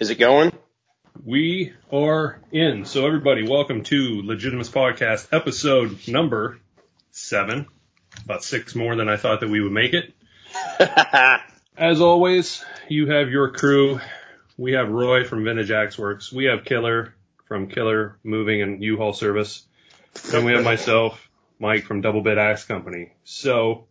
Is 0.00 0.08
it 0.08 0.14
going? 0.14 0.50
We 1.26 1.74
are 1.92 2.40
in. 2.50 2.86
So 2.86 3.06
everybody, 3.06 3.46
welcome 3.46 3.82
to 3.82 4.22
Legitimus 4.22 4.70
Podcast, 4.70 5.28
episode 5.30 6.08
number 6.08 6.58
seven. 7.10 7.66
About 8.24 8.42
six 8.42 8.74
more 8.74 8.96
than 8.96 9.10
I 9.10 9.18
thought 9.18 9.40
that 9.40 9.50
we 9.50 9.60
would 9.60 9.72
make 9.72 9.92
it. 9.92 10.14
As 11.76 12.00
always, 12.00 12.64
you 12.88 13.08
have 13.10 13.28
your 13.28 13.52
crew. 13.52 14.00
We 14.56 14.72
have 14.72 14.88
Roy 14.88 15.24
from 15.24 15.44
Vintage 15.44 15.70
Axe 15.70 15.98
Works. 15.98 16.32
We 16.32 16.46
have 16.46 16.64
Killer 16.64 17.14
from 17.44 17.68
Killer 17.68 18.16
Moving 18.24 18.62
and 18.62 18.82
U-Haul 18.82 19.12
Service. 19.12 19.66
Then 20.30 20.46
we 20.46 20.52
have 20.52 20.64
myself, 20.64 21.28
Mike 21.58 21.84
from 21.84 22.00
Double 22.00 22.22
Bit 22.22 22.38
Axe 22.38 22.64
Company. 22.64 23.12
So 23.24 23.84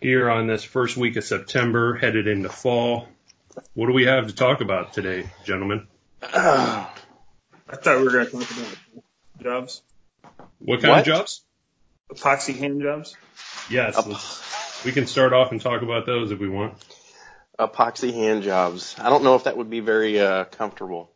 here 0.00 0.28
on 0.28 0.48
this 0.48 0.64
first 0.64 0.96
week 0.96 1.14
of 1.14 1.22
September, 1.22 1.94
headed 1.94 2.26
into 2.26 2.48
fall, 2.48 3.06
what 3.74 3.86
do 3.86 3.92
we 3.92 4.04
have 4.04 4.26
to 4.28 4.34
talk 4.34 4.60
about 4.60 4.92
today, 4.92 5.28
gentlemen? 5.44 5.86
I 6.22 6.86
thought 7.72 7.98
we 7.98 8.04
were 8.04 8.10
going 8.10 8.26
to 8.26 8.32
talk 8.32 8.50
about 8.50 8.78
jobs, 9.42 9.82
What 10.58 10.80
kind 10.80 10.90
What? 10.92 11.00
of 11.00 11.06
jobs? 11.06 11.42
epoxy 12.12 12.56
hand 12.58 12.82
jobs. 12.82 13.16
Yes, 13.70 13.96
Up- 13.96 14.06
let's- 14.06 14.84
we 14.84 14.92
can 14.92 15.06
start 15.06 15.32
off 15.32 15.52
and 15.52 15.60
talk 15.60 15.82
about 15.82 16.06
those 16.06 16.30
if 16.32 16.38
we 16.38 16.48
want. 16.48 16.74
Epoxy 17.58 18.12
hand 18.12 18.42
jobs. 18.42 18.96
I 18.98 19.08
don't 19.10 19.22
know 19.24 19.34
if 19.36 19.44
that 19.44 19.56
would 19.56 19.70
be 19.70 19.80
very 19.80 20.18
uh, 20.20 20.44
comfortable. 20.44 21.10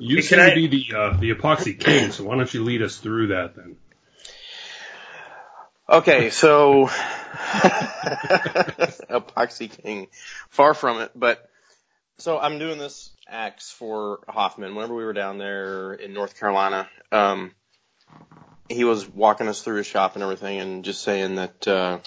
You 0.00 0.16
Hey, 0.16 0.22
seem 0.22 0.38
can 0.38 0.48
to 0.50 0.54
be 0.54 0.66
the 0.68 0.96
uh, 0.96 1.16
the 1.16 1.32
epoxy 1.32 1.78
king, 1.78 2.12
so 2.12 2.24
why 2.24 2.36
don't 2.36 2.52
you 2.52 2.62
lead 2.64 2.82
us 2.82 2.98
through 2.98 3.28
that 3.28 3.56
then? 3.56 3.76
Okay, 5.88 6.30
so 6.30 6.88
Epoxy 9.10 9.70
King, 9.70 10.08
far 10.48 10.74
from 10.74 11.00
it, 11.00 11.12
but 11.14 11.48
so 12.18 12.38
I'm 12.38 12.58
doing 12.58 12.78
this 12.78 13.10
axe 13.28 13.70
for 13.70 14.20
Hoffman. 14.28 14.74
Whenever 14.74 14.94
we 14.94 15.04
were 15.04 15.12
down 15.12 15.38
there 15.38 15.94
in 15.94 16.14
North 16.14 16.38
Carolina, 16.38 16.88
um, 17.12 17.52
he 18.68 18.84
was 18.84 19.08
walking 19.08 19.48
us 19.48 19.62
through 19.62 19.76
his 19.76 19.86
shop 19.86 20.14
and 20.14 20.22
everything, 20.22 20.58
and 20.58 20.84
just 20.84 21.02
saying 21.02 21.36
that 21.36 21.68
uh, 21.68 21.98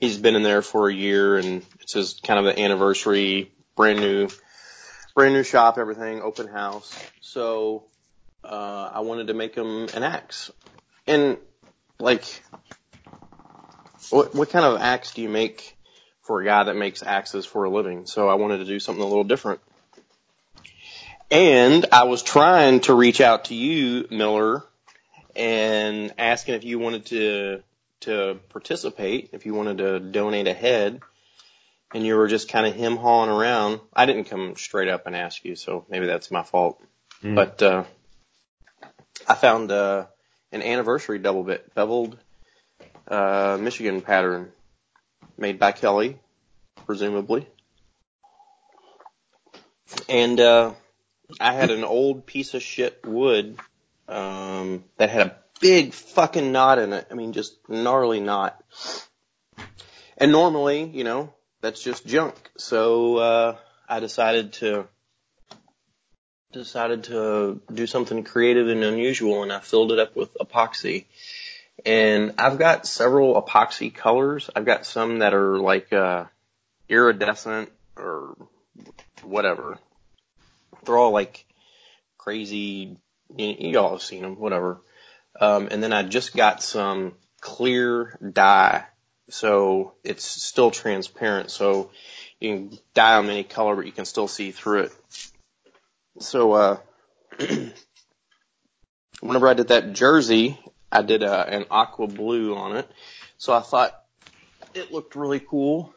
he's 0.00 0.18
been 0.18 0.36
in 0.36 0.42
there 0.42 0.62
for 0.62 0.88
a 0.88 0.94
year, 0.94 1.38
and 1.38 1.64
it's 1.80 1.94
his 1.94 2.20
kind 2.22 2.38
of 2.38 2.44
the 2.44 2.60
anniversary, 2.60 3.52
brand 3.74 4.00
new, 4.00 4.28
brand 5.14 5.34
new 5.34 5.42
shop, 5.42 5.78
everything, 5.78 6.20
open 6.20 6.46
house. 6.46 6.94
So 7.20 7.84
uh, 8.44 8.90
I 8.92 9.00
wanted 9.00 9.28
to 9.28 9.34
make 9.34 9.54
him 9.54 9.88
an 9.94 10.02
axe, 10.02 10.50
and 11.06 11.38
like 11.98 12.24
what 14.10 14.34
what 14.34 14.50
kind 14.50 14.64
of 14.64 14.80
axe 14.80 15.14
do 15.14 15.22
you 15.22 15.28
make 15.28 15.76
for 16.22 16.40
a 16.40 16.44
guy 16.44 16.64
that 16.64 16.76
makes 16.76 17.02
axes 17.02 17.46
for 17.46 17.64
a 17.64 17.70
living? 17.70 18.06
So 18.06 18.28
I 18.28 18.34
wanted 18.34 18.58
to 18.58 18.64
do 18.64 18.80
something 18.80 19.02
a 19.02 19.06
little 19.06 19.24
different. 19.24 19.60
And 21.30 21.86
I 21.92 22.04
was 22.04 22.22
trying 22.22 22.80
to 22.80 22.94
reach 22.94 23.20
out 23.20 23.46
to 23.46 23.54
you, 23.54 24.06
Miller, 24.10 24.62
and 25.34 26.12
asking 26.18 26.54
if 26.56 26.64
you 26.64 26.78
wanted 26.78 27.06
to 27.06 27.62
to 28.00 28.38
participate, 28.50 29.30
if 29.32 29.46
you 29.46 29.54
wanted 29.54 29.78
to 29.78 30.00
donate 30.00 30.46
a 30.46 30.52
head. 30.52 31.00
And 31.94 32.06
you 32.06 32.16
were 32.16 32.26
just 32.26 32.48
kind 32.48 32.66
of 32.66 32.74
him 32.74 32.96
hawing 32.96 33.28
around. 33.28 33.80
I 33.92 34.06
didn't 34.06 34.24
come 34.24 34.56
straight 34.56 34.88
up 34.88 35.06
and 35.06 35.14
ask 35.14 35.44
you, 35.44 35.56
so 35.56 35.84
maybe 35.90 36.06
that's 36.06 36.30
my 36.30 36.42
fault. 36.42 36.82
Mm. 37.22 37.34
But 37.34 37.62
uh 37.62 37.84
I 39.28 39.34
found 39.34 39.70
uh 39.70 40.06
an 40.52 40.62
anniversary 40.62 41.18
double 41.18 41.44
bit 41.44 41.74
beveled 41.74 42.18
uh, 43.12 43.58
Michigan 43.60 44.00
pattern 44.00 44.50
made 45.36 45.58
by 45.58 45.72
Kelly, 45.72 46.18
presumably. 46.86 47.46
And 50.08 50.40
uh, 50.40 50.72
I 51.38 51.52
had 51.52 51.70
an 51.70 51.84
old 51.84 52.24
piece 52.26 52.54
of 52.54 52.62
shit 52.62 53.04
wood 53.04 53.58
um, 54.08 54.84
that 54.96 55.10
had 55.10 55.26
a 55.26 55.36
big 55.60 55.92
fucking 55.92 56.52
knot 56.52 56.78
in 56.78 56.92
it. 56.92 57.06
I 57.10 57.14
mean, 57.14 57.32
just 57.32 57.56
gnarly 57.68 58.20
knot. 58.20 58.60
And 60.16 60.32
normally, 60.32 60.84
you 60.84 61.04
know, 61.04 61.34
that's 61.60 61.82
just 61.82 62.06
junk. 62.06 62.34
So 62.56 63.16
uh, 63.18 63.56
I 63.88 64.00
decided 64.00 64.54
to 64.54 64.88
decided 66.52 67.04
to 67.04 67.60
do 67.72 67.86
something 67.86 68.24
creative 68.24 68.68
and 68.68 68.84
unusual, 68.84 69.42
and 69.42 69.52
I 69.52 69.60
filled 69.60 69.90
it 69.92 69.98
up 69.98 70.14
with 70.14 70.34
epoxy. 70.34 71.06
And 71.84 72.34
I've 72.38 72.58
got 72.58 72.86
several 72.86 73.40
epoxy 73.40 73.92
colors. 73.92 74.48
I've 74.54 74.64
got 74.64 74.86
some 74.86 75.18
that 75.18 75.34
are 75.34 75.58
like 75.58 75.92
uh, 75.92 76.26
iridescent 76.88 77.70
or 77.96 78.36
whatever. 79.22 79.78
They're 80.84 80.96
all 80.96 81.12
like 81.12 81.44
crazy. 82.18 82.96
You, 83.36 83.56
you 83.58 83.78
all 83.78 83.92
have 83.92 84.02
seen 84.02 84.22
them, 84.22 84.38
whatever. 84.38 84.80
Um, 85.40 85.68
and 85.70 85.82
then 85.82 85.92
I 85.92 86.02
just 86.02 86.36
got 86.36 86.62
some 86.62 87.14
clear 87.40 88.16
dye, 88.20 88.84
so 89.28 89.94
it's 90.04 90.24
still 90.24 90.70
transparent. 90.70 91.50
So 91.50 91.90
you 92.40 92.54
can 92.54 92.78
dye 92.94 93.16
them 93.20 93.30
any 93.30 93.44
color, 93.44 93.76
but 93.76 93.86
you 93.86 93.92
can 93.92 94.04
still 94.04 94.28
see 94.28 94.50
through 94.50 94.84
it. 94.84 94.92
So, 96.20 96.52
uh, 96.52 96.76
whenever 99.20 99.48
I 99.48 99.54
did 99.54 99.68
that 99.68 99.94
jersey, 99.94 100.60
I 100.92 101.02
did 101.02 101.22
uh, 101.22 101.44
an 101.48 101.64
aqua 101.70 102.06
blue 102.06 102.54
on 102.54 102.76
it. 102.76 102.88
So 103.38 103.52
I 103.52 103.60
thought 103.60 103.98
it 104.74 104.92
looked 104.92 105.16
really 105.16 105.40
cool. 105.40 105.92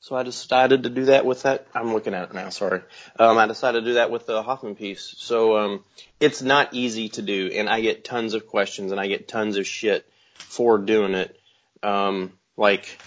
So 0.00 0.16
I 0.16 0.22
decided 0.22 0.84
to 0.84 0.88
do 0.88 1.06
that 1.06 1.26
with 1.26 1.42
that. 1.42 1.66
I'm 1.74 1.92
looking 1.92 2.14
at 2.14 2.30
it 2.30 2.34
now, 2.34 2.48
sorry. 2.48 2.80
Um, 3.18 3.36
I 3.36 3.46
decided 3.46 3.80
to 3.80 3.86
do 3.86 3.94
that 3.94 4.10
with 4.10 4.26
the 4.26 4.42
Hoffman 4.42 4.74
piece. 4.74 5.14
So, 5.18 5.58
um, 5.58 5.84
it's 6.18 6.40
not 6.40 6.72
easy 6.72 7.10
to 7.10 7.22
do 7.22 7.50
and 7.54 7.68
I 7.68 7.82
get 7.82 8.04
tons 8.04 8.32
of 8.32 8.46
questions 8.46 8.90
and 8.90 9.00
I 9.00 9.06
get 9.06 9.28
tons 9.28 9.58
of 9.58 9.66
shit 9.66 10.10
for 10.34 10.78
doing 10.78 11.12
it. 11.12 11.38
Um, 11.82 12.32
like, 12.56 12.98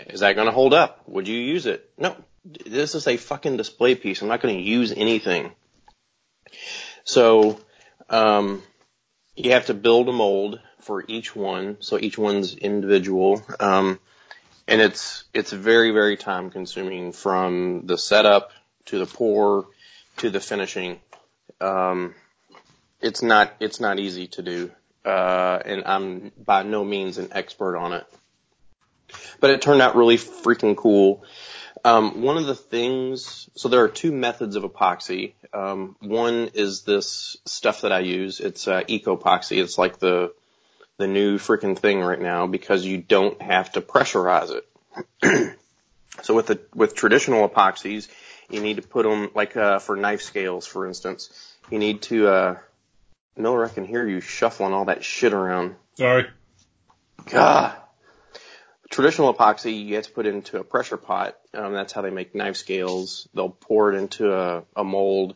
is 0.00 0.20
that 0.20 0.34
going 0.34 0.46
to 0.46 0.52
hold 0.52 0.74
up? 0.74 1.08
Would 1.08 1.28
you 1.28 1.38
use 1.38 1.64
it? 1.64 1.88
No, 1.96 2.14
this 2.44 2.94
is 2.94 3.06
a 3.06 3.16
fucking 3.16 3.56
display 3.56 3.94
piece. 3.94 4.20
I'm 4.20 4.28
not 4.28 4.42
going 4.42 4.56
to 4.56 4.62
use 4.62 4.92
anything. 4.92 5.52
So, 7.04 7.60
um, 8.10 8.62
you 9.36 9.52
have 9.52 9.66
to 9.66 9.74
build 9.74 10.08
a 10.08 10.12
mold 10.12 10.60
for 10.80 11.04
each 11.06 11.34
one, 11.34 11.78
so 11.80 11.98
each 11.98 12.18
one's 12.18 12.54
individual. 12.54 13.42
Um, 13.60 13.98
and 14.68 14.80
it's 14.80 15.24
it's 15.34 15.52
very 15.52 15.90
very 15.90 16.16
time 16.16 16.50
consuming 16.50 17.12
from 17.12 17.86
the 17.86 17.98
setup 17.98 18.52
to 18.86 18.98
the 18.98 19.06
pour 19.06 19.66
to 20.18 20.30
the 20.30 20.40
finishing. 20.40 21.00
Um, 21.60 22.14
it's 23.00 23.22
not 23.22 23.52
it's 23.60 23.80
not 23.80 23.98
easy 23.98 24.28
to 24.28 24.42
do, 24.42 24.70
uh, 25.04 25.58
and 25.64 25.82
I'm 25.86 26.32
by 26.36 26.62
no 26.62 26.84
means 26.84 27.18
an 27.18 27.28
expert 27.32 27.76
on 27.76 27.92
it. 27.92 28.06
But 29.40 29.50
it 29.50 29.60
turned 29.60 29.82
out 29.82 29.96
really 29.96 30.16
freaking 30.16 30.76
cool. 30.76 31.24
Um, 31.84 32.22
one 32.22 32.36
of 32.36 32.46
the 32.46 32.54
things, 32.54 33.48
so 33.54 33.68
there 33.68 33.82
are 33.82 33.88
two 33.88 34.12
methods 34.12 34.56
of 34.56 34.62
epoxy. 34.62 35.32
Um, 35.52 35.96
one 36.00 36.50
is 36.54 36.82
this 36.82 37.36
stuff 37.44 37.82
that 37.82 37.92
I 37.92 38.00
use. 38.00 38.40
It's 38.40 38.68
uh, 38.68 38.82
EcoPoxy. 38.82 39.60
It's 39.62 39.78
like 39.78 39.98
the 39.98 40.32
the 40.98 41.06
new 41.06 41.38
freaking 41.38 41.76
thing 41.76 42.00
right 42.00 42.20
now 42.20 42.46
because 42.46 42.84
you 42.84 42.98
don't 42.98 43.40
have 43.40 43.72
to 43.72 43.80
pressurize 43.80 44.50
it. 45.22 45.56
so 46.22 46.34
with 46.34 46.46
the 46.46 46.60
with 46.74 46.94
traditional 46.94 47.48
epoxies, 47.48 48.08
you 48.50 48.60
need 48.60 48.76
to 48.76 48.82
put 48.82 49.04
them 49.04 49.30
like 49.34 49.56
uh, 49.56 49.78
for 49.78 49.96
knife 49.96 50.22
scales, 50.22 50.66
for 50.66 50.86
instance. 50.86 51.30
You 51.70 51.78
need 51.78 52.02
to. 52.02 52.28
Uh, 52.28 52.58
Miller, 53.36 53.64
I 53.64 53.68
can 53.70 53.86
hear 53.86 54.06
you 54.06 54.20
shuffling 54.20 54.74
all 54.74 54.84
that 54.84 55.02
shit 55.02 55.32
around. 55.32 55.74
Sorry. 55.94 56.26
God. 57.30 57.76
Traditional 58.92 59.32
epoxy, 59.32 59.86
you 59.86 59.94
have 59.94 60.04
to 60.04 60.12
put 60.12 60.26
into 60.26 60.60
a 60.60 60.64
pressure 60.64 60.98
pot. 60.98 61.38
Um, 61.54 61.72
that's 61.72 61.94
how 61.94 62.02
they 62.02 62.10
make 62.10 62.34
knife 62.34 62.56
scales. 62.56 63.26
They'll 63.32 63.48
pour 63.48 63.90
it 63.90 63.96
into 63.96 64.34
a, 64.34 64.64
a 64.76 64.84
mold 64.84 65.34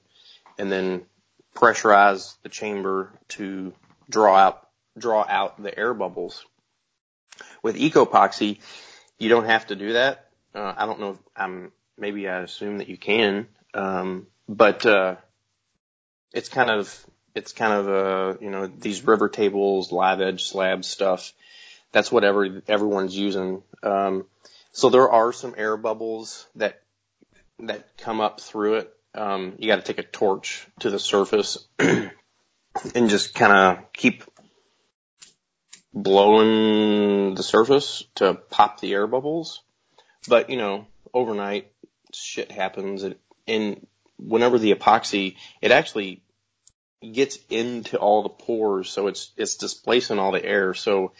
and 0.58 0.70
then 0.70 1.06
pressurize 1.54 2.34
the 2.42 2.50
chamber 2.50 3.10
to 3.28 3.72
draw 4.10 4.36
out 4.36 4.68
draw 4.98 5.24
out 5.26 5.62
the 5.62 5.76
air 5.76 5.94
bubbles. 5.94 6.44
With 7.62 7.76
EcoPoxy, 7.76 8.58
you 9.18 9.30
don't 9.30 9.46
have 9.46 9.66
to 9.68 9.74
do 9.74 9.94
that. 9.94 10.28
Uh, 10.54 10.74
I 10.76 10.84
don't 10.84 11.00
know. 11.00 11.10
If, 11.12 11.18
um, 11.34 11.72
maybe 11.96 12.28
I 12.28 12.40
assume 12.40 12.76
that 12.78 12.90
you 12.90 12.98
can, 12.98 13.48
um, 13.72 14.26
but 14.46 14.84
uh, 14.84 15.16
it's 16.34 16.50
kind 16.50 16.68
of 16.68 16.94
it's 17.34 17.52
kind 17.52 17.72
of 17.72 17.88
uh, 17.88 18.38
you 18.38 18.50
know 18.50 18.66
these 18.66 19.02
river 19.02 19.30
tables, 19.30 19.92
live 19.92 20.20
edge 20.20 20.44
slab 20.44 20.84
stuff 20.84 21.32
that's 21.92 22.12
what 22.12 22.24
every, 22.24 22.62
everyone's 22.68 23.16
using. 23.16 23.62
Um, 23.82 24.26
so 24.72 24.90
there 24.90 25.10
are 25.10 25.32
some 25.32 25.54
air 25.56 25.76
bubbles 25.76 26.46
that 26.56 26.82
that 27.60 27.96
come 27.96 28.20
up 28.20 28.40
through 28.40 28.74
it. 28.74 28.92
Um, 29.14 29.54
you 29.58 29.68
got 29.68 29.76
to 29.76 29.82
take 29.82 29.98
a 29.98 30.06
torch 30.06 30.66
to 30.80 30.90
the 30.90 30.98
surface 30.98 31.66
and 31.78 33.08
just 33.08 33.34
kind 33.34 33.52
of 33.52 33.92
keep 33.92 34.24
blowing 35.94 37.34
the 37.34 37.42
surface 37.42 38.04
to 38.16 38.34
pop 38.34 38.80
the 38.80 38.92
air 38.92 39.06
bubbles. 39.06 39.62
But, 40.28 40.50
you 40.50 40.58
know, 40.58 40.86
overnight 41.14 41.72
shit 42.12 42.50
happens 42.50 43.02
and, 43.02 43.16
and 43.46 43.86
whenever 44.18 44.58
the 44.58 44.74
epoxy, 44.74 45.36
it 45.62 45.70
actually 45.70 46.22
gets 47.12 47.38
into 47.48 47.98
all 47.98 48.22
the 48.22 48.28
pores, 48.28 48.90
so 48.90 49.06
it's, 49.06 49.30
it's 49.36 49.56
displacing 49.56 50.18
all 50.18 50.32
the 50.32 50.44
air. 50.44 50.74
So 50.74 51.12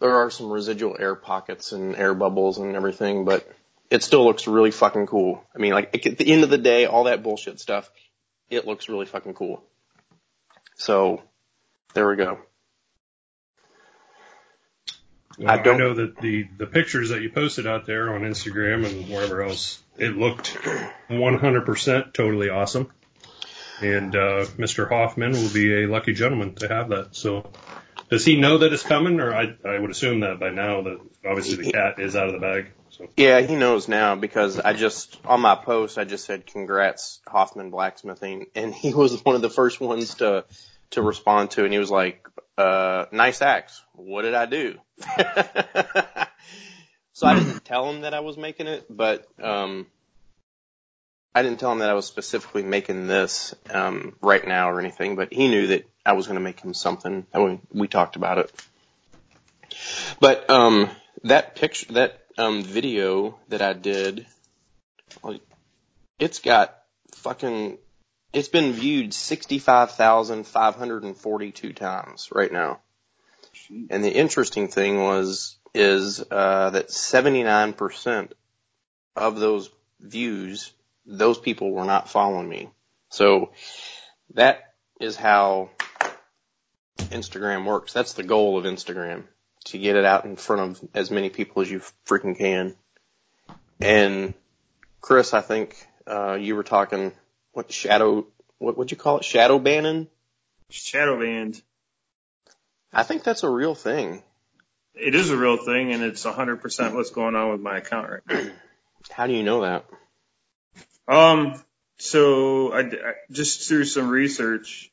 there 0.00 0.16
are 0.16 0.30
some 0.30 0.50
residual 0.50 0.96
air 0.98 1.14
pockets 1.14 1.72
and 1.72 1.96
air 1.96 2.14
bubbles 2.14 2.58
and 2.58 2.76
everything, 2.76 3.24
but 3.24 3.48
it 3.90 4.02
still 4.02 4.24
looks 4.24 4.46
really 4.46 4.70
fucking 4.70 5.06
cool. 5.06 5.44
I 5.54 5.58
mean, 5.58 5.72
like 5.72 6.06
at 6.06 6.18
the 6.18 6.32
end 6.32 6.44
of 6.44 6.50
the 6.50 6.58
day, 6.58 6.86
all 6.86 7.04
that 7.04 7.22
bullshit 7.22 7.60
stuff, 7.60 7.90
it 8.50 8.66
looks 8.66 8.88
really 8.88 9.06
fucking 9.06 9.34
cool. 9.34 9.62
So 10.76 11.22
there 11.94 12.08
we 12.08 12.16
go. 12.16 12.38
Well, 15.38 15.50
I, 15.50 15.60
I, 15.60 15.76
know 15.76 15.94
that 15.94 16.20
the, 16.20 16.48
the 16.56 16.66
pictures 16.66 17.10
that 17.10 17.22
you 17.22 17.30
posted 17.30 17.66
out 17.66 17.86
there 17.86 18.14
on 18.14 18.22
Instagram 18.22 18.84
and 18.84 19.08
wherever 19.08 19.42
else, 19.42 19.80
it 19.96 20.16
looked 20.16 20.54
100% 21.08 22.12
totally 22.12 22.50
awesome. 22.50 22.90
And, 23.80 24.16
uh, 24.16 24.46
Mr. 24.56 24.88
Hoffman 24.88 25.32
will 25.32 25.52
be 25.52 25.84
a 25.84 25.86
lucky 25.86 26.12
gentleman 26.12 26.56
to 26.56 26.68
have 26.68 26.88
that. 26.88 27.14
So 27.14 27.48
does 28.10 28.24
he 28.24 28.36
know 28.36 28.58
that 28.58 28.72
it's 28.72 28.82
coming 28.82 29.20
or 29.20 29.34
I, 29.34 29.54
I 29.64 29.78
would 29.78 29.90
assume 29.90 30.20
that 30.20 30.40
by 30.40 30.50
now 30.50 30.82
that 30.82 30.98
obviously 31.26 31.64
the 31.64 31.72
cat 31.72 31.98
is 31.98 32.16
out 32.16 32.28
of 32.28 32.32
the 32.32 32.40
bag. 32.40 32.70
So. 32.90 33.08
Yeah, 33.16 33.40
he 33.40 33.54
knows 33.54 33.86
now 33.86 34.14
because 34.16 34.58
I 34.58 34.72
just, 34.72 35.18
on 35.24 35.40
my 35.40 35.54
post, 35.54 35.98
I 35.98 36.04
just 36.04 36.24
said 36.24 36.46
congrats 36.46 37.20
Hoffman 37.26 37.70
Blacksmithing 37.70 38.46
and 38.54 38.74
he 38.74 38.94
was 38.94 39.22
one 39.24 39.34
of 39.34 39.42
the 39.42 39.50
first 39.50 39.80
ones 39.80 40.14
to, 40.16 40.44
to 40.90 41.02
respond 41.02 41.50
to 41.52 41.64
and 41.64 41.72
he 41.72 41.78
was 41.78 41.90
like, 41.90 42.26
uh, 42.56 43.06
nice 43.12 43.40
axe. 43.42 43.82
What 43.94 44.22
did 44.22 44.34
I 44.34 44.46
do? 44.46 44.78
so 47.12 47.26
I 47.26 47.38
didn't 47.38 47.64
tell 47.64 47.88
him 47.90 48.00
that 48.00 48.14
I 48.14 48.20
was 48.20 48.36
making 48.36 48.66
it, 48.66 48.86
but 48.90 49.26
um, 49.40 49.86
I 51.34 51.42
didn't 51.42 51.60
tell 51.60 51.70
him 51.70 51.78
that 51.78 51.90
I 51.90 51.94
was 51.94 52.06
specifically 52.06 52.64
making 52.64 53.06
this 53.06 53.54
um, 53.70 54.16
right 54.20 54.46
now 54.46 54.70
or 54.70 54.80
anything. 54.80 55.14
But 55.14 55.32
he 55.32 55.46
knew 55.46 55.68
that 55.68 55.84
I 56.08 56.12
was 56.12 56.26
going 56.26 56.36
to 56.36 56.42
make 56.42 56.60
him 56.60 56.72
something. 56.72 57.26
We, 57.34 57.60
we 57.70 57.86
talked 57.86 58.16
about 58.16 58.38
it. 58.38 58.50
But 60.20 60.48
um, 60.48 60.88
that 61.24 61.54
picture, 61.54 61.92
that 61.92 62.22
um, 62.38 62.62
video 62.62 63.38
that 63.48 63.60
I 63.60 63.74
did, 63.74 64.24
it's 66.18 66.38
got 66.38 66.74
fucking. 67.16 67.76
It's 68.32 68.48
been 68.48 68.72
viewed 68.72 69.12
65,542 69.12 71.74
times 71.74 72.30
right 72.32 72.50
now. 72.50 72.80
And 73.90 74.02
the 74.02 74.10
interesting 74.10 74.68
thing 74.68 75.02
was, 75.02 75.58
is, 75.74 76.24
uh, 76.30 76.70
that 76.70 76.88
79% 76.88 78.32
of 79.14 79.40
those 79.40 79.68
views, 80.00 80.72
those 81.04 81.36
people 81.38 81.70
were 81.70 81.84
not 81.84 82.08
following 82.08 82.48
me. 82.48 82.70
So 83.10 83.52
that 84.34 84.68
is 85.00 85.16
how 85.16 85.70
Instagram 87.10 87.64
works. 87.64 87.92
That's 87.92 88.14
the 88.14 88.22
goal 88.22 88.58
of 88.58 88.64
Instagram. 88.64 89.24
To 89.66 89.78
get 89.78 89.96
it 89.96 90.04
out 90.04 90.24
in 90.24 90.36
front 90.36 90.62
of 90.62 90.88
as 90.94 91.10
many 91.10 91.30
people 91.30 91.62
as 91.62 91.70
you 91.70 91.82
freaking 92.06 92.38
can. 92.38 92.74
And 93.80 94.34
Chris, 95.00 95.34
I 95.34 95.40
think, 95.40 95.76
uh, 96.06 96.34
you 96.34 96.56
were 96.56 96.62
talking, 96.62 97.12
what 97.52 97.70
shadow, 97.70 98.26
what 98.58 98.78
would 98.78 98.90
you 98.90 98.96
call 98.96 99.18
it? 99.18 99.24
Shadow 99.24 99.58
banning? 99.58 100.08
Shadow 100.70 101.18
banned. 101.20 101.60
I 102.92 103.02
think 103.02 103.22
that's 103.24 103.42
a 103.42 103.50
real 103.50 103.74
thing. 103.74 104.22
It 104.94 105.14
is 105.14 105.30
a 105.30 105.36
real 105.36 105.56
thing, 105.56 105.92
and 105.92 106.02
it's 106.02 106.24
100% 106.24 106.94
what's 106.94 107.10
going 107.10 107.36
on 107.36 107.52
with 107.52 107.60
my 107.60 107.78
account 107.78 108.10
right 108.10 108.22
now. 108.28 108.50
How 109.10 109.26
do 109.26 109.32
you 109.32 109.42
know 109.42 109.62
that? 109.62 109.84
Um, 111.06 111.62
so 111.98 112.72
I, 112.72 112.80
I 112.80 113.12
just 113.30 113.68
through 113.68 113.84
some 113.84 114.08
research, 114.08 114.90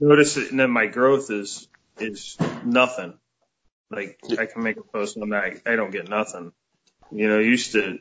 I 0.00 0.04
noticed 0.04 0.34
that 0.36 0.48
then 0.52 0.70
my 0.70 0.86
growth 0.86 1.30
is 1.30 1.68
is 1.98 2.36
nothing. 2.64 3.14
Like 3.90 4.18
I 4.38 4.46
can 4.46 4.62
make 4.62 4.76
a 4.76 4.82
post 4.82 5.16
on 5.16 5.30
that, 5.30 5.60
I 5.66 5.76
don't 5.76 5.92
get 5.92 6.08
nothing. 6.08 6.52
You 7.12 7.28
know, 7.28 7.38
I 7.38 7.42
used 7.42 7.72
to 7.72 7.98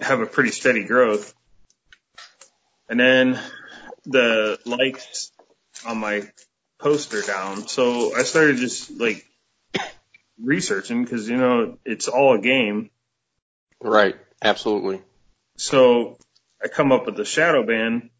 have 0.00 0.20
a 0.20 0.26
pretty 0.26 0.50
steady 0.50 0.84
growth, 0.84 1.34
and 2.88 2.98
then 2.98 3.38
the 4.04 4.58
likes 4.64 5.30
on 5.86 5.98
my 5.98 6.28
poster 6.78 7.22
down. 7.22 7.68
So 7.68 8.14
I 8.16 8.22
started 8.22 8.56
just 8.56 8.90
like 8.90 9.24
researching 10.42 11.04
because, 11.04 11.28
you 11.28 11.36
know, 11.36 11.78
it's 11.84 12.08
all 12.08 12.34
a 12.34 12.40
game. 12.40 12.90
Right. 13.80 14.16
Absolutely. 14.42 15.02
So 15.56 16.18
I 16.62 16.68
come 16.68 16.92
up 16.92 17.06
with 17.06 17.16
the 17.16 17.24
shadow 17.24 17.64
ban. 17.64 18.10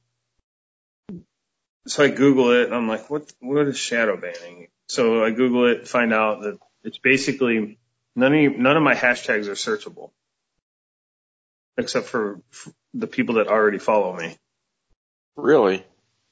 So 1.89 2.05
I 2.05 2.09
Google 2.09 2.53
it 2.53 2.67
and 2.67 2.75
I'm 2.75 2.89
like, 2.89 3.09
what, 3.11 3.33
what 3.41 3.67
is 3.67 3.79
shadow 3.79 4.17
banning? 4.17 4.69
So 4.89 5.25
I 5.25 5.31
Google 5.31 5.67
it, 5.67 5.89
find 5.89 6.13
out 6.13 6.43
that 6.43 6.59
it's 6.85 6.99
basically 6.99 7.79
none 8.15 8.35
of, 8.35 8.59
none 8.59 8.77
of 8.77 8.83
my 8.83 8.95
hashtags 8.95 9.49
are 9.49 9.53
searchable 9.53 10.11
except 11.79 12.07
for 12.07 12.41
the 12.93 13.07
people 13.07 13.37
that 13.37 13.47
already 13.47 13.79
follow 13.79 14.15
me. 14.15 14.37
Really? 15.37 15.85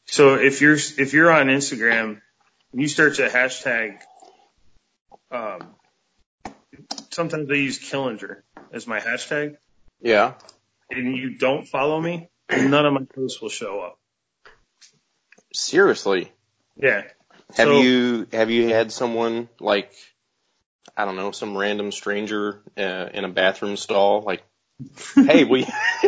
So 0.06 0.34
if 0.34 0.60
you're 0.60 0.74
if 0.74 1.12
you're 1.12 1.30
on 1.30 1.46
Instagram 1.46 2.20
and 2.72 2.80
you 2.80 2.88
search 2.88 3.18
a 3.18 3.28
hashtag, 3.28 3.98
um, 5.30 5.74
sometimes 7.10 7.50
I 7.50 7.54
use 7.54 7.78
Killinger 7.78 8.42
as 8.72 8.86
my 8.86 9.00
hashtag. 9.00 9.56
Yeah. 10.00 10.34
And 10.90 11.16
you 11.16 11.38
don't 11.38 11.66
follow 11.66 12.00
me, 12.00 12.28
none 12.50 12.86
of 12.86 12.92
my 12.92 13.04
posts 13.14 13.40
will 13.40 13.48
show 13.48 13.80
up. 13.80 13.98
Seriously. 15.56 16.30
Yeah. 16.76 17.02
Have 17.54 17.68
so, 17.68 17.80
you 17.80 18.26
have 18.32 18.50
you 18.50 18.68
had 18.68 18.92
someone 18.92 19.48
like 19.58 19.90
I 20.94 21.06
don't 21.06 21.16
know 21.16 21.30
some 21.30 21.56
random 21.56 21.92
stranger 21.92 22.60
uh, 22.76 23.08
in 23.14 23.24
a 23.24 23.28
bathroom 23.28 23.78
stall 23.78 24.20
like, 24.20 24.42
hey, 25.14 25.44
will 25.44 25.60
you, 25.60 25.66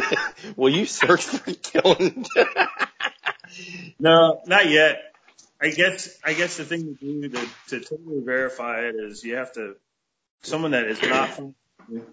will 0.57 0.69
you 0.69 0.85
search 0.85 1.25
for 1.25 1.51
Killinger? 1.51 2.27
No, 3.99 4.43
not 4.47 4.69
yet. 4.69 5.01
I 5.61 5.71
guess 5.71 6.17
I 6.23 6.35
guess 6.35 6.59
the 6.59 6.65
thing 6.65 6.97
to 7.01 7.29
do 7.29 7.29
to, 7.31 7.49
to 7.69 7.81
totally 7.81 8.21
verify 8.21 8.83
it 8.83 8.95
is 8.95 9.25
you 9.25 9.37
have 9.37 9.53
to 9.55 9.75
someone 10.43 10.73
that 10.73 10.85
is 10.85 11.03
not 11.03 11.41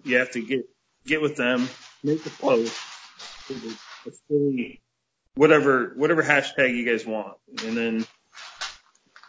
you 0.02 0.18
have 0.18 0.32
to 0.32 0.44
get 0.44 0.68
get 1.06 1.20
with 1.20 1.36
them, 1.36 1.68
make 2.02 2.24
a 2.26 2.30
post, 2.30 2.74
whatever 5.36 5.92
whatever 5.94 6.22
hashtag 6.22 6.76
you 6.76 6.84
guys 6.84 7.06
want, 7.06 7.36
and 7.64 7.76
then 7.76 8.06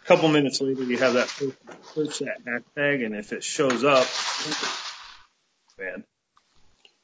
a 0.02 0.06
couple 0.06 0.28
minutes 0.28 0.60
later 0.60 0.82
you 0.82 0.98
have 0.98 1.14
that 1.14 1.28
search 1.28 2.18
that 2.18 2.44
hashtag, 2.44 3.04
and 3.04 3.14
if 3.14 3.32
it 3.32 3.44
shows 3.44 3.84
up, 3.84 4.06
man. 5.78 6.04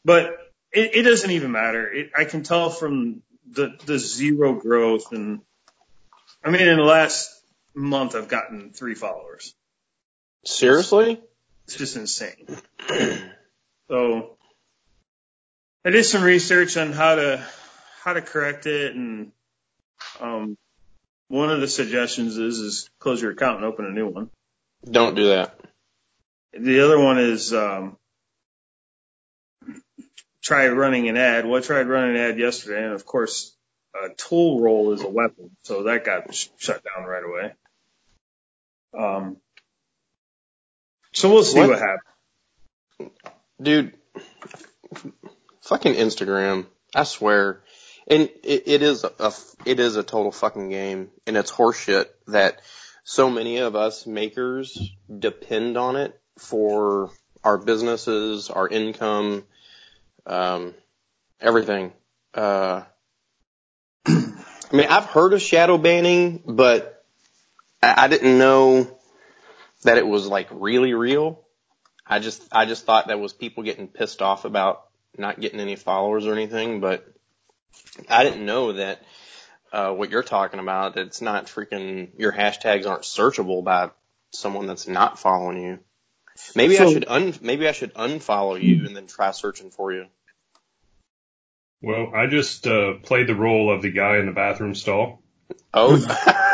But 0.05 0.37
it, 0.73 0.97
it 0.97 1.03
doesn't 1.03 1.31
even 1.31 1.53
matter. 1.53 1.91
It, 1.91 2.11
I 2.17 2.25
can 2.25 2.43
tell 2.43 2.71
from 2.71 3.23
the 3.51 3.77
the 3.87 3.99
zero 3.99 4.55
growth 4.55 5.13
and 5.13 5.41
I 6.43 6.51
mean 6.51 6.67
in 6.67 6.79
the 6.79 6.83
last 6.83 7.31
month 7.75 8.15
I've 8.15 8.29
gotten 8.29 8.71
three 8.71 8.95
followers. 8.95 9.55
Seriously? 10.45 11.21
It's 11.65 11.77
just 11.77 11.97
insane. 11.97 12.47
so 13.89 14.37
I 15.85 15.91
did 15.91 16.05
some 16.05 16.23
research 16.23 16.77
on 16.77 16.93
how 16.93 17.15
to 17.15 17.47
how 18.05 18.13
to 18.13 18.21
correct 18.21 18.67
it 18.67 18.95
and 18.95 19.33
um 20.21 20.59
one 21.29 21.51
of 21.51 21.61
the 21.61 21.69
suggestions 21.69 22.37
is 22.37 22.59
is 22.59 22.91
close 22.99 23.21
your 23.21 23.31
account 23.31 23.57
and 23.57 23.65
open 23.65 23.87
a 23.87 23.91
new 23.91 24.07
one. 24.07 24.29
Don't 24.85 25.15
do 25.15 25.29
that. 25.29 25.59
The 26.53 26.81
other 26.81 26.99
one 27.01 27.19
is 27.19 27.55
um 27.55 27.97
try 30.43 30.69
running 30.69 31.09
an 31.09 31.17
ad. 31.17 31.47
Well, 31.47 31.57
I 31.57 31.61
tried 31.65 31.89
running 31.89 32.17
an 32.17 32.23
ad 32.23 32.39
yesterday, 32.39 32.85
and 32.85 32.93
of 32.93 33.07
course, 33.07 33.57
a 33.95 34.11
tool 34.11 34.61
roll 34.61 34.93
is 34.93 35.01
a 35.01 35.09
weapon, 35.09 35.57
so 35.63 35.85
that 35.85 36.05
got 36.05 36.35
sh- 36.35 36.49
shut 36.59 36.83
down 36.85 37.07
right 37.07 37.25
away. 37.25 37.53
Um, 38.97 39.37
so 41.15 41.33
we'll 41.33 41.45
see 41.45 41.59
what, 41.59 41.71
what 41.71 41.79
happens. 41.79 43.13
Dude, 43.61 43.95
fucking 45.63 45.95
Instagram, 45.95 46.67
I 46.95 47.05
swear. 47.05 47.63
And 48.07 48.29
it, 48.43 48.65
it 48.67 48.83
is 48.83 49.05
a, 49.05 49.33
it 49.65 49.81
is 49.81 49.97
a 49.97 50.03
total 50.03 50.31
fucking 50.31 50.69
game, 50.69 51.11
and 51.27 51.37
it's 51.37 51.51
horseshit 51.51 52.07
that 52.27 52.61
so 53.03 53.31
many 53.31 53.59
of 53.59 53.77
us 53.77 54.07
makers 54.07 54.79
depend 55.19 55.77
on 55.77 55.97
it 55.97 56.19
for 56.39 57.11
our 57.43 57.59
businesses, 57.59 58.51
our 58.51 58.69
income, 58.69 59.45
um, 60.27 60.75
everything. 61.41 61.93
Uh, 62.35 62.83
I 64.07 64.77
mean, 64.77 64.89
I've 64.89 65.05
heard 65.05 65.35
of 65.35 65.43
shadow 65.43 65.79
banning, 65.79 66.43
but 66.47 67.05
I, 67.83 68.05
I 68.05 68.09
didn't 68.09 68.39
know 68.39 68.99
that 69.85 69.99
it 69.99 70.07
was 70.07 70.27
like 70.27 70.49
really 70.51 70.95
real. 70.95 71.41
I 72.07 72.19
just, 72.19 72.43
I 72.53 72.65
just 72.67 72.85
thought 72.85 73.09
that 73.09 73.21
was 73.21 73.33
people 73.33 73.63
getting 73.63 73.89
pissed 73.89 74.21
off 74.21 74.45
about 74.45 74.87
not 75.17 75.41
getting 75.41 75.61
any 75.61 75.77
followers 75.77 76.27
or 76.27 76.33
anything, 76.33 76.81
but 76.81 77.07
I 78.09 78.25
didn't 78.25 78.45
know 78.45 78.73
that, 78.75 79.03
uh, 79.73 79.93
what 79.93 80.11
you're 80.11 80.23
talking 80.23 80.61
about, 80.61 80.97
it's 80.97 81.21
not 81.21 81.47
freaking, 81.47 82.11
your 82.19 82.33
hashtags 82.33 82.87
aren't 82.87 83.03
searchable 83.03 83.65
by 83.65 83.91
someone 84.33 84.67
that's 84.67 84.87
not 84.87 85.19
following 85.19 85.63
you. 85.63 85.79
Maybe 86.57 86.79
I 86.79 86.93
should 86.93 87.05
un, 87.07 87.35
maybe 87.43 87.69
I 87.69 87.73
should 87.73 87.95
unfollow 87.95 88.61
you 88.61 88.87
and 88.87 88.97
then 88.97 89.07
try 89.07 89.31
searching 89.31 89.71
for 89.71 89.93
you. 89.93 90.07
Well, 91.81 92.13
I 92.15 92.27
just 92.27 92.67
uh, 92.67 92.95
played 93.03 93.29
the 93.29 93.37
role 93.37 93.73
of 93.73 93.83
the 93.83 93.91
guy 93.91 94.19
in 94.19 94.27
the 94.27 94.33
bathroom 94.33 94.75
stall, 94.75 95.23
Oh, 95.73 95.95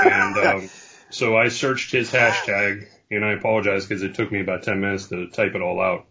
and 0.05 0.39
um, 0.47 0.71
so 1.11 1.37
I 1.37 1.49
searched 1.49 1.93
his 1.93 2.11
hashtag, 2.11 2.89
and 3.11 3.25
I 3.25 3.33
apologize 3.33 3.87
because 3.87 4.03
it 4.03 4.15
took 4.15 4.33
me 4.33 4.41
about 4.41 4.63
ten 4.63 4.81
minutes 4.81 5.09
to 5.09 5.29
type 5.29 5.55
it 5.55 5.63
all 5.63 5.81
out. 5.81 6.07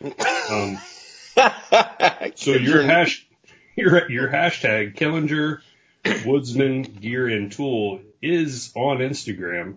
Um, 0.50 0.78
so 2.36 2.52
your 2.52 2.82
hash, 2.82 3.27
your 3.78 4.10
your 4.10 4.28
hashtag 4.28 4.96
Killinger 4.96 5.60
Woodsman 6.26 6.82
Gear 6.82 7.28
and 7.28 7.50
Tool 7.50 8.00
is 8.20 8.72
on 8.74 8.98
Instagram. 8.98 9.76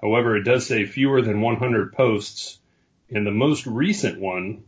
However, 0.00 0.36
it 0.36 0.42
does 0.42 0.66
say 0.66 0.84
fewer 0.84 1.22
than 1.22 1.40
100 1.40 1.92
posts, 1.92 2.58
and 3.10 3.24
the 3.24 3.30
most 3.30 3.66
recent 3.66 4.18
one 4.18 4.64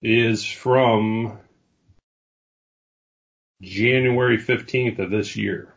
is 0.00 0.44
from 0.44 1.38
January 3.60 4.38
15th 4.38 4.98
of 4.98 5.10
this 5.10 5.36
year. 5.36 5.72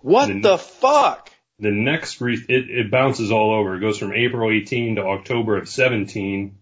what 0.00 0.42
the 0.42 0.58
fuck? 0.58 1.30
The 1.58 1.70
next 1.70 2.20
re- 2.20 2.44
it, 2.48 2.70
it 2.70 2.90
bounces 2.90 3.30
all 3.30 3.54
over. 3.54 3.76
It 3.76 3.80
goes 3.80 3.98
from 3.98 4.12
April 4.12 4.50
18 4.50 4.96
to 4.96 5.02
October 5.02 5.56
of 5.56 5.68
17, 5.68 6.56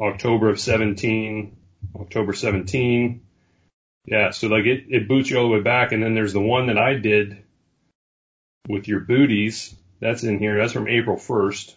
October 0.00 0.48
of 0.48 0.60
17, 0.60 1.55
October 1.98 2.32
17. 2.32 3.20
Yeah, 4.06 4.30
so 4.30 4.48
like 4.48 4.64
it, 4.66 4.84
it 4.88 5.08
boots 5.08 5.30
you 5.30 5.38
all 5.38 5.48
the 5.48 5.54
way 5.54 5.60
back. 5.62 5.92
And 5.92 6.02
then 6.02 6.14
there's 6.14 6.32
the 6.32 6.40
one 6.40 6.66
that 6.68 6.78
I 6.78 6.94
did 6.94 7.42
with 8.68 8.88
your 8.88 9.00
booties. 9.00 9.74
That's 10.00 10.22
in 10.24 10.38
here. 10.38 10.58
That's 10.58 10.72
from 10.72 10.88
April 10.88 11.16
1st. 11.16 11.74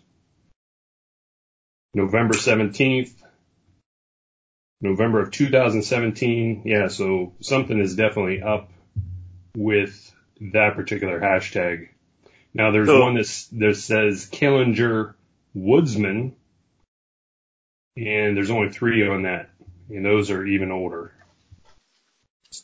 November 1.93 2.35
17th. 2.35 3.11
November 4.81 5.21
of 5.21 5.31
2017. 5.31 6.61
Yeah, 6.65 6.87
so 6.87 7.33
something 7.41 7.79
is 7.79 7.95
definitely 7.95 8.41
up 8.41 8.71
with 9.57 10.11
that 10.53 10.75
particular 10.75 11.19
hashtag. 11.19 11.89
Now 12.53 12.71
there's 12.71 12.87
So- 12.87 13.01
one 13.01 13.15
that's, 13.15 13.47
that 13.47 13.75
says 13.75 14.27
Killinger 14.31 15.13
Woodsman, 15.53 16.35
and 17.97 18.37
there's 18.37 18.51
only 18.51 18.69
three 18.69 19.05
on 19.07 19.23
that, 19.23 19.48
and 19.89 20.05
those 20.05 20.31
are 20.31 20.45
even 20.45 20.71
older. 20.71 21.11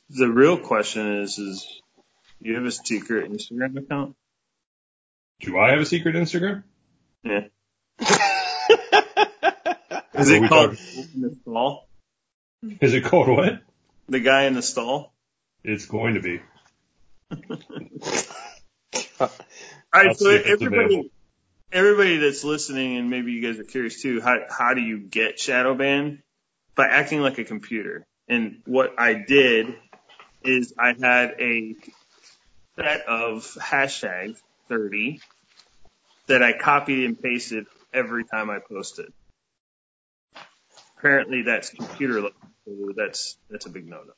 The 0.09 0.27
real 0.27 0.57
question 0.57 1.21
is, 1.21 1.37
is 1.37 1.81
you 2.39 2.55
have 2.55 2.65
a 2.65 2.71
secret 2.71 3.31
Instagram 3.31 3.77
account? 3.77 4.15
Do 5.41 5.57
I 5.57 5.71
have 5.71 5.79
a 5.79 5.85
secret 5.85 6.15
Instagram? 6.15 6.63
Yeah. 7.23 7.47
Is 10.17 10.29
it 10.29 10.47
called 10.47 10.77
in 11.13 11.21
the 11.21 11.35
stall? 11.41 11.87
Is 12.81 12.93
it 12.93 13.03
called 13.03 13.27
what? 13.27 13.61
The 14.07 14.19
guy 14.19 14.43
in 14.43 14.53
the 14.53 14.61
stall? 14.61 15.13
It's 15.63 15.85
going 15.85 16.13
to 16.13 16.21
be. 16.21 16.39
All 19.19 20.13
so 20.13 20.29
if 20.29 20.45
it's 20.45 20.61
everybody, 20.61 20.85
available. 20.85 21.09
everybody 21.71 22.17
that's 22.17 22.43
listening, 22.43 22.97
and 22.97 23.09
maybe 23.09 23.31
you 23.33 23.41
guys 23.41 23.59
are 23.59 23.63
curious 23.63 24.01
too, 24.01 24.21
how 24.21 24.37
how 24.49 24.73
do 24.73 24.81
you 24.81 24.99
get 24.99 25.39
shadow 25.39 25.73
banned? 25.73 26.21
By 26.75 26.87
acting 26.87 27.21
like 27.21 27.37
a 27.37 27.43
computer. 27.43 28.05
And 28.27 28.61
what 28.65 28.95
I 28.97 29.13
did 29.13 29.75
is 30.43 30.73
I 30.77 30.93
had 30.99 31.35
a 31.39 31.75
set 32.75 33.05
of 33.07 33.43
hashtag 33.59 34.37
30 34.69 35.21
that 36.27 36.43
I 36.43 36.57
copied 36.57 37.05
and 37.05 37.21
pasted 37.21 37.65
every 37.93 38.25
time 38.25 38.49
I 38.49 38.59
posted. 38.59 39.11
Apparently 40.97 41.43
that's 41.43 41.69
computer 41.69 42.29
that's 42.95 43.37
that's 43.49 43.65
a 43.65 43.69
big 43.69 43.87
no-no. 43.87 44.13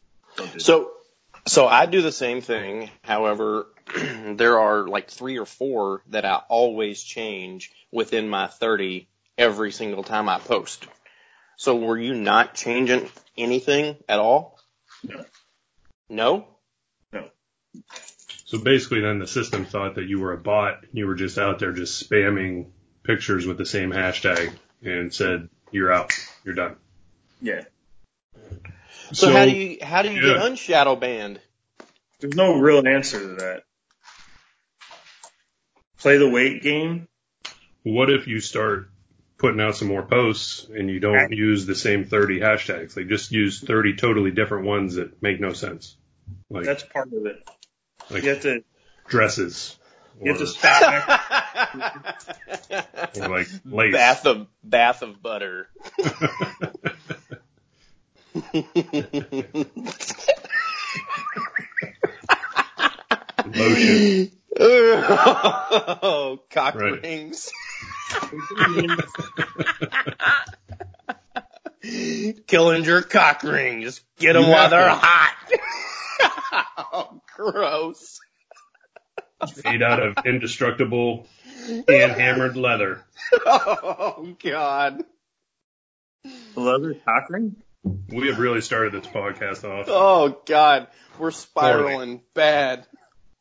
So 1.46 1.68
I 1.68 1.86
do 1.86 2.02
the 2.02 2.12
same 2.12 2.42
thing. 2.42 2.90
However, 3.04 3.68
there 4.36 4.60
are 4.60 4.88
like 4.88 5.10
three 5.10 5.38
or 5.38 5.46
four 5.46 6.02
that 6.10 6.26
I 6.26 6.42
always 6.50 7.02
change 7.02 7.72
within 7.92 8.28
my 8.28 8.48
30 8.48 9.08
every 9.38 9.72
single 9.72 10.04
time 10.04 10.28
I 10.30 10.40
post. 10.40 10.88
So 11.58 11.76
were 11.76 11.98
you 11.98 12.14
not 12.14 12.54
changing 12.54 13.10
anything 13.36 13.98
at 14.08 14.20
all? 14.20 14.60
No. 15.04 15.26
No? 16.10 16.48
So 18.46 18.60
basically 18.60 19.02
then 19.02 19.20
the 19.20 19.28
system 19.28 19.66
thought 19.66 19.96
that 19.96 20.06
you 20.06 20.20
were 20.20 20.32
a 20.32 20.38
bot. 20.38 20.86
You 20.94 21.08
were 21.08 21.16
just 21.16 21.38
out 21.38 21.60
there 21.60 21.74
just 21.74 22.10
spamming 22.10 22.68
pictures 23.04 23.46
with 23.46 23.58
the 23.58 23.66
same 23.66 23.92
hashtag 23.92 24.54
and 24.84 25.14
said, 25.14 25.50
you're 25.72 25.92
out. 25.92 26.14
You're 26.46 26.56
done. 26.56 26.76
Yeah. 27.42 27.64
So, 29.12 29.32
how 29.32 29.46
do 29.46 29.52
you, 29.52 29.78
how 29.82 30.02
do 30.02 30.12
you 30.12 30.22
get 30.22 30.38
yeah. 30.38 30.46
unshadow 30.46 30.96
banned? 30.96 31.40
There's 32.20 32.36
no 32.36 32.58
real 32.58 32.86
answer 32.88 33.20
to 33.20 33.36
that. 33.36 33.64
Play 36.00 36.18
the 36.18 36.30
weight 36.30 36.62
game. 36.62 37.08
What 37.84 38.10
if 38.10 38.28
you 38.28 38.40
start 38.40 38.90
putting 39.38 39.62
out 39.62 39.76
some 39.76 39.88
more 39.88 40.04
posts 40.04 40.68
and 40.74 40.90
you 40.90 41.00
don't 41.00 41.32
use 41.32 41.66
the 41.66 41.76
same 41.76 42.06
30 42.06 42.40
hashtags? 42.40 42.98
Like 42.98 43.08
just 43.08 43.32
use 43.32 43.62
30 43.62 43.96
totally 43.96 44.32
different 44.32 44.66
ones 44.66 44.96
that 44.96 45.22
make 45.22 45.40
no 45.40 45.54
sense. 45.54 45.96
Like, 46.50 46.66
That's 46.66 46.84
part 46.84 47.12
of 47.14 47.26
it. 47.26 47.48
like 48.10 48.24
You 48.24 48.30
have 48.30 48.42
to 48.42 48.64
dresses 49.08 49.78
you 50.22 50.32
or, 50.32 50.34
have 50.34 50.40
to 50.40 50.48
stack 50.48 51.10
or 53.18 53.30
like 53.30 53.48
lace. 53.66 53.94
bath 53.94 54.26
of 54.26 54.48
bath 54.64 55.02
of 55.04 55.22
butter. 55.22 55.68
Lotion. 63.46 64.32
Oh, 64.60 66.40
cock 66.52 66.76
Right. 66.76 67.02
rings. 67.02 67.52
Killinger 71.84 73.08
cock 73.10 73.44
ring. 73.44 73.82
Just 73.82 74.02
get 74.18 74.34
them 74.34 74.50
while 74.50 74.70
they're 74.70 74.90
hot. 74.90 75.36
oh, 76.94 77.22
gross. 77.36 78.20
made 79.64 79.84
out 79.84 80.02
of 80.02 80.18
indestructible 80.26 81.28
and 81.68 82.12
hammered 82.12 82.58
leather. 82.58 83.04
Oh, 83.46 84.36
God. 84.44 85.04
leather 86.56 86.96
cock 87.06 87.30
ring. 87.30 87.56
We 88.10 88.28
have 88.28 88.40
really 88.40 88.62
started 88.62 88.94
this 88.94 89.08
podcast 89.08 89.64
off. 89.64 89.86
Oh, 89.90 90.42
God. 90.46 90.88
We're 91.20 91.32
spiraling 91.32 92.22
bad. 92.34 92.86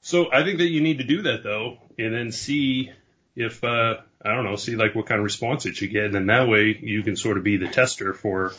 So 0.07 0.33
I 0.33 0.45
think 0.45 0.59
that 0.59 0.69
you 0.69 0.83
need 0.83 0.99
to 0.99 1.05
do 1.05 1.23
that 1.23 1.43
though, 1.43 1.79
and 1.99 2.15
then 2.15 2.31
see 2.31 2.93
if 3.35 3.65
uh 3.65 3.97
I 4.25 4.35
don't 4.35 4.45
know, 4.45 4.55
see 4.55 4.77
like 4.77 4.95
what 4.95 5.07
kind 5.07 5.19
of 5.19 5.25
response 5.25 5.67
it 5.67 5.81
you 5.81 5.89
get, 5.89 6.05
and 6.05 6.15
then 6.15 6.27
that 6.27 6.47
way 6.49 6.79
you 6.81 7.03
can 7.03 7.17
sort 7.17 7.39
of 7.39 7.43
be 7.43 7.57
the 7.57 7.67
tester 7.67 8.15
for, 8.15 8.53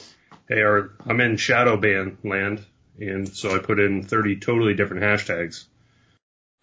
hey, 0.49 0.61
our, 0.61 0.91
I'm 1.05 1.21
in 1.21 1.37
shadow 1.37 1.77
ban 1.77 2.17
land, 2.21 2.65
and 2.99 3.29
so 3.29 3.55
I 3.55 3.59
put 3.59 3.79
in 3.79 4.03
30 4.03 4.41
totally 4.41 4.73
different 4.73 5.03
hashtags, 5.03 5.63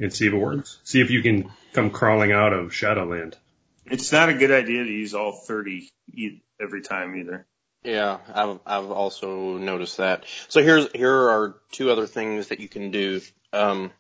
and 0.01 0.13
see 0.13 0.27
if 0.27 0.35
it 0.35 0.37
works. 0.37 0.79
See 0.85 1.01
if 1.01 1.11
you 1.11 1.23
can 1.23 1.51
come 1.73 1.89
crawling 1.89 2.33
out 2.33 2.53
of 2.53 2.75
Shadowland. 2.75 3.39
It's 3.87 4.13
not 4.13 4.29
a 4.29 4.35
good 4.35 4.51
idea 4.51 4.85
to 4.85 4.91
use 4.91 5.15
all 5.15 5.33
30 5.33 5.89
e- 6.13 6.43
every 6.61 6.83
time 6.83 7.17
either. 7.17 7.47
Yeah, 7.85 8.19
I've 8.35 8.61
I've 8.67 8.91
also 8.91 9.57
noticed 9.57 9.97
that. 9.97 10.25
So 10.49 10.63
here's 10.63 10.93
here 10.93 11.11
are 11.11 11.57
two 11.73 11.91
other 11.91 12.07
things 12.07 12.49
that 12.49 12.61
you 12.61 12.69
can 12.69 12.91
do. 12.91 13.23
Um, 13.55 13.91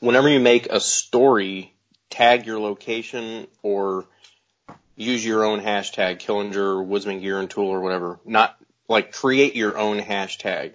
whenever 0.00 0.28
you 0.28 0.40
make 0.40 0.66
a 0.66 0.80
story, 0.80 1.74
tag 2.08 2.46
your 2.46 2.58
location 2.58 3.46
or 3.62 4.06
use 4.96 5.24
your 5.24 5.44
own 5.44 5.60
hashtag, 5.60 6.18
Killinger, 6.18 6.84
Woodsman 6.84 7.20
Gear 7.20 7.38
and 7.38 7.48
Tool 7.48 7.68
or 7.68 7.80
whatever. 7.80 8.20
Not 8.24 8.56
like 8.88 9.12
create 9.12 9.56
your 9.56 9.78
own 9.78 10.00
hashtag, 10.00 10.72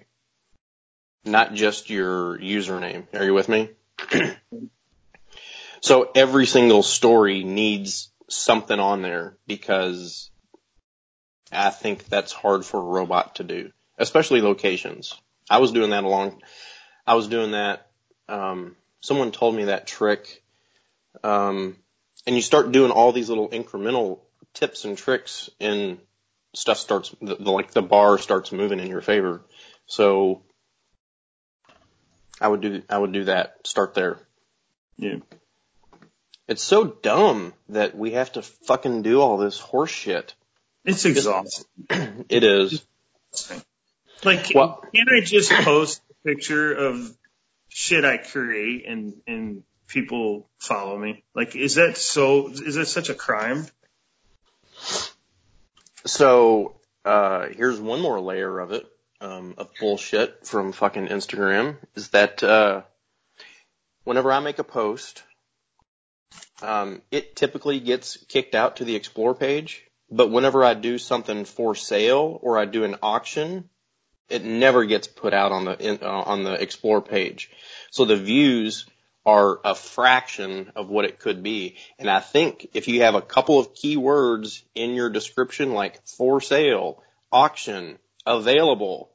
not 1.24 1.54
just 1.54 1.90
your 1.90 2.38
username. 2.40 3.06
Are 3.14 3.24
you 3.24 3.34
with 3.34 3.50
me? 3.50 3.70
so 5.82 6.12
every 6.16 6.46
single 6.46 6.84
story 6.84 7.44
needs 7.44 8.10
something 8.30 8.80
on 8.80 9.02
there 9.02 9.38
because 9.46 10.30
I 11.52 11.70
think 11.70 12.06
that's 12.06 12.32
hard 12.32 12.66
for 12.66 12.80
a 12.80 12.84
robot 12.84 13.36
to 13.36 13.44
do, 13.44 13.72
especially 13.98 14.42
locations. 14.42 15.20
I 15.50 15.60
was 15.60 15.72
doing 15.72 15.92
that 15.92 16.04
along, 16.04 16.42
I 17.06 17.14
was 17.14 17.28
doing 17.28 17.52
that, 17.52 17.88
um, 18.30 18.76
someone 19.02 19.32
told 19.32 19.56
me 19.56 19.66
that 19.66 19.88
trick 19.88 20.44
Um, 21.24 21.78
and 22.28 22.36
you 22.36 22.42
start 22.42 22.72
doing 22.72 22.92
all 22.92 23.12
these 23.12 23.30
little 23.30 23.50
incremental 23.50 24.20
tips 24.54 24.86
and 24.86 24.98
tricks 24.98 25.50
and 25.60 26.00
stuff 26.54 26.78
starts, 26.78 27.14
the, 27.22 27.36
the, 27.36 27.52
like 27.52 27.72
the 27.72 27.82
bar 27.82 28.18
starts 28.18 28.52
moving 28.52 28.80
in 28.80 28.88
your 28.88 29.02
favor. 29.02 29.42
So 29.86 30.42
I 32.42 32.48
would 32.48 32.62
do, 32.62 32.82
I 32.90 32.98
would 32.98 33.12
do 33.14 33.26
that. 33.26 33.66
Start 33.68 33.94
there. 33.94 34.18
Yeah. 34.98 35.18
It's 36.48 36.64
so 36.64 36.84
dumb 36.86 37.54
that 37.70 37.96
we 37.98 38.12
have 38.12 38.32
to 38.34 38.42
fucking 38.42 39.02
do 39.02 39.22
all 39.22 39.38
this 39.38 39.60
horse 39.60 39.92
shit. 39.92 40.34
It's 40.84 41.06
exhausting. 41.06 41.66
It 42.30 42.44
is. 42.44 42.84
Like, 44.24 44.52
Well- 44.54 44.84
can't 44.94 45.10
I 45.12 45.22
just 45.22 45.52
post 45.52 46.02
a 46.12 46.28
picture 46.28 46.74
of 46.74 47.16
shit 47.76 48.06
I 48.06 48.16
create 48.16 48.88
and 48.88 49.22
and 49.28 49.64
people 49.88 50.50
follow 50.60 50.98
me? 50.98 51.26
Like, 51.36 51.58
is 51.58 51.76
that 51.76 51.98
so? 51.98 52.48
Is 52.48 52.76
that 52.76 52.88
such 52.88 53.10
a 53.10 53.14
crime? 53.14 53.68
So, 56.06 56.78
uh, 57.04 57.48
here's 57.50 57.80
one 57.80 58.00
more 58.00 58.22
layer 58.22 58.60
of 58.60 58.72
it, 58.72 58.86
um, 59.20 59.56
of 59.58 59.70
bullshit 59.80 60.48
from 60.48 60.72
fucking 60.72 61.08
Instagram 61.08 61.78
is 61.96 62.10
that, 62.10 62.44
uh, 62.44 62.84
whenever 64.04 64.32
I 64.32 64.40
make 64.40 64.60
a 64.60 64.64
post, 64.64 65.24
um, 66.62 67.02
it 67.12 67.36
typically 67.36 67.80
gets 67.80 68.18
kicked 68.28 68.54
out 68.56 68.78
to 68.78 68.86
the 68.86 68.96
explore 68.96 69.34
page, 69.34 69.84
but 70.12 70.30
whenever 70.30 70.64
I 70.64 70.76
do 70.76 70.98
something 71.00 71.44
for 71.44 71.74
sale 71.74 72.40
or 72.42 72.58
I 72.60 72.66
do 72.66 72.84
an 72.84 72.98
auction, 73.02 73.70
it 74.30 74.44
never 74.44 74.86
gets 74.86 75.08
put 75.08 75.34
out 75.34 75.52
on 75.52 75.66
the, 75.66 75.78
in, 75.80 76.00
uh, 76.02 76.08
on 76.08 76.44
the 76.44 76.54
explore 76.54 77.02
page. 77.02 77.50
So 77.92 78.06
the 78.06 78.18
views 78.18 78.86
are 79.26 79.60
a 79.64 79.74
fraction 79.74 80.72
of 80.76 80.90
what 80.90 81.06
it 81.06 81.20
could 81.20 81.42
be. 81.42 81.78
And 81.98 82.10
I 82.10 82.20
think 82.20 82.68
if 82.74 82.88
you 82.88 83.02
have 83.02 83.16
a 83.16 83.22
couple 83.22 83.60
of 83.60 83.74
keywords 83.74 84.62
in 84.76 84.94
your 84.94 85.10
description 85.10 85.74
like 85.74 86.06
for 86.06 86.42
sale, 86.42 87.02
auction, 87.32 87.98
available, 88.26 89.10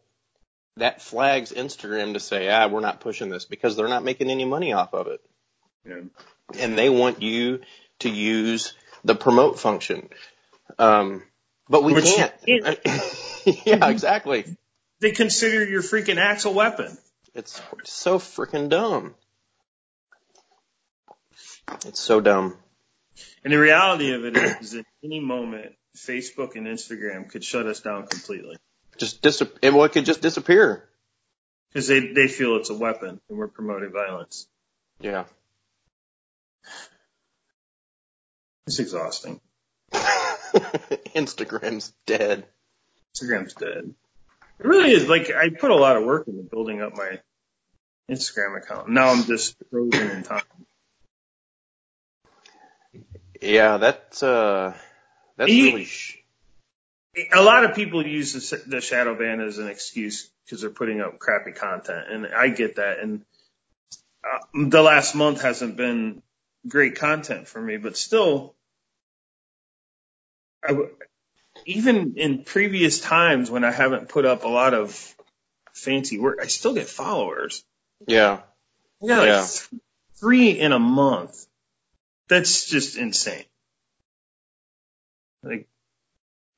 that 0.77 1.01
flags 1.01 1.53
Instagram 1.53 2.15
to 2.15 2.21
say, 2.21 2.49
ah, 2.49 2.67
we're 2.69 2.81
not 2.81 3.01
pushing 3.01 3.29
this 3.29 3.45
because 3.45 3.77
they're 3.77 3.89
not 3.89 4.05
making 4.05 4.31
any 4.31 4.45
money 4.45 4.73
off 4.73 4.95
of 4.95 5.07
it. 5.07 5.21
Yeah. 5.87 6.01
And 6.59 6.77
they 6.77 6.89
want 6.89 7.23
you 7.23 7.61
to 8.01 8.11
use 8.11 8.75
the 9.05 9.15
promote 9.15 9.61
function. 9.61 10.09
Um, 10.79 11.23
but 11.69 11.85
we 11.85 11.93
Which 11.93 12.05
can't. 12.05 12.33
yeah, 13.65 13.89
exactly. 13.89 14.57
They 15.01 15.13
consider 15.13 15.65
your 15.65 15.83
freaking 15.83 16.19
axe 16.19 16.45
a 16.45 16.51
weapon. 16.51 16.97
It's 17.35 17.61
so 17.85 18.19
freaking 18.19 18.69
dumb. 18.69 19.15
It's 21.87 22.01
so 22.01 22.21
dumb. 22.21 22.57
And 23.45 23.53
the 23.53 23.59
reality 23.59 24.13
of 24.13 24.25
it 24.25 24.37
is, 24.37 24.75
at 24.75 24.85
any 25.05 25.21
moment, 25.21 25.73
Facebook 25.97 26.57
and 26.57 26.67
Instagram 26.67 27.31
could 27.31 27.45
shut 27.45 27.67
us 27.67 27.81
down 27.81 28.07
completely 28.07 28.57
Just 28.99 29.23
dis- 29.23 29.43
it, 29.63 29.73
well, 29.73 29.85
it 29.85 29.93
could 29.93 30.05
just 30.05 30.21
disappear. 30.21 30.89
because 31.73 31.87
they 31.89 32.13
they 32.13 32.29
feel 32.29 32.57
it's 32.57 32.71
a 32.71 32.75
weapon 32.75 33.21
and 33.29 33.39
we're 33.39 33.49
promoting 33.49 33.93
violence. 33.93 34.47
Yeah. 35.01 35.25
It's 38.67 38.79
exhausting. 38.79 39.41
Instagram's 41.15 41.93
dead. 42.07 42.47
Instagram's 43.17 43.55
dead. 43.55 43.95
It 44.61 44.67
really 44.67 44.91
is. 44.93 45.09
Like 45.09 45.31
I 45.33 45.49
put 45.49 45.71
a 45.71 45.77
lot 45.77 45.97
of 45.97 46.05
work 46.05 46.29
into 46.29 46.43
building 46.43 46.83
up 46.83 46.95
my 46.97 47.19
Instagram 48.11 48.57
account. 48.63 48.89
Now 48.91 49.09
I'm 49.09 49.25
just 49.25 49.57
frozen 49.71 50.11
in 50.11 50.23
time. 50.23 50.43
Yeah, 53.41 53.79
that's 53.79 54.23
uh, 54.23 54.77
that's 55.37 55.51
You- 55.51 55.65
really. 55.67 55.85
Sh- 55.87 56.17
A 57.33 57.43
lot 57.43 57.65
of 57.65 57.75
people 57.75 58.07
use 58.07 58.33
the, 58.51 58.63
the 58.67 58.81
shadow 58.81 59.15
ban 59.17 59.41
as 59.41 59.59
an 59.59 59.69
excuse 59.69 60.31
because 60.45 60.61
they're 60.61 60.71
putting 60.71 61.01
up 61.01 61.19
crappy 61.19 61.53
content, 61.53 62.07
and 62.11 62.27
I 62.27 62.49
get 62.49 62.77
that. 62.77 62.99
And 63.01 63.25
uh, 64.23 64.39
the 64.69 64.83
last 64.83 65.15
month 65.15 65.41
hasn't 65.41 65.77
been 65.77 66.23
great 66.69 66.97
content 66.97 67.49
for 67.49 67.61
me, 67.61 67.79
but 67.79 67.97
still, 67.97 68.55
I 70.63 70.69
w- 70.69 70.91
even 71.67 72.15
in 72.17 72.45
previous 72.45 73.01
times 73.01 73.51
when 73.51 73.65
I 73.65 73.71
haven't 73.73 74.09
put 74.09 74.25
up 74.25 74.45
a 74.45 74.49
lot 74.49 74.75
of 74.75 75.15
fancy 75.73 76.19
work, 76.19 76.39
I 76.43 76.47
still 76.47 76.75
get 76.75 76.89
followers. 76.89 77.65
yeah, 78.07 78.41
got 79.07 79.19
like 79.19 79.27
Yeah. 79.29 79.47
th- 79.47 79.83
three 80.17 80.51
in 80.51 80.73
a 80.73 80.79
month. 80.79 81.47
That's 82.29 82.67
just 82.67 82.97
insane. 82.97 83.45
Like, 85.43 85.69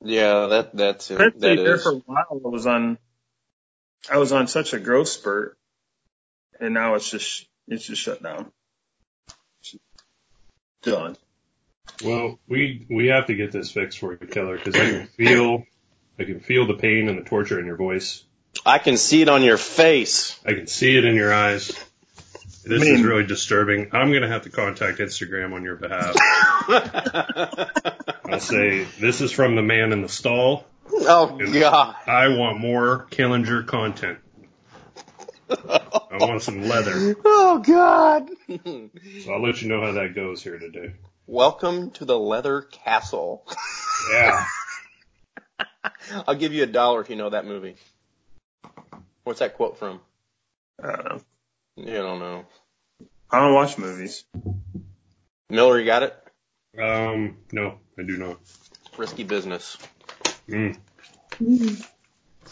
yeah, 0.03 0.47
that 0.47 0.75
that's 0.75 1.09
it. 1.11 1.19
especially 1.19 1.55
That 1.55 1.63
there 1.63 1.75
is. 1.75 1.83
for 1.83 1.91
a 1.93 1.95
while, 1.95 2.25
I 2.29 2.47
was 2.47 2.65
on, 2.67 2.97
I 4.11 4.17
was 4.17 4.31
on 4.33 4.47
such 4.47 4.73
a 4.73 4.79
growth 4.79 5.07
spurt, 5.07 5.57
and 6.59 6.73
now 6.73 6.95
it's 6.95 7.09
just, 7.09 7.47
it's 7.67 7.85
just 7.85 8.01
shut 8.01 8.21
down. 8.21 8.51
Done. 10.83 11.15
Well, 12.03 12.39
we 12.47 12.85
we 12.89 13.07
have 13.07 13.27
to 13.27 13.35
get 13.35 13.51
this 13.51 13.71
fixed 13.71 13.99
for 13.99 14.11
you, 14.13 14.27
Keller, 14.27 14.57
because 14.57 14.75
I 14.75 14.89
can 14.89 15.07
feel 15.07 15.63
I 16.19 16.23
can 16.25 16.39
feel 16.39 16.67
the 16.67 16.73
pain 16.75 17.07
and 17.07 17.17
the 17.17 17.23
torture 17.23 17.59
in 17.59 17.65
your 17.65 17.77
voice. 17.77 18.23
I 18.65 18.77
can 18.79 18.97
see 18.97 19.21
it 19.21 19.29
on 19.29 19.41
your 19.43 19.57
face. 19.57 20.39
I 20.45 20.53
can 20.53 20.67
see 20.67 20.97
it 20.97 21.05
in 21.05 21.15
your 21.15 21.33
eyes. 21.33 21.69
This 22.65 22.81
I 22.81 22.85
mean- 22.85 22.95
is 22.95 23.01
really 23.03 23.25
disturbing. 23.25 23.89
I'm 23.93 24.11
gonna 24.13 24.27
have 24.27 24.43
to 24.43 24.49
contact 24.49 24.99
Instagram 24.99 25.53
on 25.53 25.63
your 25.63 25.75
behalf. 25.75 26.15
I'll 28.25 28.39
say 28.39 28.85
this 28.99 29.21
is 29.21 29.31
from 29.31 29.55
the 29.55 29.61
man 29.61 29.91
in 29.91 30.01
the 30.01 30.09
stall. 30.09 30.65
oh 30.91 31.37
God. 31.37 31.95
I 32.07 32.29
want 32.29 32.59
more 32.59 33.07
Killinger 33.11 33.65
content. 33.67 34.19
I 35.49 36.17
want 36.19 36.41
some 36.41 36.63
leather. 36.67 37.15
Oh 37.25 37.59
God. 37.59 38.29
So 38.47 39.33
I'll 39.33 39.41
let 39.45 39.61
you 39.61 39.69
know 39.69 39.81
how 39.81 39.91
that 39.93 40.15
goes 40.15 40.41
here 40.41 40.57
today. 40.57 40.93
Welcome 41.25 41.91
to 41.91 42.05
the 42.05 42.19
Leather 42.19 42.63
Castle. 42.63 43.47
Yeah. 44.11 44.45
I'll 46.27 46.35
give 46.35 46.51
you 46.51 46.63
a 46.63 46.67
dollar 46.67 46.99
if 46.99 47.09
you 47.09 47.15
know 47.15 47.29
that 47.29 47.45
movie. 47.45 47.75
What's 49.23 49.39
that 49.39 49.55
quote 49.55 49.77
from? 49.77 50.01
I 50.83 50.87
don't 50.87 51.05
know. 51.05 51.21
You 51.77 51.93
don't 51.93 52.19
know. 52.19 52.45
I 53.31 53.39
don't 53.39 53.53
watch 53.53 53.77
movies. 53.77 54.25
Miller, 55.49 55.79
you 55.79 55.85
got 55.85 56.03
it? 56.03 56.15
Um, 56.77 57.37
no, 57.53 57.79
I 57.97 58.03
do 58.03 58.17
not. 58.17 58.39
Risky 58.97 59.23
business. 59.23 59.77
Mm. 60.49 60.77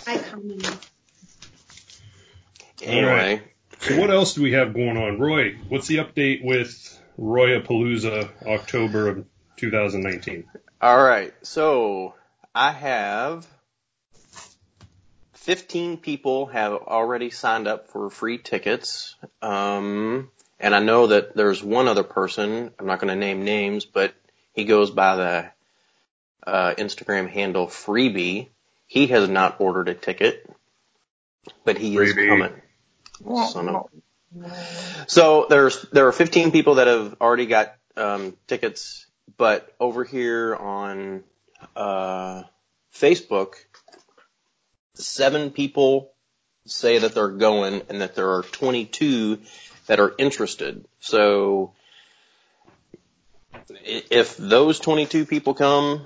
I 0.07 0.17
comment. 0.17 0.87
Anyway, 2.81 3.43
So 3.81 3.99
what 3.99 4.09
else 4.09 4.33
do 4.33 4.41
we 4.41 4.53
have 4.53 4.73
going 4.73 4.95
on? 4.95 5.19
Roy, 5.19 5.57
what's 5.67 5.87
the 5.87 5.97
update 5.97 6.43
with 6.43 7.00
Royapalooza 7.19 8.29
October 8.45 9.07
of 9.09 9.25
2019? 9.57 10.45
all 10.81 11.03
right. 11.03 11.33
So 11.43 12.15
I 12.55 12.71
have 12.71 13.47
15 15.33 15.97
people 15.97 16.47
have 16.47 16.73
already 16.73 17.29
signed 17.29 17.67
up 17.67 17.89
for 17.89 18.09
free 18.09 18.37
tickets. 18.37 19.15
Um, 19.41 20.29
and 20.59 20.75
I 20.75 20.79
know 20.79 21.07
that 21.07 21.35
there's 21.35 21.63
one 21.63 21.87
other 21.87 22.03
person. 22.03 22.71
I'm 22.77 22.85
not 22.85 22.99
going 22.99 23.09
to 23.13 23.15
name 23.19 23.43
names, 23.43 23.85
but 23.85 24.13
he 24.53 24.65
goes 24.65 24.91
by 24.91 25.15
the 25.15 25.51
uh, 26.45 26.75
Instagram 26.77 27.29
handle 27.29 27.67
Freebie. 27.67 28.49
He 28.87 29.07
has 29.07 29.29
not 29.29 29.59
ordered 29.59 29.89
a 29.89 29.93
ticket, 29.93 30.49
but 31.65 31.77
he 31.77 31.97
is 31.97 32.13
Freebie. 32.13 32.27
coming. 32.27 32.61
Son 33.47 33.69
of- 33.69 33.89
So 35.07 35.45
there's 35.49 35.81
there 35.91 36.07
are 36.07 36.11
15 36.11 36.51
people 36.51 36.75
that 36.75 36.87
have 36.87 37.17
already 37.19 37.45
got 37.45 37.75
um, 37.97 38.37
tickets, 38.47 39.05
but 39.37 39.73
over 39.79 40.03
here 40.03 40.55
on 40.55 41.23
uh, 41.75 42.43
Facebook, 42.93 43.55
seven 44.95 45.51
people 45.51 46.13
say 46.65 46.99
that 46.99 47.13
they're 47.13 47.29
going, 47.29 47.81
and 47.89 48.01
that 48.01 48.15
there 48.15 48.31
are 48.35 48.43
22 48.43 49.39
that 49.87 49.99
are 49.99 50.13
interested. 50.17 50.85
So 50.99 51.73
if 53.83 54.37
those 54.37 54.79
22 54.79 55.25
people 55.25 55.53
come, 55.53 56.05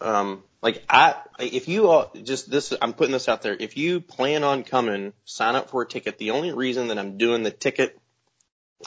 um, 0.00 0.42
like 0.62 0.84
I, 0.88 1.16
if 1.38 1.68
you 1.68 1.88
all 1.88 2.12
just 2.22 2.50
this, 2.50 2.72
I'm 2.80 2.92
putting 2.92 3.12
this 3.12 3.28
out 3.28 3.42
there. 3.42 3.56
If 3.58 3.76
you 3.76 4.00
plan 4.00 4.44
on 4.44 4.64
coming, 4.64 5.12
sign 5.24 5.54
up 5.54 5.70
for 5.70 5.82
a 5.82 5.86
ticket. 5.86 6.18
The 6.18 6.30
only 6.30 6.52
reason 6.52 6.88
that 6.88 6.98
I'm 6.98 7.18
doing 7.18 7.42
the 7.42 7.50
ticket 7.50 7.98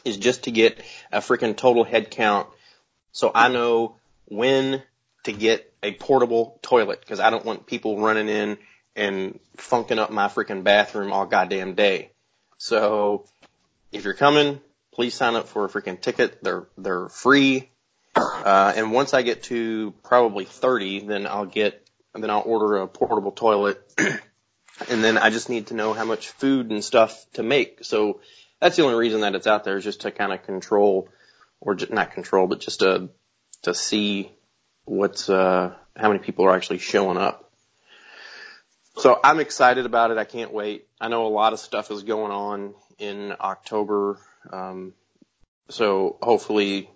is 0.05 0.17
just 0.17 0.43
to 0.43 0.51
get 0.51 0.81
a 1.11 1.19
freaking 1.19 1.55
total 1.55 1.83
head 1.83 2.11
count, 2.11 2.47
so 3.11 3.31
I 3.33 3.49
know 3.49 3.97
when 4.25 4.83
to 5.23 5.31
get 5.31 5.73
a 5.83 5.93
portable 5.93 6.59
toilet 6.61 6.99
because 6.99 7.19
I 7.19 7.29
don't 7.29 7.45
want 7.45 7.67
people 7.67 7.99
running 7.99 8.29
in 8.29 8.57
and 8.95 9.39
funking 9.57 9.99
up 9.99 10.11
my 10.11 10.27
freaking 10.27 10.63
bathroom 10.63 11.11
all 11.11 11.25
goddamn 11.25 11.75
day. 11.75 12.11
So 12.57 13.25
if 13.91 14.03
you're 14.03 14.13
coming, 14.13 14.61
please 14.93 15.13
sign 15.13 15.35
up 15.35 15.47
for 15.47 15.65
a 15.65 15.69
freaking 15.69 15.99
ticket. 15.99 16.43
They're 16.43 16.67
they're 16.77 17.09
free. 17.09 17.69
Uh, 18.15 18.73
and 18.75 18.91
once 18.91 19.13
I 19.13 19.21
get 19.21 19.43
to 19.43 19.93
probably 20.03 20.45
30, 20.45 21.01
then 21.01 21.27
I'll 21.27 21.45
get 21.45 21.87
then 22.13 22.29
I'll 22.29 22.43
order 22.45 22.77
a 22.77 22.87
portable 22.87 23.31
toilet. 23.31 23.81
and 23.97 25.03
then 25.03 25.17
I 25.17 25.29
just 25.29 25.49
need 25.49 25.67
to 25.67 25.73
know 25.73 25.93
how 25.93 26.05
much 26.05 26.29
food 26.29 26.71
and 26.71 26.83
stuff 26.83 27.25
to 27.33 27.43
make. 27.43 27.83
So 27.83 28.19
that's 28.59 28.75
the 28.75 28.83
only 28.83 28.95
reason 28.95 29.21
that 29.21 29.35
it's 29.35 29.47
out 29.47 29.63
there 29.63 29.77
is 29.77 29.83
just 29.83 30.01
to 30.01 30.11
kind 30.11 30.33
of 30.33 30.43
control 30.43 31.09
or 31.59 31.75
just, 31.75 31.91
not 31.91 32.11
control, 32.11 32.47
but 32.47 32.59
just 32.59 32.79
to 32.79 33.09
to 33.63 33.73
see 33.73 34.31
what's 34.85 35.29
uh 35.29 35.73
how 35.95 36.07
many 36.07 36.19
people 36.19 36.45
are 36.45 36.55
actually 36.55 36.79
showing 36.79 37.17
up. 37.17 37.51
So 38.97 39.19
I'm 39.23 39.39
excited 39.39 39.85
about 39.85 40.11
it. 40.11 40.17
I 40.17 40.25
can't 40.25 40.53
wait. 40.53 40.87
I 40.99 41.07
know 41.07 41.25
a 41.25 41.29
lot 41.29 41.53
of 41.53 41.59
stuff 41.59 41.91
is 41.91 42.03
going 42.03 42.31
on 42.31 42.73
in 42.97 43.33
October. 43.39 44.19
Um, 44.51 44.93
so 45.69 46.17
hopefully 46.21 46.89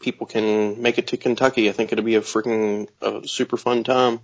people 0.00 0.26
can 0.26 0.80
make 0.80 0.98
it 0.98 1.08
to 1.08 1.16
Kentucky. 1.16 1.68
I 1.68 1.72
think 1.72 1.92
it'll 1.92 2.04
be 2.04 2.16
a 2.16 2.20
freaking 2.20 2.88
uh, 3.02 3.22
super 3.24 3.56
fun 3.56 3.84
time. 3.84 4.20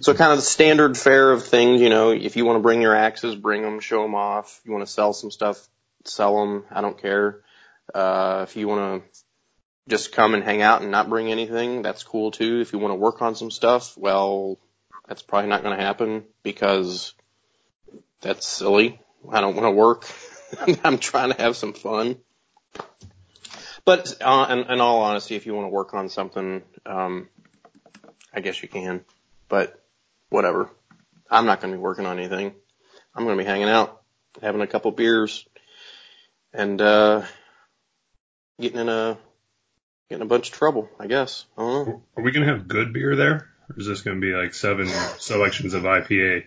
So 0.00 0.14
kind 0.14 0.32
of 0.32 0.38
the 0.38 0.42
standard 0.42 0.96
fare 0.98 1.32
of 1.32 1.44
things, 1.44 1.80
you 1.80 1.88
know, 1.88 2.10
if 2.10 2.36
you 2.36 2.44
want 2.44 2.56
to 2.56 2.62
bring 2.62 2.82
your 2.82 2.94
axes, 2.94 3.34
bring 3.34 3.62
them, 3.62 3.80
show 3.80 4.02
them 4.02 4.14
off. 4.14 4.60
You 4.64 4.72
want 4.72 4.86
to 4.86 4.92
sell 4.92 5.12
some 5.12 5.30
stuff, 5.30 5.66
sell 6.04 6.40
them. 6.40 6.64
I 6.70 6.80
don't 6.80 7.00
care. 7.00 7.42
Uh, 7.94 8.44
if 8.48 8.56
you 8.56 8.68
want 8.68 9.02
to 9.02 9.20
just 9.88 10.12
come 10.12 10.34
and 10.34 10.42
hang 10.44 10.62
out 10.62 10.82
and 10.82 10.90
not 10.90 11.08
bring 11.08 11.30
anything, 11.30 11.82
that's 11.82 12.02
cool 12.02 12.30
too. 12.30 12.60
If 12.60 12.72
you 12.72 12.78
want 12.78 12.92
to 12.92 12.96
work 12.96 13.22
on 13.22 13.34
some 13.34 13.50
stuff, 13.50 13.96
well, 13.96 14.58
that's 15.06 15.22
probably 15.22 15.48
not 15.48 15.62
going 15.62 15.76
to 15.76 15.82
happen 15.82 16.24
because 16.42 17.14
that's 18.20 18.46
silly. 18.46 19.00
I 19.30 19.40
don't 19.40 19.54
want 19.54 19.66
to 19.66 19.70
work. 19.70 20.06
I'm 20.84 20.98
trying 20.98 21.32
to 21.32 21.40
have 21.40 21.56
some 21.56 21.72
fun. 21.72 22.18
But 23.88 24.18
uh, 24.20 24.48
in, 24.50 24.70
in 24.70 24.80
all 24.82 25.00
honesty, 25.00 25.34
if 25.34 25.46
you 25.46 25.54
want 25.54 25.64
to 25.64 25.70
work 25.70 25.94
on 25.94 26.10
something, 26.10 26.62
um, 26.84 27.30
I 28.34 28.40
guess 28.40 28.62
you 28.62 28.68
can. 28.68 29.02
But 29.48 29.82
whatever. 30.28 30.68
I'm 31.30 31.46
not 31.46 31.62
going 31.62 31.72
to 31.72 31.78
be 31.78 31.82
working 31.82 32.04
on 32.04 32.18
anything. 32.18 32.52
I'm 33.14 33.24
going 33.24 33.38
to 33.38 33.42
be 33.42 33.48
hanging 33.48 33.70
out, 33.70 34.02
having 34.42 34.60
a 34.60 34.66
couple 34.66 34.90
beers, 34.90 35.48
and 36.52 36.78
uh, 36.82 37.22
getting 38.60 38.78
in 38.78 38.90
a 38.90 39.16
getting 40.10 40.22
a 40.22 40.28
bunch 40.28 40.50
of 40.50 40.54
trouble. 40.54 40.90
I 41.00 41.06
guess. 41.06 41.46
I 41.56 41.62
don't 41.62 41.88
know. 41.88 42.02
Are 42.14 42.22
we 42.22 42.30
gonna 42.30 42.44
have 42.44 42.68
good 42.68 42.92
beer 42.92 43.16
there, 43.16 43.48
or 43.70 43.78
is 43.78 43.86
this 43.86 44.02
gonna 44.02 44.20
be 44.20 44.34
like 44.34 44.52
seven 44.52 44.88
selections 45.16 45.72
of 45.72 45.84
IPA 45.84 46.44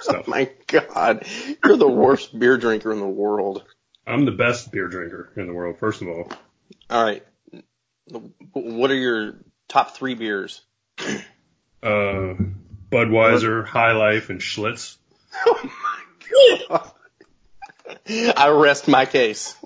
stuff? 0.00 0.24
Oh 0.26 0.30
my 0.30 0.50
God, 0.66 1.26
you're 1.62 1.76
the 1.76 1.86
worst 1.86 2.38
beer 2.38 2.56
drinker 2.56 2.90
in 2.90 3.00
the 3.00 3.06
world. 3.06 3.64
I'm 4.06 4.24
the 4.24 4.32
best 4.32 4.72
beer 4.72 4.88
drinker 4.88 5.30
in 5.36 5.46
the 5.46 5.52
world. 5.52 5.78
First 5.78 6.02
of 6.02 6.08
all, 6.08 6.28
All 6.90 7.02
right, 7.02 7.24
what 8.52 8.90
are 8.90 8.94
your 8.96 9.36
top 9.68 9.96
three 9.96 10.14
beers? 10.14 10.62
uh, 11.82 12.34
Budweiser, 12.90 13.66
High 13.66 13.92
Life, 13.92 14.30
and 14.30 14.40
Schlitz. 14.40 14.96
Oh 15.46 15.70
my 15.82 16.60
God. 16.68 16.90
I 18.36 18.48
rest 18.48 18.86
my 18.86 19.04
case. 19.04 19.56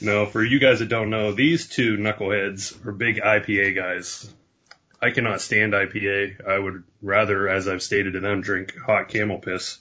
No, 0.00 0.26
for 0.26 0.44
you 0.44 0.58
guys 0.58 0.80
that 0.80 0.88
don't 0.88 1.10
know, 1.10 1.32
these 1.32 1.68
two 1.68 1.96
knuckleheads 1.96 2.84
are 2.86 2.92
big 2.92 3.16
IPA 3.16 3.74
guys. 3.74 4.30
I 5.00 5.10
cannot 5.10 5.40
stand 5.40 5.72
IPA. 5.72 6.46
I 6.46 6.58
would 6.58 6.84
rather, 7.00 7.48
as 7.48 7.66
I've 7.66 7.82
stated 7.82 8.12
to 8.12 8.20
them, 8.20 8.42
drink 8.42 8.76
hot 8.76 9.08
camel 9.08 9.38
piss 9.38 9.78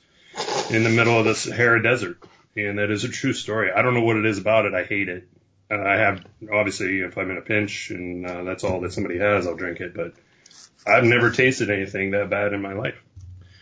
in 0.70 0.84
the 0.84 0.90
middle 0.90 1.20
of 1.20 1.26
the 1.26 1.36
Sahara 1.36 1.84
Desert. 1.84 2.18
And 2.58 2.80
that 2.80 2.90
is 2.92 3.04
a 3.04 3.10
true 3.10 3.34
story. 3.34 3.72
I 3.72 3.82
don't 3.82 3.94
know 3.94 4.04
what 4.04 4.16
it 4.18 4.26
is 4.26 4.38
about 4.38 4.66
it. 4.66 4.74
I 4.74 4.84
hate 4.84 5.10
it. 5.10 5.28
Uh, 5.70 5.76
I 5.82 5.96
have, 5.98 6.24
obviously, 6.54 7.00
if 7.02 7.18
I'm 7.18 7.30
in 7.32 7.38
a 7.38 7.42
pinch 7.42 7.90
and 7.90 8.26
uh, 8.26 8.44
that's 8.44 8.64
all 8.64 8.80
that 8.82 8.94
somebody 8.94 9.18
has, 9.20 9.46
I'll 9.48 9.56
drink 9.56 9.80
it. 9.82 9.94
But 9.96 10.14
I've 10.88 11.04
never 11.04 11.32
tasted 11.32 11.70
anything 11.70 12.12
that 12.12 12.30
bad 12.30 12.54
in 12.54 12.62
my 12.62 12.74
life. 12.74 12.96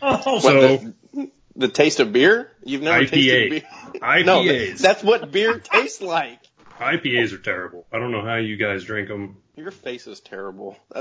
Oh, 0.01 0.39
So, 0.39 0.77
the, 1.13 1.32
the 1.56 1.67
taste 1.69 1.99
of 2.01 2.12
beer? 2.13 2.51
You've 2.65 2.82
never 2.82 3.03
IPA. 3.06 3.10
tasted 3.10 3.49
beer? 3.49 4.23
No, 4.25 4.41
IPAs. 4.43 4.79
that's 4.79 5.01
what 5.03 5.32
beer 5.32 5.60
tastes 5.60 6.01
like. 6.01 6.39
IPAs 6.79 7.32
are 7.34 7.38
terrible. 7.38 7.88
I 7.91 7.99
don't 7.99 8.12
know 8.12 8.23
how 8.23 8.36
you 8.36 8.58
guys 8.58 8.84
drink 8.84 9.08
them. 9.08 9.38
Your 9.56 9.71
face 9.71 10.06
is 10.08 10.19
terrible. 10.19 10.77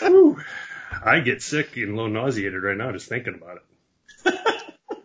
Whew. 0.00 0.40
I 1.04 1.20
get 1.20 1.42
sick 1.42 1.76
and 1.76 1.92
a 1.92 1.94
little 1.96 2.10
nauseated 2.10 2.62
right 2.62 2.76
now 2.76 2.92
just 2.92 3.08
thinking 3.08 3.34
about 3.34 3.56
it. 3.56 4.34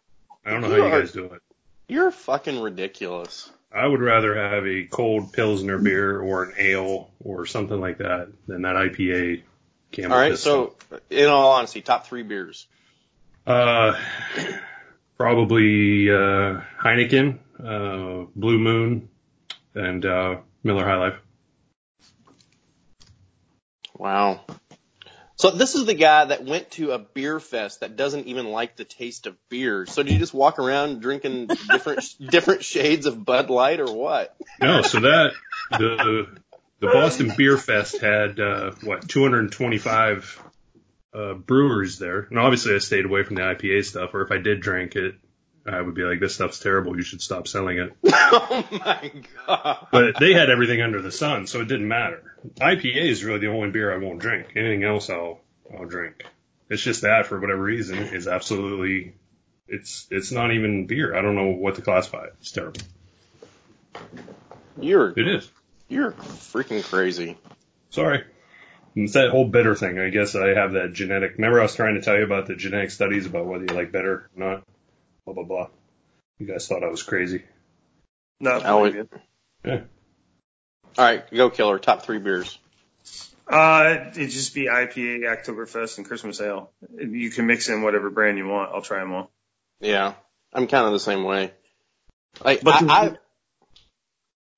I 0.45 0.51
don't 0.51 0.61
know 0.61 0.69
how 0.69 0.75
You 0.75 0.83
you 0.83 0.89
are- 0.93 0.99
guys 1.01 1.11
do 1.11 1.25
it. 1.25 1.41
You're 1.87 2.11
fucking 2.11 2.59
ridiculous. 2.59 3.51
I 3.71 3.85
would 3.85 4.01
rather 4.01 4.35
have 4.35 4.65
a 4.65 4.85
cold 4.85 5.33
Pilsner 5.33 5.77
beer 5.77 6.19
or 6.19 6.43
an 6.43 6.53
ale 6.57 7.11
or 7.19 7.45
something 7.45 7.79
like 7.79 7.97
that 7.97 8.29
than 8.47 8.61
that 8.61 8.75
IPA 8.75 9.43
camel 9.91 10.13
All 10.13 10.17
right, 10.17 10.31
piss 10.31 10.41
so 10.41 10.75
in 11.09 11.27
all 11.27 11.51
honesty, 11.51 11.81
top 11.81 12.07
three 12.07 12.23
beers. 12.23 12.67
Uh, 13.45 13.99
probably, 15.17 16.09
uh, 16.09 16.61
Heineken, 16.81 17.37
uh, 17.63 18.25
Blue 18.35 18.57
Moon, 18.57 19.09
and, 19.75 20.05
uh, 20.05 20.37
Miller 20.63 20.85
High 20.85 20.95
Life. 20.95 21.19
Wow. 23.97 24.41
So 25.37 25.51
this 25.51 25.75
is 25.75 25.85
the 25.85 25.93
guy 25.93 26.25
that 26.25 26.45
went 26.45 26.71
to 26.71 26.91
a 26.91 26.99
beer 26.99 27.39
fest 27.39 27.81
that 27.81 27.97
doesn't 27.97 28.27
even 28.27 28.47
like 28.47 28.77
the 28.77 28.85
taste 28.85 29.27
of 29.27 29.35
beer. 29.49 29.85
So 29.85 30.01
do 30.01 30.13
you 30.13 30.19
just 30.19 30.33
walk 30.33 30.59
around 30.59 31.01
drinking 31.01 31.47
different 31.47 32.03
different 32.29 32.63
shades 32.63 33.05
of 33.05 33.23
Bud 33.25 33.49
Light 33.49 33.81
or 33.81 33.93
what? 33.93 34.35
No, 34.61 34.81
so 34.81 35.01
that, 35.01 35.31
the, 35.71 36.27
the 36.79 36.87
Boston 36.87 37.33
Beer 37.35 37.57
Fest 37.57 37.99
had, 37.99 38.39
uh, 38.39 38.71
what, 38.81 39.07
225, 39.09 40.41
uh, 41.13 41.33
brewers 41.33 41.97
there. 41.99 42.27
And 42.29 42.39
obviously 42.39 42.75
I 42.75 42.79
stayed 42.79 43.05
away 43.05 43.23
from 43.23 43.35
the 43.35 43.41
IPA 43.41 43.85
stuff, 43.85 44.13
or 44.13 44.21
if 44.21 44.31
I 44.31 44.37
did 44.37 44.61
drink 44.61 44.95
it, 44.95 45.15
I 45.67 45.81
would 45.81 45.95
be 45.95 46.03
like, 46.03 46.19
this 46.19 46.35
stuff's 46.35 46.59
terrible. 46.59 46.95
You 46.95 47.01
should 47.01 47.21
stop 47.21 47.47
selling 47.47 47.79
it. 47.79 47.93
oh 48.05 48.67
my 48.71 49.11
god. 49.47 49.87
But 49.91 50.19
they 50.19 50.33
had 50.33 50.49
everything 50.49 50.81
under 50.81 51.01
the 51.01 51.11
sun, 51.11 51.47
so 51.47 51.61
it 51.61 51.67
didn't 51.67 51.87
matter. 51.87 52.35
IPA 52.59 52.95
is 53.09 53.23
really 53.23 53.39
the 53.39 53.47
only 53.47 53.71
beer 53.71 53.93
I 53.93 53.97
won't 53.97 54.19
drink. 54.19 54.49
Anything 54.55 54.83
else 54.83 55.09
I'll, 55.09 55.39
I'll 55.75 55.85
drink. 55.85 56.23
It's 56.69 56.83
just 56.83 57.01
that 57.01 57.25
for 57.25 57.39
whatever 57.39 57.61
reason 57.61 57.97
is 57.97 58.27
absolutely, 58.27 59.13
it's, 59.67 60.07
it's 60.11 60.31
not 60.31 60.51
even 60.51 60.85
beer. 60.85 61.15
I 61.15 61.21
don't 61.21 61.35
know 61.35 61.49
what 61.51 61.75
to 61.75 61.81
classify 61.81 62.25
it. 62.25 62.35
It's 62.41 62.51
terrible. 62.51 62.81
You're 64.79 65.17
It 65.17 65.27
is. 65.27 65.49
you're 65.87 66.11
freaking 66.11 66.83
crazy. 66.83 67.37
Sorry. 67.89 68.23
It's 68.95 69.13
that 69.13 69.29
whole 69.29 69.47
bitter 69.47 69.75
thing. 69.75 69.99
I 69.99 70.09
guess 70.09 70.35
I 70.35 70.49
have 70.49 70.73
that 70.73 70.93
genetic. 70.93 71.33
Remember 71.37 71.59
I 71.59 71.63
was 71.63 71.75
trying 71.75 71.95
to 71.95 72.01
tell 72.01 72.17
you 72.17 72.23
about 72.23 72.45
the 72.45 72.55
genetic 72.55 72.91
studies 72.91 73.25
about 73.25 73.45
whether 73.45 73.65
you 73.65 73.75
like 73.75 73.91
bitter 73.91 74.13
or 74.13 74.29
not? 74.35 74.63
Blah, 75.25 75.33
blah, 75.33 75.43
blah. 75.43 75.67
You 76.39 76.47
guys 76.47 76.67
thought 76.67 76.83
I 76.83 76.87
was 76.89 77.03
crazy. 77.03 77.43
not 78.39 78.63
I 78.65 78.73
would- 78.75 78.93
believe. 78.93 79.09
Yeah. 79.63 79.81
All 80.97 81.05
right, 81.05 81.29
go 81.31 81.49
killer. 81.49 81.79
Top 81.79 82.03
three 82.03 82.19
beers. 82.19 82.57
Uh, 83.47 84.05
it'd 84.11 84.29
just 84.29 84.53
be 84.55 84.65
IPA, 84.65 85.19
Oktoberfest, 85.21 85.97
and 85.97 86.07
Christmas 86.07 86.39
Ale. 86.41 86.71
You 86.97 87.29
can 87.31 87.47
mix 87.47 87.67
in 87.69 87.81
whatever 87.81 88.09
brand 88.09 88.37
you 88.37 88.47
want. 88.47 88.71
I'll 88.73 88.81
try 88.81 88.99
them 88.99 89.11
all. 89.13 89.31
Yeah, 89.81 90.13
I'm 90.53 90.67
kind 90.67 90.85
of 90.85 90.93
the 90.93 90.99
same 90.99 91.23
way. 91.23 91.51
Like 92.43 92.61
But 92.61 92.75
I, 92.75 93.07
the- 93.09 93.19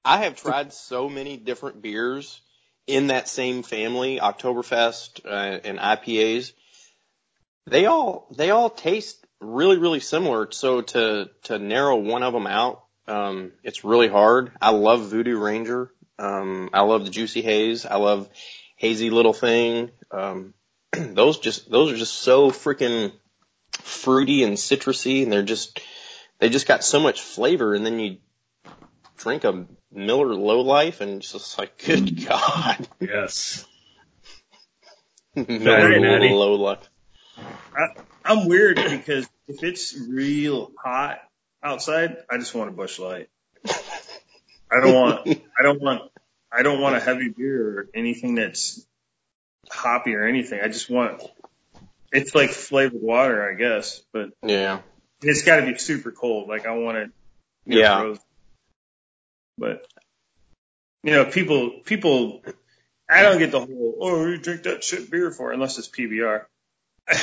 I, 0.06 0.16
I 0.16 0.24
have 0.24 0.36
tried 0.36 0.74
so 0.74 1.10
many 1.10 1.38
different 1.38 1.82
beers 1.82 2.40
in 2.86 3.08
that 3.08 3.28
same 3.28 3.64
family, 3.64 4.20
Oktoberfest 4.22 5.26
uh, 5.26 5.60
and 5.64 5.80
IPAs. 5.80 6.52
They 7.66 7.86
all 7.88 8.28
they 8.36 8.52
all 8.52 8.70
taste 8.70 9.26
really 9.40 9.78
really 9.78 10.00
similar. 10.00 10.52
So 10.52 10.82
to 10.82 11.30
to 11.44 11.60
narrow 11.60 11.98
one 11.98 12.24
of 12.24 12.34
them 12.34 12.48
out, 12.48 12.84
um, 13.08 13.52
it's 13.64 13.84
really 13.84 14.08
hard. 14.08 14.52
I 14.62 14.72
love 14.72 15.10
Voodoo 15.10 15.38
Ranger. 15.38 15.92
Um, 16.20 16.70
I 16.74 16.82
love 16.82 17.06
the 17.06 17.12
Juicy 17.12 17.42
Haze. 17.42 17.86
I 17.86 17.96
love 17.98 18.30
Hazy 18.76 19.10
Little 19.10 19.34
Thing. 19.34 19.92
Um, 20.12 20.54
those 20.92 21.40
just 21.40 21.70
those 21.70 21.92
are 21.92 21.98
just 21.98 22.16
so 22.16 22.52
freaking 22.52 23.12
fruity 23.82 24.44
and 24.44 24.58
citrusy, 24.58 25.24
and 25.24 25.32
they're 25.32 25.44
just 25.44 25.80
they 26.40 26.50
just 26.50 26.68
got 26.68 26.84
so 26.84 27.00
much 27.00 27.22
flavor. 27.22 27.74
And 27.74 27.86
then 27.86 28.00
you 28.00 28.18
drink 29.18 29.44
a 29.44 29.66
Miller 29.92 30.34
Low 30.34 30.62
Life, 30.62 31.02
and 31.02 31.18
it's 31.18 31.32
just 31.32 31.58
like, 31.58 31.84
good 31.84 32.26
God, 32.28 32.88
Yes. 33.00 33.66
Miller 35.36 36.00
Low 36.00 36.56
Life. 36.56 36.90
I'm 38.28 38.48
weird 38.48 38.76
because 38.76 39.28
if 39.48 39.64
it's 39.64 39.98
real 39.98 40.72
hot 40.84 41.20
outside, 41.64 42.18
I 42.30 42.38
just 42.38 42.54
want 42.54 42.70
a 42.70 42.74
Busch 42.74 43.00
Light. 43.00 43.30
I 43.66 44.82
don't 44.82 44.94
want, 44.94 45.28
I 45.58 45.64
don't 45.64 45.82
want, 45.82 46.12
I 46.52 46.62
don't 46.62 46.82
want 46.82 46.98
a 46.98 47.00
heavy 47.00 47.30
beer 47.30 47.80
or 47.80 47.88
anything 47.96 48.36
that's 48.36 48.86
hoppy 49.72 50.14
or 50.14 50.26
anything. 50.26 50.60
I 50.62 50.68
just 50.68 50.90
want, 50.90 51.24
it's 52.12 52.36
like 52.36 52.50
flavored 52.50 53.02
water, 53.02 53.50
I 53.50 53.56
guess, 53.56 54.02
but 54.12 54.32
Yeah. 54.44 54.82
It's 55.22 55.44
got 55.44 55.62
to 55.62 55.66
be 55.66 55.78
super 55.78 56.12
cold. 56.12 56.50
Like 56.50 56.68
I 56.68 56.72
want 56.72 56.98
it. 56.98 57.12
Yeah. 57.66 58.00
frozen. 58.00 58.24
But 59.58 59.88
you 61.04 61.12
know, 61.12 61.26
people 61.26 61.80
people. 61.86 62.44
I 63.10 63.24
don't 63.24 63.40
get 63.40 63.52
the 63.52 63.62
whole 63.62 63.98
oh 64.02 64.26
you 64.28 64.38
drink 64.38 64.64
that 64.64 64.84
shit 64.84 65.10
beer 65.10 65.32
for 65.32 65.52
unless 65.52 65.78
it's 65.80 65.88
PBR. 65.88 66.44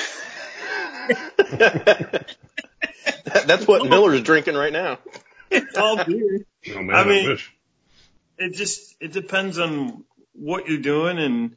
That's 3.47 3.67
what 3.67 3.89
Miller's 3.89 4.23
drinking 4.23 4.55
right 4.55 4.73
now. 4.73 4.99
it's 5.51 5.77
all 5.77 6.03
beer. 6.05 6.47
Oh 6.75 6.83
man, 6.83 6.97
I 6.97 7.01
I, 7.03 7.05
mean- 7.07 7.29
wish. 7.31 7.51
It 8.37 8.55
just 8.55 8.97
it 9.01 9.13
depends 9.13 9.59
on 9.59 10.05
what 10.33 10.69
you're 10.69 10.79
doing 10.79 11.19
and 11.19 11.57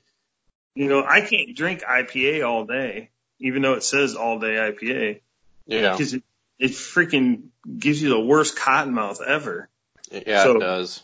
you 0.76 0.88
know 0.88 1.04
I 1.04 1.22
can't 1.22 1.56
drink 1.56 1.82
IPA 1.82 2.48
all 2.48 2.66
day 2.66 3.10
even 3.40 3.62
though 3.64 3.74
it 3.74 3.84
says 3.84 4.16
all 4.16 4.38
day 4.40 4.56
IPA 4.56 5.22
Yeah. 5.66 5.92
because 5.92 6.14
it, 6.14 6.24
it 6.60 6.72
freaking 6.72 7.46
gives 7.78 8.00
you 8.02 8.10
the 8.10 8.20
worst 8.20 8.56
cotton 8.58 8.94
mouth 8.94 9.22
ever. 9.26 9.70
Yeah, 10.12 10.44
So- 10.44 10.58
it 10.58 10.60
does. 10.60 11.04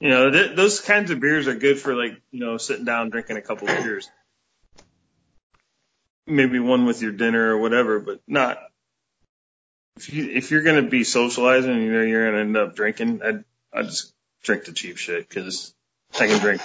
You 0.00 0.10
know, 0.10 0.30
th- 0.30 0.54
those 0.56 0.80
kinds 0.80 1.10
of 1.10 1.20
beers 1.20 1.48
are 1.48 1.54
good 1.54 1.78
for 1.78 1.94
like, 1.94 2.20
you 2.30 2.40
know, 2.40 2.58
sitting 2.58 2.84
down 2.84 3.08
drinking 3.08 3.38
a 3.38 3.40
couple 3.42 3.68
of 3.70 3.82
beers. 3.82 4.10
Maybe 6.26 6.58
one 6.58 6.86
with 6.86 7.02
your 7.02 7.12
dinner 7.12 7.54
or 7.54 7.58
whatever, 7.58 8.00
but 8.00 8.20
not 8.26 8.58
if 9.96 10.12
you 10.12 10.30
if 10.30 10.50
you're 10.50 10.62
gonna 10.62 10.82
be 10.82 11.04
socializing 11.04 11.82
you 11.82 11.92
know 11.92 12.02
you're 12.02 12.30
gonna 12.30 12.42
end 12.42 12.56
up 12.56 12.74
drinking, 12.74 13.20
I'd 13.22 13.44
I'd 13.72 13.86
just 13.86 14.12
drink 14.42 14.64
the 14.64 14.72
cheap 14.72 14.96
shit 14.96 15.28
because 15.28 15.72
I 16.18 16.26
can 16.26 16.40
drink. 16.40 16.62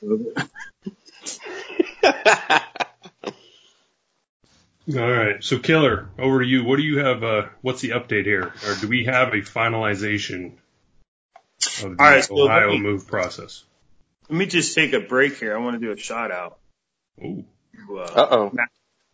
All 4.96 5.12
right, 5.12 5.44
so 5.44 5.58
Killer, 5.58 6.08
over 6.18 6.40
to 6.40 6.46
you. 6.46 6.64
What 6.64 6.76
do 6.76 6.82
you 6.82 6.98
have? 6.98 7.22
Uh, 7.22 7.42
what's 7.60 7.82
the 7.82 7.90
update 7.90 8.24
here, 8.24 8.54
or 8.66 8.74
do 8.80 8.88
we 8.88 9.04
have 9.04 9.34
a 9.34 9.42
finalization 9.42 10.52
of 11.82 11.96
the 11.96 12.02
All 12.02 12.10
right, 12.10 12.24
so 12.24 12.40
Ohio 12.40 12.70
me- 12.70 12.80
move 12.80 13.06
process? 13.06 13.64
Let 14.30 14.38
me 14.38 14.46
just 14.46 14.74
take 14.74 14.94
a 14.94 15.00
break 15.00 15.36
here. 15.38 15.54
I 15.54 15.58
want 15.58 15.78
to 15.78 15.86
do 15.86 15.92
a 15.92 15.96
shout 15.96 16.30
out 16.30 16.58
Ooh, 17.22 17.44
uh, 17.90 18.02
Uh 18.02 18.28
oh. 18.30 18.52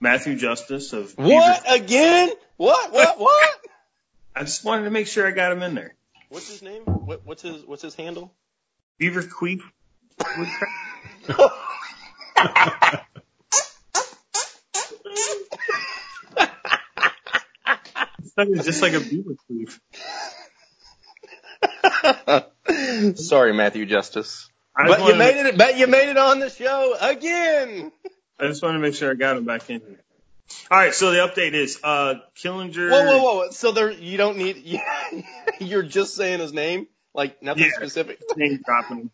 Matthew 0.04 0.36
Justice 0.36 0.92
of 0.92 1.14
What 1.16 1.64
Beaver- 1.64 1.82
again? 1.82 2.30
What? 2.58 2.92
What? 2.92 3.18
What? 3.24 3.60
I 4.36 4.40
just 4.42 4.62
wanted 4.62 4.84
to 4.84 4.90
make 4.90 5.06
sure 5.06 5.26
I 5.26 5.30
got 5.30 5.50
him 5.52 5.62
in 5.62 5.74
there. 5.74 5.94
What's 6.28 6.50
his 6.50 6.60
name? 6.60 6.82
What, 6.82 7.24
what's 7.24 7.40
his 7.40 7.64
What's 7.64 7.80
his 7.80 7.94
handle? 7.94 8.34
Beaver 8.98 9.22
Queef. 9.22 9.62
It's 18.36 18.64
just 18.66 18.82
like 18.82 18.94
a 18.94 19.00
beaver 19.00 19.36
queef. 19.48 19.78
Sorry, 23.18 23.54
Matthew 23.54 23.86
Justice. 23.86 24.50
I 24.76 24.88
But 24.88 24.98
you 24.98 25.04
wanted 25.04 25.18
made 25.18 25.46
it. 25.46 25.56
But 25.56 25.78
you 25.78 25.86
made 25.86 26.10
it 26.10 26.18
on 26.18 26.40
the 26.40 26.50
show 26.50 26.96
again. 27.00 27.92
I 28.38 28.46
just 28.48 28.62
want 28.62 28.74
to 28.74 28.78
make 28.80 28.94
sure 28.94 29.10
I 29.10 29.14
got 29.14 29.36
him 29.36 29.44
back 29.44 29.68
in 29.70 29.80
here. 29.80 30.00
All 30.70 30.78
right, 30.78 30.94
so 30.94 31.10
the 31.12 31.18
update 31.18 31.54
is 31.54 31.80
uh 31.82 32.16
Killinger. 32.36 32.90
Whoa, 32.90 33.04
whoa, 33.06 33.22
whoa! 33.22 33.50
So 33.50 33.72
there, 33.72 33.90
you 33.90 34.16
don't 34.18 34.36
need. 34.38 34.82
You're 35.60 35.82
just 35.82 36.14
saying 36.14 36.40
his 36.40 36.52
name, 36.52 36.86
like 37.14 37.42
nothing 37.42 37.64
Yeah. 37.64 37.70
specific. 37.76 38.20
Name 38.36 38.60
dropping. 38.64 39.10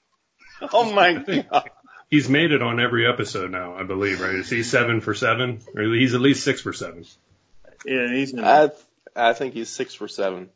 Oh 0.73 0.93
my 0.93 1.15
god! 1.15 1.71
he's 2.11 2.29
made 2.29 2.51
it 2.51 2.63
on 2.63 2.81
every 2.81 3.07
episode 3.07 3.51
now, 3.51 3.77
I 3.77 3.85
believe, 3.85 4.21
right? 4.21 4.35
Is 4.35 4.51
he 4.51 4.63
seven 4.63 5.01
for 5.01 5.15
seven, 5.15 5.61
or 5.77 5.83
he's 5.85 6.15
at 6.15 6.21
least 6.21 6.43
six 6.45 6.61
for 6.61 6.73
seven? 6.73 7.05
Yeah, 7.85 8.09
he's 8.13 8.33
in. 8.33 8.41
I 8.45 8.71
I 9.15 9.33
think 9.33 9.55
he's 9.55 9.69
six 9.69 9.95
for 9.95 10.09
seven. 10.09 10.51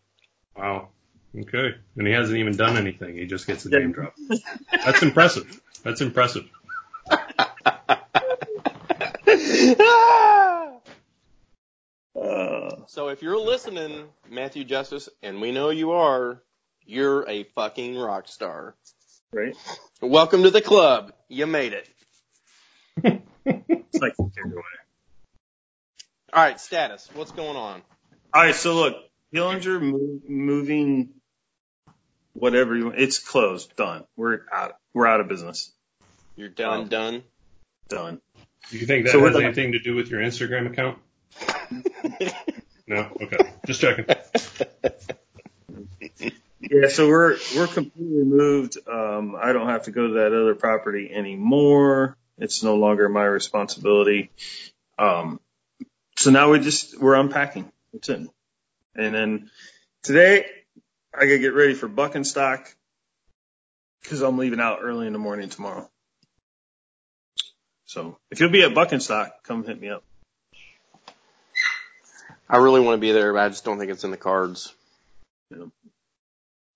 Wow. 0.57 0.89
Okay, 1.37 1.75
and 1.97 2.07
he 2.07 2.13
hasn't 2.13 2.39
even 2.39 2.57
done 2.57 2.77
anything. 2.77 3.17
He 3.17 3.27
just 3.27 3.47
gets 3.47 3.65
a 3.65 3.71
name 3.71 3.93
drop. 3.93 4.15
That's 4.85 5.03
impressive. 5.03 5.61
That's 5.83 6.01
impressive. 6.01 6.45
uh, 7.11 7.97
so 12.87 13.09
if 13.09 13.23
you're 13.23 13.39
listening, 13.39 14.05
Matthew 14.31 14.65
Justice, 14.65 15.09
and 15.23 15.41
we 15.41 15.53
know 15.53 15.71
you 15.71 15.93
are, 15.93 16.43
you're 16.87 17.29
a 17.29 17.45
fucking 17.55 17.97
rock 17.99 18.29
star. 18.29 18.75
right. 19.33 19.55
Welcome 20.01 20.43
to 20.45 20.51
the 20.51 20.61
club. 20.63 21.13
You 21.29 21.47
made 21.47 21.73
it. 21.73 21.89
It's 23.47 24.01
like 24.01 24.15
everywhere. 24.39 24.63
All 26.33 26.43
right, 26.43 26.61
status. 26.61 27.09
What's 27.15 27.33
going 27.33 27.57
on? 27.57 27.83
All 28.33 28.43
right, 28.43 28.55
so 28.55 28.75
look, 28.75 28.97
Killinger 29.35 29.81
move, 29.81 30.29
moving. 30.29 31.11
Whatever 32.33 32.77
you. 32.77 32.91
It's 32.91 33.19
closed. 33.19 33.75
Done. 33.77 34.05
We're 34.17 34.41
out. 34.53 34.77
We're 34.93 35.07
out 35.07 35.21
of 35.21 35.29
business. 35.29 35.73
You're 36.37 36.49
done, 36.49 36.81
Um, 36.83 36.89
done. 36.89 37.23
Done. 37.89 38.21
Do 38.71 38.79
you 38.79 38.87
think 38.87 39.07
that 39.07 39.13
So 39.13 39.21
we're 39.21 39.27
has 39.29 39.35
done. 39.37 39.45
anything 39.45 39.73
to 39.73 39.79
do 39.79 39.95
with 39.95 40.09
your 40.09 40.21
Instagram 40.21 40.67
account? 40.71 40.99
No. 42.87 43.09
Okay, 43.19 43.39
just 43.67 43.81
checking. 43.81 44.05
Yeah, 46.61 46.89
so 46.89 47.09
we're 47.09 47.37
we're 47.57 47.67
completely 47.67 48.25
moved. 48.25 48.77
Um, 48.87 49.35
I 49.41 49.53
don't 49.55 49.69
have 49.69 49.85
to 49.85 49.91
go 49.91 50.09
to 50.09 50.13
that 50.15 50.35
other 50.35 50.55
property 50.55 51.11
anymore. 51.13 52.17
It's 52.37 52.63
no 52.63 52.77
longer 52.77 53.09
my 53.09 53.25
responsibility. 53.25 54.31
Um, 54.99 55.41
so 56.17 56.31
now 56.31 56.51
we 56.51 56.61
just 56.61 57.01
we're 57.01 57.15
unpacking. 57.15 57.71
That's 57.93 58.09
it. 58.11 58.29
And 58.95 59.15
then 59.15 59.51
today 60.03 60.47
I 61.15 61.21
gotta 61.21 61.39
get 61.39 61.55
ready 61.55 61.73
for 61.75 61.89
bucking 61.89 62.25
stock 62.25 62.75
because 64.03 64.21
I'm 64.23 64.37
leaving 64.39 64.61
out 64.61 64.81
early 64.83 65.07
in 65.07 65.13
the 65.15 65.19
morning 65.19 65.49
tomorrow. 65.49 65.89
So 67.95 68.19
if 68.33 68.41
you'll 68.41 68.51
be 68.51 68.65
at 68.65 68.75
bucking 68.75 68.99
stock, 68.99 69.45
come 69.45 69.63
hit 69.65 69.81
me 69.81 69.89
up. 69.89 70.03
I 72.51 72.57
really 72.57 72.81
want 72.81 72.97
to 72.97 73.01
be 73.01 73.13
there, 73.13 73.33
but 73.33 73.43
I 73.45 73.49
just 73.51 73.65
don't 73.65 73.79
think 73.79 73.93
it's 73.93 74.03
in 74.03 74.11
the 74.11 74.17
cards. 74.17 74.75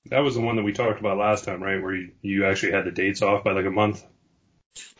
That 0.07 0.21
was 0.21 0.37
the 0.37 0.41
one 0.41 0.55
that 0.55 0.63
we 0.63 0.73
talked 0.73 1.01
about 1.01 1.19
last 1.19 1.45
time, 1.45 1.61
right? 1.61 1.83
Where 1.83 1.93
you, 1.97 2.13
you 2.23 2.47
actually 2.47 2.71
had 2.71 2.85
the 2.85 2.93
dates 2.93 3.21
off 3.21 3.43
by 3.43 3.51
like 3.51 3.67
a 3.67 3.71
month. 3.71 4.05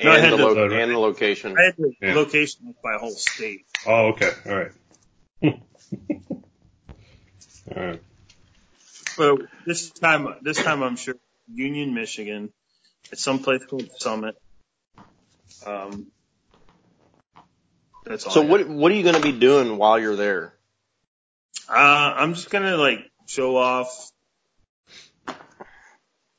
No, 0.03 0.11
I 0.11 0.17
And, 0.17 0.25
had 0.25 0.33
the, 0.33 0.37
to- 0.39 0.45
lo- 0.45 0.67
uh, 0.67 0.75
and 0.75 0.91
the 0.91 0.99
location. 0.99 1.57
I 1.57 1.63
had 1.67 1.77
the 1.79 1.93
Yeah. 2.03 2.15
location 2.15 2.75
by 2.83 2.97
a 2.97 2.99
whole 2.99 3.13
state. 3.13 3.65
Oh, 3.87 4.09
okay. 4.09 4.31
All 4.45 4.57
right. 4.57 4.73
All 7.77 7.87
right. 7.87 8.03
But 9.17 9.39
this 9.67 9.91
time, 9.91 10.35
this 10.43 10.61
time 10.61 10.83
I'm 10.83 10.97
sure 10.97 11.15
Union, 11.55 11.95
Michigan, 11.95 12.53
at 13.13 13.19
some 13.21 13.39
place 13.39 13.65
called 13.65 13.89
Summit. 13.99 14.35
Um, 15.67 16.07
that's 18.05 18.25
all. 18.25 18.33
So 18.33 18.43
what 18.43 18.69
what 18.69 18.93
are 18.93 18.95
you 18.95 19.03
going 19.03 19.17
to 19.17 19.23
be 19.23 19.33
doing 19.33 19.77
while 19.77 19.99
you're 19.99 20.17
there? 20.17 20.55
Uh, 21.69 22.15
I'm 22.17 22.35
just 22.35 22.51
gonna 22.51 22.77
like 22.77 23.01
show 23.27 23.57
off 23.57 24.11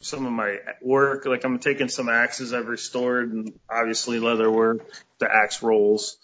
some 0.02 0.26
of 0.26 0.32
my 0.32 0.58
work. 0.82 1.26
Like 1.26 1.44
I'm 1.44 1.60
taking 1.60 1.88
some 1.88 2.10
axes 2.10 2.54
I've 2.54 2.68
restored 2.68 3.32
and 3.32 3.54
obviously 3.70 4.20
leather 4.20 4.50
work, 4.50 4.90
the 5.20 5.30
axe 5.32 5.62
rolls. 5.62 6.18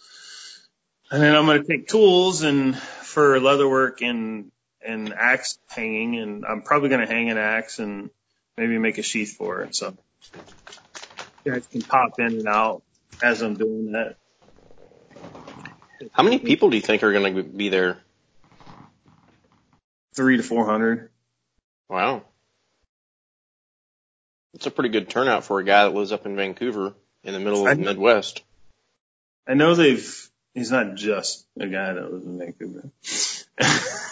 And 1.12 1.21
then 1.21 1.36
I'm 1.36 1.45
gonna 1.45 1.63
take 1.63 1.88
tools 1.88 2.41
and 2.41 2.75
for 2.75 3.39
leather 3.39 3.69
work 3.69 4.01
and 4.01 4.51
and 4.84 5.13
axe 5.13 5.60
hanging 5.67 6.19
and 6.19 6.45
I'm 6.45 6.63
probably 6.63 6.89
gonna 6.89 7.08
hang 7.08 7.29
an 7.29 7.38
axe 7.38 7.77
and 7.77 8.10
maybe 8.58 8.79
make 8.79 8.97
a 8.97 9.03
sheath 9.03 9.36
for 9.38 9.62
it. 9.62 9.75
So 9.75 9.95
you 11.43 11.51
guys 11.51 11.67
can 11.67 11.84
pop 11.84 12.19
in 12.19 12.25
and 12.25 12.47
out 12.47 12.81
as 13.21 13.41
I'm 13.41 13.56
doing 13.56 13.91
that. 13.93 14.17
How 16.12 16.23
many 16.23 16.39
people 16.39 16.69
do 16.69 16.75
you 16.75 16.82
think 16.82 17.04
are 17.04 17.12
going 17.12 17.36
to 17.36 17.43
be 17.43 17.69
there? 17.69 17.97
Three 20.13 20.38
to 20.38 20.43
four 20.43 20.65
hundred. 20.65 21.10
Wow. 21.89 22.23
It's 24.54 24.65
a 24.65 24.71
pretty 24.71 24.89
good 24.89 25.10
turnout 25.10 25.43
for 25.43 25.60
a 25.60 25.63
guy 25.63 25.84
that 25.84 25.93
lives 25.93 26.12
up 26.12 26.25
in 26.25 26.36
Vancouver 26.36 26.93
in 27.23 27.34
the 27.34 27.39
middle 27.39 27.67
of 27.67 27.78
the. 27.78 27.84
Midwest. 27.84 28.43
I 29.47 29.54
know 29.54 29.75
they've. 29.75 30.30
He's 30.54 30.71
not 30.71 30.95
just 30.95 31.45
a 31.60 31.67
guy 31.67 31.93
that 31.93 32.13
lives 32.13 32.25
in 32.25 32.38
Vancouver. 32.39 32.89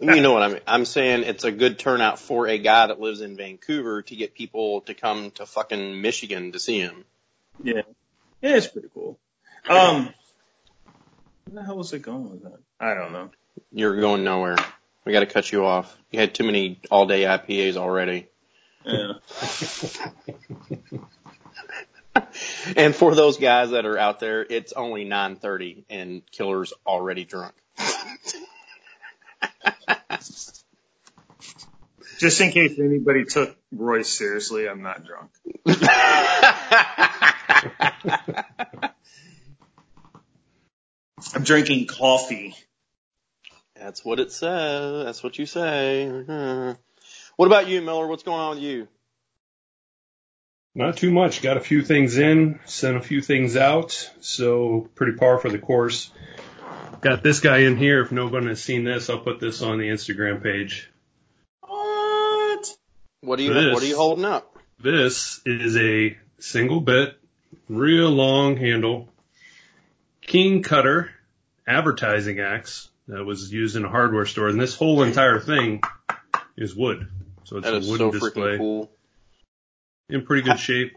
You 0.00 0.20
know 0.20 0.32
what 0.32 0.42
I 0.44 0.48
mean? 0.48 0.60
I'm 0.66 0.84
saying 0.84 1.24
it's 1.24 1.42
a 1.42 1.50
good 1.50 1.78
turnout 1.78 2.20
for 2.20 2.46
a 2.46 2.56
guy 2.58 2.86
that 2.86 3.00
lives 3.00 3.20
in 3.20 3.36
Vancouver 3.36 4.02
to 4.02 4.14
get 4.14 4.32
people 4.32 4.82
to 4.82 4.94
come 4.94 5.32
to 5.32 5.44
fucking 5.44 6.00
Michigan 6.00 6.52
to 6.52 6.60
see 6.60 6.78
him. 6.78 7.04
yeah, 7.62 7.82
yeah, 8.40 8.56
it's 8.56 8.68
pretty 8.68 8.88
cool. 8.94 9.18
Um, 9.68 10.14
where 11.44 11.60
the 11.60 11.64
hell 11.64 11.76
was 11.76 11.92
it 11.92 12.02
going 12.02 12.30
with 12.30 12.42
that? 12.44 12.58
I 12.80 12.94
don't 12.94 13.12
know. 13.12 13.30
You're 13.72 14.00
going 14.00 14.24
nowhere. 14.24 14.56
We 15.04 15.12
got 15.12 15.20
to 15.20 15.26
cut 15.26 15.50
you 15.50 15.64
off. 15.64 15.96
You 16.10 16.20
had 16.20 16.34
too 16.34 16.44
many 16.44 16.80
all 16.90 17.06
day 17.06 17.22
IPAs 17.22 17.76
already. 17.76 18.28
Yeah. 18.84 19.14
and 22.76 22.94
for 22.94 23.14
those 23.14 23.38
guys 23.38 23.70
that 23.70 23.86
are 23.86 23.98
out 23.98 24.20
there, 24.20 24.46
it's 24.48 24.72
only 24.72 25.04
9:30 25.04 25.84
and 25.90 26.22
Killer's 26.30 26.72
already 26.86 27.24
drunk. 27.24 27.54
Just 32.18 32.40
in 32.40 32.50
case 32.50 32.78
anybody 32.78 33.24
took 33.24 33.56
Roy 33.70 34.02
seriously, 34.02 34.68
I'm 34.68 34.82
not 34.82 35.04
drunk. 35.04 35.30
I'm 41.34 41.42
drinking 41.42 41.86
coffee. 41.86 42.54
That's 43.74 44.04
what 44.04 44.20
it 44.20 44.32
says. 44.32 45.04
That's 45.04 45.22
what 45.22 45.38
you 45.38 45.46
say. 45.46 46.76
What 47.38 47.46
about 47.46 47.68
you, 47.68 47.80
Miller? 47.82 48.08
What's 48.08 48.24
going 48.24 48.40
on 48.40 48.56
with 48.56 48.64
you? 48.64 48.88
Not 50.74 50.96
too 50.96 51.12
much. 51.12 51.40
Got 51.40 51.56
a 51.56 51.60
few 51.60 51.82
things 51.82 52.18
in, 52.18 52.58
sent 52.64 52.96
a 52.96 53.00
few 53.00 53.22
things 53.22 53.56
out, 53.56 54.10
so 54.18 54.88
pretty 54.96 55.16
par 55.16 55.38
for 55.38 55.48
the 55.48 55.60
course. 55.60 56.10
Got 57.00 57.22
this 57.22 57.38
guy 57.38 57.58
in 57.58 57.76
here. 57.76 58.02
If 58.02 58.10
nobody 58.10 58.48
has 58.48 58.60
seen 58.60 58.82
this, 58.82 59.08
I'll 59.08 59.20
put 59.20 59.38
this 59.38 59.62
on 59.62 59.78
the 59.78 59.84
Instagram 59.84 60.42
page. 60.42 60.90
What? 61.60 62.76
What 63.20 63.38
are 63.38 63.42
you 63.42 63.54
This. 63.54 63.72
What 63.72 63.82
are 63.84 63.86
you 63.86 63.96
holding 63.96 64.24
up? 64.24 64.58
This 64.80 65.40
is 65.46 65.76
a 65.76 66.18
single 66.40 66.80
bit, 66.80 67.20
real 67.68 68.10
long 68.10 68.56
handle, 68.56 69.08
King 70.22 70.62
Cutter 70.62 71.10
advertising 71.66 72.40
axe 72.40 72.88
that 73.08 73.24
was 73.24 73.52
used 73.52 73.76
in 73.76 73.84
a 73.84 73.88
hardware 73.88 74.26
store, 74.26 74.48
and 74.48 74.60
this 74.60 74.74
whole 74.74 75.02
entire 75.02 75.40
thing 75.40 75.82
is 76.56 76.74
wood. 76.74 77.08
So 77.44 77.56
it's 77.58 77.64
That 77.66 77.74
a 77.74 77.78
wooden 77.80 77.98
so 77.98 78.10
display 78.10 78.58
cool. 78.58 78.90
in 80.10 80.24
pretty 80.26 80.42
good 80.42 80.58
shape. 80.58 80.96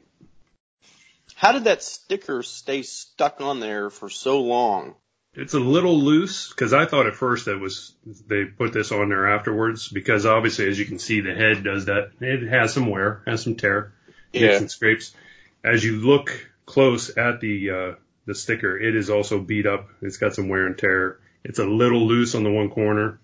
How 1.36 1.54
did 1.54 1.64
that 1.64 1.82
sticker 1.82 2.44
stay 2.44 2.84
stuck 2.84 3.42
on 3.42 3.60
there 3.60 3.90
for 3.90 4.10
so 4.10 4.42
long? 4.42 4.96
It's 5.34 5.54
a 5.54 5.60
little 5.60 5.98
loose 5.98 6.50
because 6.50 6.74
I 6.74 6.86
thought 6.86 7.08
at 7.08 7.16
first 7.16 7.46
that 7.46 7.58
was 7.58 7.94
they 8.28 8.44
put 8.44 8.74
this 8.74 8.92
on 8.92 9.08
there 9.08 9.28
afterwards 9.34 9.88
because 9.88 10.26
obviously 10.26 10.68
as 10.68 10.78
you 10.78 10.86
can 10.86 11.00
see 11.00 11.22
the 11.22 11.34
head 11.34 11.64
does 11.64 11.86
that. 11.86 12.12
It 12.20 12.50
has 12.50 12.74
some 12.74 12.90
wear, 12.90 13.22
has 13.26 13.42
some 13.42 13.56
tear, 13.56 13.94
Yeah. 14.34 14.58
and 14.58 14.70
scrapes. 14.70 15.16
As 15.64 15.84
you 15.84 15.98
look 15.98 16.48
close 16.66 17.16
at 17.16 17.40
the 17.40 17.70
uh, 17.70 17.96
the 18.26 18.36
sticker, 18.36 18.78
it 18.78 18.96
is 18.96 19.10
also 19.10 19.40
beat 19.40 19.66
up. 19.66 19.90
It's 20.02 20.18
got 20.18 20.36
some 20.36 20.50
wear 20.50 20.66
and 20.66 20.78
tear. 20.78 21.20
It's 21.44 21.60
a 21.60 21.66
little 21.66 22.06
loose 22.08 22.36
on 22.36 22.44
the 22.44 22.52
one 22.52 22.70
corner, 22.70 23.20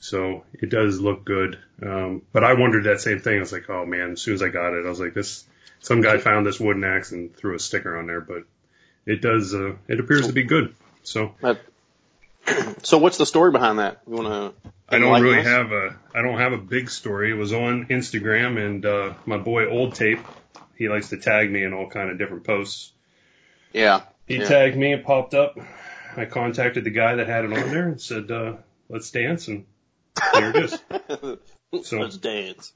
so 0.00 0.44
it 0.52 0.70
does 0.70 1.00
look 1.00 1.24
good. 1.24 1.58
Um, 1.82 2.22
but 2.32 2.44
I 2.44 2.54
wondered 2.54 2.84
that 2.84 3.00
same 3.00 3.20
thing. 3.20 3.36
I 3.36 3.40
was 3.40 3.52
like, 3.52 3.68
oh 3.68 3.86
man, 3.86 4.12
as 4.12 4.22
soon 4.22 4.34
as 4.34 4.42
I 4.42 4.48
got 4.48 4.74
it, 4.74 4.86
I 4.86 4.88
was 4.88 5.00
like, 5.00 5.14
this. 5.14 5.44
Some 5.78 6.00
guy 6.00 6.16
found 6.16 6.46
this 6.46 6.58
wooden 6.58 6.82
axe 6.82 7.12
and 7.12 7.36
threw 7.36 7.54
a 7.54 7.58
sticker 7.58 7.96
on 7.98 8.06
there, 8.06 8.20
but 8.20 8.44
it 9.04 9.20
does. 9.20 9.54
Uh, 9.54 9.74
it 9.86 10.00
appears 10.00 10.26
to 10.26 10.32
be 10.32 10.42
good. 10.42 10.74
So 11.02 11.34
So 12.82 12.98
what's 12.98 13.18
the 13.18 13.26
story 13.26 13.50
behind 13.50 13.78
that? 13.78 14.00
You 14.06 14.14
want 14.14 14.28
to? 14.28 14.70
I 14.88 14.98
don't 14.98 15.20
really 15.20 15.42
have 15.42 15.72
a 15.72 15.96
I 16.14 16.22
don't 16.22 16.38
have 16.38 16.52
a 16.52 16.58
big 16.58 16.90
story. 16.90 17.30
It 17.30 17.34
was 17.34 17.52
on 17.52 17.86
Instagram 17.86 18.64
and 18.64 18.86
uh 18.86 19.14
my 19.24 19.36
boy 19.36 19.68
Old 19.68 19.94
Tape, 19.94 20.20
he 20.76 20.88
likes 20.88 21.08
to 21.10 21.16
tag 21.16 21.50
me 21.50 21.62
in 21.64 21.72
all 21.72 21.88
kind 21.88 22.10
of 22.10 22.18
different 22.18 22.44
posts. 22.44 22.92
Yeah. 23.72 24.02
He 24.26 24.36
Yeah. 24.36 24.44
tagged 24.44 24.76
me, 24.76 24.92
it 24.92 25.04
popped 25.04 25.34
up. 25.34 25.58
I 26.16 26.24
contacted 26.24 26.84
the 26.84 26.90
guy 26.90 27.16
that 27.16 27.26
had 27.26 27.44
it 27.44 27.52
on 27.52 27.70
there 27.70 27.88
and 27.88 28.00
said, 28.00 28.30
uh, 28.30 28.54
let's 28.88 29.10
dance 29.10 29.48
and 29.48 29.66
there 30.32 30.50
it 30.50 30.56
is. 30.56 30.78
So- 31.82 31.98
Let's 31.98 32.16
dance. 32.16 32.72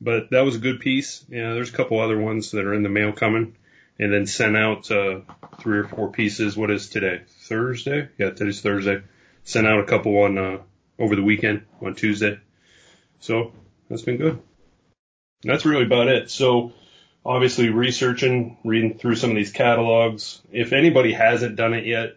But 0.00 0.30
that 0.30 0.40
was 0.40 0.56
a 0.56 0.58
good 0.58 0.80
piece. 0.80 1.24
Yeah, 1.28 1.52
there's 1.54 1.68
a 1.68 1.76
couple 1.76 2.00
other 2.00 2.18
ones 2.18 2.50
that 2.52 2.64
are 2.64 2.74
in 2.74 2.82
the 2.82 2.88
mail 2.88 3.12
coming. 3.12 3.54
And 3.98 4.12
then 4.12 4.26
sent 4.26 4.56
out 4.56 4.90
uh 4.90 5.20
three 5.60 5.78
or 5.78 5.84
four 5.84 6.10
pieces. 6.10 6.56
What 6.56 6.70
is 6.72 6.88
today? 6.88 7.20
Thursday? 7.42 8.08
Yeah, 8.18 8.30
today's 8.30 8.60
Thursday. 8.60 9.02
Sent 9.44 9.66
out 9.66 9.78
a 9.80 9.84
couple 9.84 10.18
on 10.22 10.38
uh 10.38 10.58
over 10.98 11.14
the 11.14 11.22
weekend 11.22 11.66
on 11.80 11.94
Tuesday. 11.94 12.40
So 13.20 13.52
that's 13.88 14.02
been 14.02 14.16
good. 14.16 14.40
That's 15.44 15.64
really 15.66 15.84
about 15.84 16.08
it. 16.08 16.30
So 16.30 16.72
obviously 17.24 17.68
researching, 17.68 18.56
reading 18.64 18.98
through 18.98 19.16
some 19.16 19.30
of 19.30 19.36
these 19.36 19.52
catalogs. 19.52 20.40
If 20.50 20.72
anybody 20.72 21.12
hasn't 21.12 21.56
done 21.56 21.74
it 21.74 21.86
yet, 21.86 22.16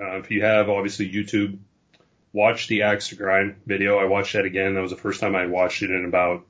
uh, 0.00 0.18
if 0.18 0.30
you 0.30 0.42
have, 0.42 0.68
obviously 0.68 1.10
YouTube, 1.10 1.58
watch 2.32 2.68
the 2.68 2.82
Axe 2.82 3.08
to 3.08 3.16
Grind 3.16 3.56
video. 3.66 3.98
I 3.98 4.04
watched 4.04 4.32
that 4.34 4.44
again. 4.44 4.74
That 4.74 4.80
was 4.80 4.90
the 4.90 4.96
first 4.96 5.20
time 5.20 5.36
I 5.36 5.46
watched 5.46 5.82
it 5.82 5.90
in 5.90 6.04
about, 6.04 6.44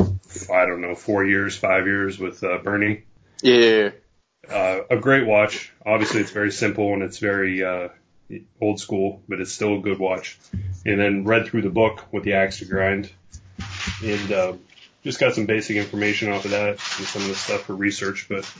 I 0.00 0.66
don't 0.66 0.80
know, 0.80 0.94
four 0.94 1.24
years, 1.24 1.56
five 1.56 1.86
years 1.86 2.18
with 2.18 2.42
uh, 2.44 2.58
Bernie. 2.58 3.02
Yeah. 3.42 3.90
Uh, 4.48 4.80
a 4.90 4.96
great 4.96 5.26
watch. 5.26 5.72
Obviously, 5.84 6.20
it's 6.20 6.30
very 6.30 6.52
simple 6.52 6.92
and 6.94 7.02
it's 7.02 7.18
very 7.18 7.64
uh, 7.64 7.88
old 8.60 8.80
school, 8.80 9.22
but 9.28 9.40
it's 9.40 9.52
still 9.52 9.76
a 9.76 9.80
good 9.80 9.98
watch. 9.98 10.38
And 10.84 10.98
then 10.98 11.24
read 11.24 11.46
through 11.46 11.62
the 11.62 11.70
book 11.70 12.12
with 12.12 12.24
the 12.24 12.34
axe 12.34 12.58
to 12.58 12.64
grind, 12.64 13.10
and 14.02 14.32
uh, 14.32 14.52
just 15.04 15.18
got 15.20 15.34
some 15.34 15.46
basic 15.46 15.76
information 15.76 16.30
off 16.32 16.44
of 16.44 16.52
that 16.52 16.68
and 16.70 16.78
some 17.06 17.22
of 17.22 17.28
the 17.28 17.34
stuff 17.34 17.62
for 17.62 17.74
research. 17.74 18.26
But 18.28 18.50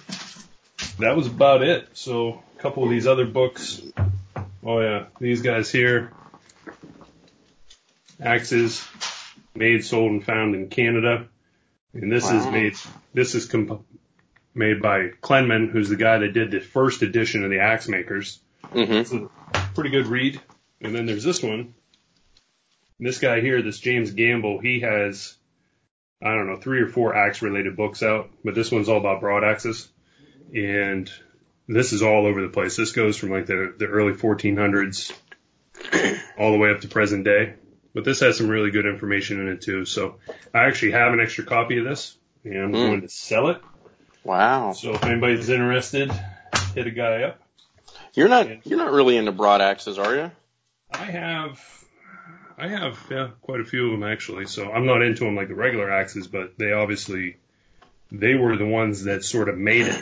that 0.98 1.16
was 1.16 1.26
about 1.26 1.62
it. 1.62 1.88
So 1.94 2.42
a 2.58 2.62
couple 2.62 2.84
of 2.84 2.90
these 2.90 3.06
other 3.06 3.26
books. 3.26 3.80
Oh 4.64 4.80
yeah, 4.80 5.06
these 5.20 5.42
guys 5.42 5.70
here. 5.70 6.12
Axes, 8.20 8.86
made, 9.54 9.84
sold, 9.84 10.12
and 10.12 10.24
found 10.24 10.54
in 10.54 10.68
Canada. 10.68 11.26
And 11.94 12.10
this 12.10 12.30
is 12.30 12.46
made. 12.46 12.76
This 13.12 13.34
is 13.34 13.46
comp- 13.46 13.84
made 14.54 14.80
by 14.80 15.08
Klenman, 15.22 15.70
who's 15.70 15.88
the 15.88 15.96
guy 15.96 16.18
that 16.18 16.32
did 16.32 16.50
the 16.50 16.60
first 16.60 17.02
edition 17.02 17.44
of 17.44 17.50
the 17.50 17.58
Axe 17.60 17.88
Makers. 17.88 18.38
hmm 18.70 18.80
It's 18.92 19.12
a 19.12 19.28
pretty 19.74 19.90
good 19.90 20.06
read. 20.06 20.40
And 20.80 20.94
then 20.94 21.06
there's 21.06 21.24
this 21.24 21.42
one. 21.42 21.74
This 23.00 23.18
guy 23.18 23.40
here, 23.40 23.62
this 23.62 23.78
James 23.80 24.12
Gamble, 24.12 24.58
he 24.60 24.80
has, 24.80 25.34
I 26.24 26.34
don't 26.34 26.46
know, 26.46 26.56
three 26.56 26.80
or 26.80 26.88
four 26.88 27.14
axe 27.16 27.42
related 27.42 27.76
books 27.76 28.02
out, 28.02 28.30
but 28.44 28.54
this 28.54 28.70
one's 28.70 28.88
all 28.88 28.98
about 28.98 29.20
broad 29.20 29.44
axes. 29.44 29.88
And 30.54 31.10
this 31.68 31.92
is 31.92 32.02
all 32.02 32.26
over 32.26 32.42
the 32.42 32.48
place. 32.48 32.76
This 32.76 32.92
goes 32.92 33.16
from 33.16 33.30
like 33.30 33.46
the, 33.46 33.74
the 33.76 33.86
early 33.86 34.12
1400s 34.12 35.12
all 36.38 36.52
the 36.52 36.58
way 36.58 36.70
up 36.70 36.80
to 36.82 36.88
present 36.88 37.24
day. 37.24 37.54
But 37.94 38.04
this 38.04 38.20
has 38.20 38.38
some 38.38 38.48
really 38.48 38.70
good 38.70 38.86
information 38.86 39.40
in 39.40 39.48
it 39.48 39.60
too. 39.62 39.84
So 39.84 40.16
I 40.54 40.66
actually 40.66 40.92
have 40.92 41.12
an 41.12 41.20
extra 41.20 41.44
copy 41.44 41.78
of 41.78 41.84
this 41.84 42.16
and 42.44 42.56
I'm 42.58 42.72
Mm. 42.72 42.86
going 42.88 43.00
to 43.02 43.08
sell 43.08 43.48
it. 43.48 43.60
Wow. 44.24 44.72
So 44.72 44.92
if 44.92 45.04
anybody's 45.04 45.48
interested, 45.50 46.10
hit 46.74 46.86
a 46.86 46.90
guy 46.90 47.22
up. 47.24 47.40
You're 48.14 48.28
not 48.28 48.66
you're 48.66 48.78
not 48.78 48.92
really 48.92 49.16
into 49.16 49.32
broad 49.32 49.60
axes, 49.60 49.98
are 49.98 50.14
you? 50.14 50.30
I 50.92 51.04
have, 51.04 51.81
I 52.62 52.68
have, 52.68 52.96
yeah, 53.10 53.30
quite 53.40 53.58
a 53.58 53.64
few 53.64 53.86
of 53.86 53.90
them 53.90 54.08
actually. 54.08 54.46
So 54.46 54.70
I'm 54.70 54.86
not 54.86 55.02
into 55.02 55.24
them 55.24 55.34
like 55.34 55.48
the 55.48 55.56
regular 55.56 55.90
axes, 55.90 56.28
but 56.28 56.56
they 56.56 56.70
obviously, 56.70 57.36
they 58.12 58.34
were 58.34 58.56
the 58.56 58.66
ones 58.66 59.02
that 59.02 59.24
sort 59.24 59.48
of 59.48 59.58
made 59.58 59.88
it 59.88 60.00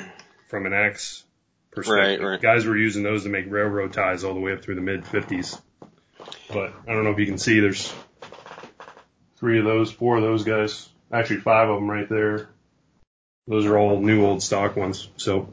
from 0.49 0.67
an 0.67 0.75
axe 0.75 1.25
perspective. 1.71 2.21
Right, 2.21 2.33
right. 2.33 2.43
Guys 2.43 2.67
were 2.67 2.77
using 2.77 3.03
those 3.03 3.23
to 3.23 3.31
make 3.31 3.51
railroad 3.51 3.95
ties 3.95 4.25
all 4.25 4.35
the 4.35 4.41
way 4.41 4.53
up 4.53 4.63
through 4.63 4.75
the 4.75 4.83
mid 4.83 5.05
50s. 5.05 5.59
But 6.53 6.75
I 6.87 6.93
don't 6.93 7.05
know 7.05 7.13
if 7.13 7.19
you 7.19 7.25
can 7.25 7.39
see, 7.39 7.61
there's 7.61 7.91
three 9.37 9.59
of 9.59 9.65
those, 9.65 9.91
four 9.91 10.19
of 10.19 10.23
those 10.23 10.45
guys, 10.45 10.87
actually 11.11 11.41
five 11.41 11.71
of 11.71 11.77
them 11.77 11.91
right 11.91 12.11
there. 12.11 12.51
Those 13.47 13.65
are 13.65 13.79
all 13.79 14.03
new 14.03 14.27
old 14.27 14.43
stock 14.43 14.77
ones. 14.77 15.09
So 15.17 15.49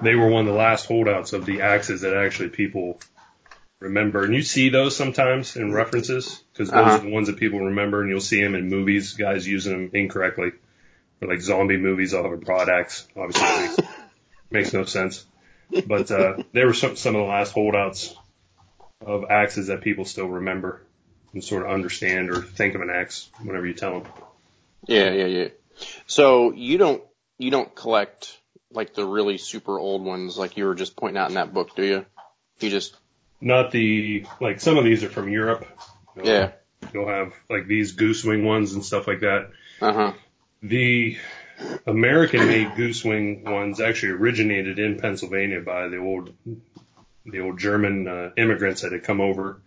they 0.00 0.14
were 0.14 0.28
one 0.28 0.48
of 0.48 0.52
the 0.54 0.58
last 0.58 0.86
holdouts 0.86 1.34
of 1.34 1.44
the 1.44 1.60
axes 1.60 2.00
that 2.00 2.16
actually 2.16 2.48
people 2.48 2.98
remember. 3.80 4.24
And 4.24 4.34
you 4.34 4.42
see 4.42 4.68
those 4.70 4.96
sometimes 4.96 5.56
in 5.56 5.72
references 5.72 6.42
because 6.52 6.70
those 6.70 6.78
Uh-huh. 6.78 6.96
are 6.98 7.00
the 7.00 7.10
ones 7.10 7.28
that 7.28 7.36
people 7.36 7.60
remember 7.60 8.00
and 8.00 8.10
you'll 8.10 8.20
see 8.20 8.42
them 8.42 8.54
in 8.54 8.68
movies, 8.68 9.14
guys 9.14 9.46
using 9.46 9.72
them 9.72 9.90
incorrectly. 9.94 10.52
Or 11.20 11.28
like 11.28 11.40
zombie 11.40 11.76
movies, 11.76 12.14
all 12.14 12.22
will 12.22 12.30
have 12.30 12.42
a 12.42 12.44
broad 12.44 12.68
axe. 12.68 13.06
Obviously 13.16 13.46
makes, 13.46 13.78
makes 14.50 14.72
no 14.72 14.84
sense. 14.84 15.24
But, 15.86 16.10
uh, 16.10 16.42
they 16.52 16.64
were 16.64 16.74
some, 16.74 16.96
some 16.96 17.14
of 17.14 17.22
the 17.22 17.28
last 17.28 17.52
holdouts 17.52 18.14
of 19.04 19.24
axes 19.30 19.68
that 19.68 19.82
people 19.82 20.04
still 20.04 20.28
remember 20.28 20.82
and 21.32 21.44
sort 21.44 21.64
of 21.64 21.70
understand 21.70 22.30
or 22.30 22.42
think 22.42 22.74
of 22.74 22.80
an 22.80 22.90
axe 22.90 23.30
whenever 23.42 23.66
you 23.66 23.74
tell 23.74 24.00
them. 24.00 24.12
Yeah, 24.86 25.10
yeah, 25.12 25.26
yeah. 25.26 25.48
So 26.06 26.52
you 26.52 26.78
don't 26.78 27.02
you 27.38 27.50
don't 27.50 27.72
collect 27.74 28.36
like 28.72 28.94
the 28.94 29.04
really 29.04 29.38
super 29.38 29.78
old 29.78 30.02
ones 30.04 30.36
like 30.36 30.56
you 30.56 30.64
were 30.64 30.74
just 30.74 30.96
pointing 30.96 31.18
out 31.18 31.28
in 31.28 31.34
that 31.34 31.52
book, 31.54 31.76
do 31.76 31.84
you? 31.84 32.06
You 32.60 32.70
just 32.70 32.96
Not 33.40 33.70
the, 33.70 34.26
like 34.40 34.60
some 34.60 34.78
of 34.78 34.84
these 34.84 35.04
are 35.04 35.08
from 35.08 35.28
Europe. 35.28 35.66
You 36.16 36.22
know, 36.22 36.30
yeah. 36.30 36.50
You'll 36.92 37.08
have 37.08 37.32
like 37.50 37.66
these 37.66 37.92
goose 37.92 38.24
wing 38.24 38.44
ones 38.44 38.72
and 38.72 38.84
stuff 38.84 39.06
like 39.06 39.20
that. 39.20 39.50
Uh 39.80 39.92
huh. 39.92 40.12
The 40.62 41.16
American 41.86 42.46
made 42.46 42.76
goose 42.76 43.04
wing 43.04 43.44
ones 43.44 43.80
actually 43.80 44.12
originated 44.12 44.78
in 44.78 44.98
Pennsylvania 44.98 45.60
by 45.60 45.88
the 45.88 45.98
old, 45.98 46.32
the 47.26 47.40
old 47.40 47.58
German 47.58 48.08
uh, 48.08 48.30
immigrants 48.36 48.82
that 48.82 48.92
had 48.92 49.02
come 49.04 49.20
over. 49.20 49.60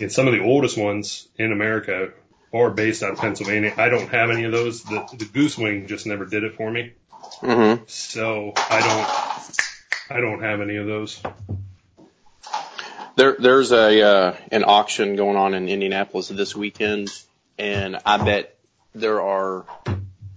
And 0.00 0.10
some 0.10 0.26
of 0.26 0.32
the 0.32 0.42
oldest 0.42 0.76
ones 0.76 1.28
in 1.36 1.52
America 1.52 2.10
are 2.52 2.70
based 2.70 3.02
out 3.02 3.12
of 3.12 3.18
Pennsylvania. 3.18 3.72
I 3.76 3.88
don't 3.88 4.08
have 4.08 4.30
any 4.30 4.44
of 4.44 4.52
those. 4.52 4.82
The, 4.82 5.08
the 5.16 5.24
goose 5.24 5.56
wing 5.56 5.86
just 5.86 6.06
never 6.06 6.26
did 6.26 6.42
it 6.44 6.56
for 6.56 6.70
me. 6.70 6.92
Mhm. 7.40 7.88
So 7.88 8.52
I 8.56 8.80
don't, 8.80 10.16
I 10.16 10.20
don't 10.20 10.42
have 10.42 10.60
any 10.60 10.76
of 10.76 10.86
those. 10.86 11.20
There 13.16 13.36
there's 13.38 13.72
a 13.72 14.02
uh, 14.02 14.36
an 14.52 14.64
auction 14.64 15.16
going 15.16 15.36
on 15.36 15.54
in 15.54 15.68
Indianapolis 15.68 16.28
this 16.28 16.54
weekend, 16.54 17.08
and 17.58 17.98
I 18.04 18.22
bet 18.22 18.56
there 18.94 19.20
are 19.20 19.64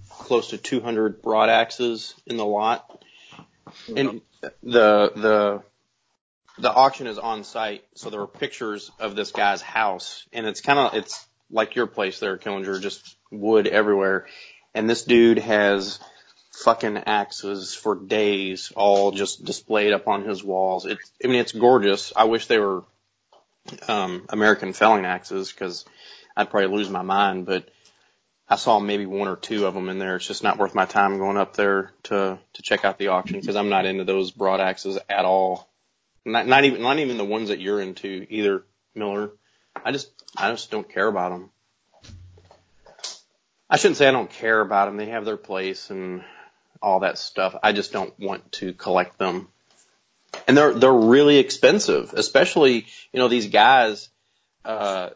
close 0.09 0.49
to 0.49 0.57
200 0.57 1.21
broad 1.21 1.49
axes 1.49 2.15
in 2.25 2.37
the 2.37 2.45
lot. 2.45 3.03
And 3.95 4.21
the 4.61 5.11
the 5.15 5.63
the 6.57 6.71
auction 6.71 7.07
is 7.07 7.17
on 7.17 7.43
site, 7.43 7.83
so 7.95 8.09
there 8.09 8.21
are 8.21 8.27
pictures 8.27 8.91
of 8.99 9.15
this 9.15 9.31
guy's 9.31 9.61
house, 9.61 10.25
and 10.33 10.45
it's 10.45 10.61
kind 10.61 10.79
of 10.79 10.93
it's 10.93 11.25
like 11.49 11.75
your 11.75 11.87
place 11.87 12.19
there, 12.19 12.37
Killinger, 12.37 12.81
just 12.81 13.15
wood 13.31 13.67
everywhere. 13.67 14.27
And 14.73 14.89
this 14.89 15.03
dude 15.03 15.37
has 15.37 15.99
fucking 16.53 16.97
axes 16.97 17.73
for 17.73 17.95
days, 17.95 18.71
all 18.75 19.11
just 19.11 19.43
displayed 19.43 19.93
up 19.93 20.07
on 20.07 20.23
his 20.23 20.43
walls. 20.43 20.85
It's, 20.85 21.11
I 21.23 21.27
mean, 21.27 21.39
it's 21.39 21.51
gorgeous. 21.51 22.13
I 22.15 22.25
wish 22.25 22.47
they 22.47 22.59
were 22.59 22.83
um, 23.87 24.25
American 24.29 24.73
felling 24.73 25.05
axes 25.05 25.51
because 25.51 25.85
I'd 26.35 26.49
probably 26.49 26.75
lose 26.75 26.89
my 26.89 27.01
mind. 27.01 27.45
But 27.45 27.69
I 28.47 28.55
saw 28.55 28.79
maybe 28.79 29.05
one 29.05 29.27
or 29.27 29.35
two 29.35 29.65
of 29.65 29.73
them 29.73 29.89
in 29.89 29.99
there. 29.99 30.17
It's 30.17 30.27
just 30.27 30.43
not 30.43 30.57
worth 30.57 30.75
my 30.75 30.85
time 30.85 31.17
going 31.17 31.37
up 31.37 31.55
there 31.55 31.91
to 32.03 32.37
to 32.53 32.61
check 32.61 32.85
out 32.85 32.97
the 32.97 33.07
auction 33.07 33.39
because 33.39 33.55
I'm 33.55 33.69
not 33.69 33.85
into 33.85 34.03
those 34.03 34.31
broad 34.31 34.59
axes 34.59 34.99
at 35.09 35.25
all. 35.25 35.69
Not, 36.25 36.47
not 36.47 36.63
even 36.63 36.81
not 36.81 36.99
even 36.99 37.17
the 37.17 37.25
ones 37.25 37.49
that 37.49 37.59
you're 37.59 37.81
into 37.81 38.25
either, 38.29 38.63
Miller. 38.93 39.31
I 39.83 39.91
just 39.91 40.11
I 40.37 40.51
just 40.51 40.71
don't 40.71 40.87
care 40.87 41.07
about 41.07 41.31
them. 41.31 41.49
I 43.69 43.77
shouldn't 43.77 43.97
say 43.97 44.07
I 44.07 44.11
don't 44.11 44.29
care 44.29 44.61
about 44.61 44.85
them. 44.85 44.97
They 44.97 45.07
have 45.07 45.25
their 45.25 45.37
place 45.37 45.89
and 45.89 46.23
all 46.83 46.99
that 46.99 47.17
stuff. 47.17 47.55
I 47.63 47.71
just 47.71 47.93
don't 47.93 48.13
want 48.19 48.51
to 48.53 48.73
collect 48.73 49.17
them. 49.17 49.47
And 50.47 50.57
they're 50.57 50.73
they're 50.73 50.93
really 50.93 51.37
expensive, 51.37 52.13
especially 52.13 52.85
you 53.11 53.19
know 53.19 53.27
these 53.27 53.47
guys, 53.47 54.09
uh, 54.65 55.09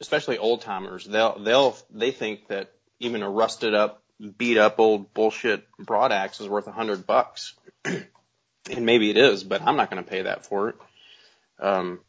especially 0.00 0.38
old 0.38 0.60
timers. 0.60 1.04
They'll 1.04 1.38
they'll 1.38 1.76
they 1.90 2.12
think 2.12 2.48
that 2.48 2.70
even 3.00 3.22
a 3.22 3.30
rusted 3.30 3.74
up, 3.74 4.02
beat 4.38 4.58
up 4.58 4.78
old 4.78 5.12
bullshit 5.14 5.66
broad 5.78 6.12
axe 6.12 6.40
is 6.40 6.48
worth 6.48 6.66
a 6.66 6.72
hundred 6.72 7.06
bucks, 7.06 7.54
and 7.84 8.06
maybe 8.80 9.10
it 9.10 9.16
is, 9.16 9.44
but 9.44 9.62
I'm 9.62 9.76
not 9.76 9.90
going 9.90 10.02
to 10.02 10.08
pay 10.08 10.22
that 10.22 10.46
for 10.46 10.68
it. 10.68 10.74
Um, 11.58 12.00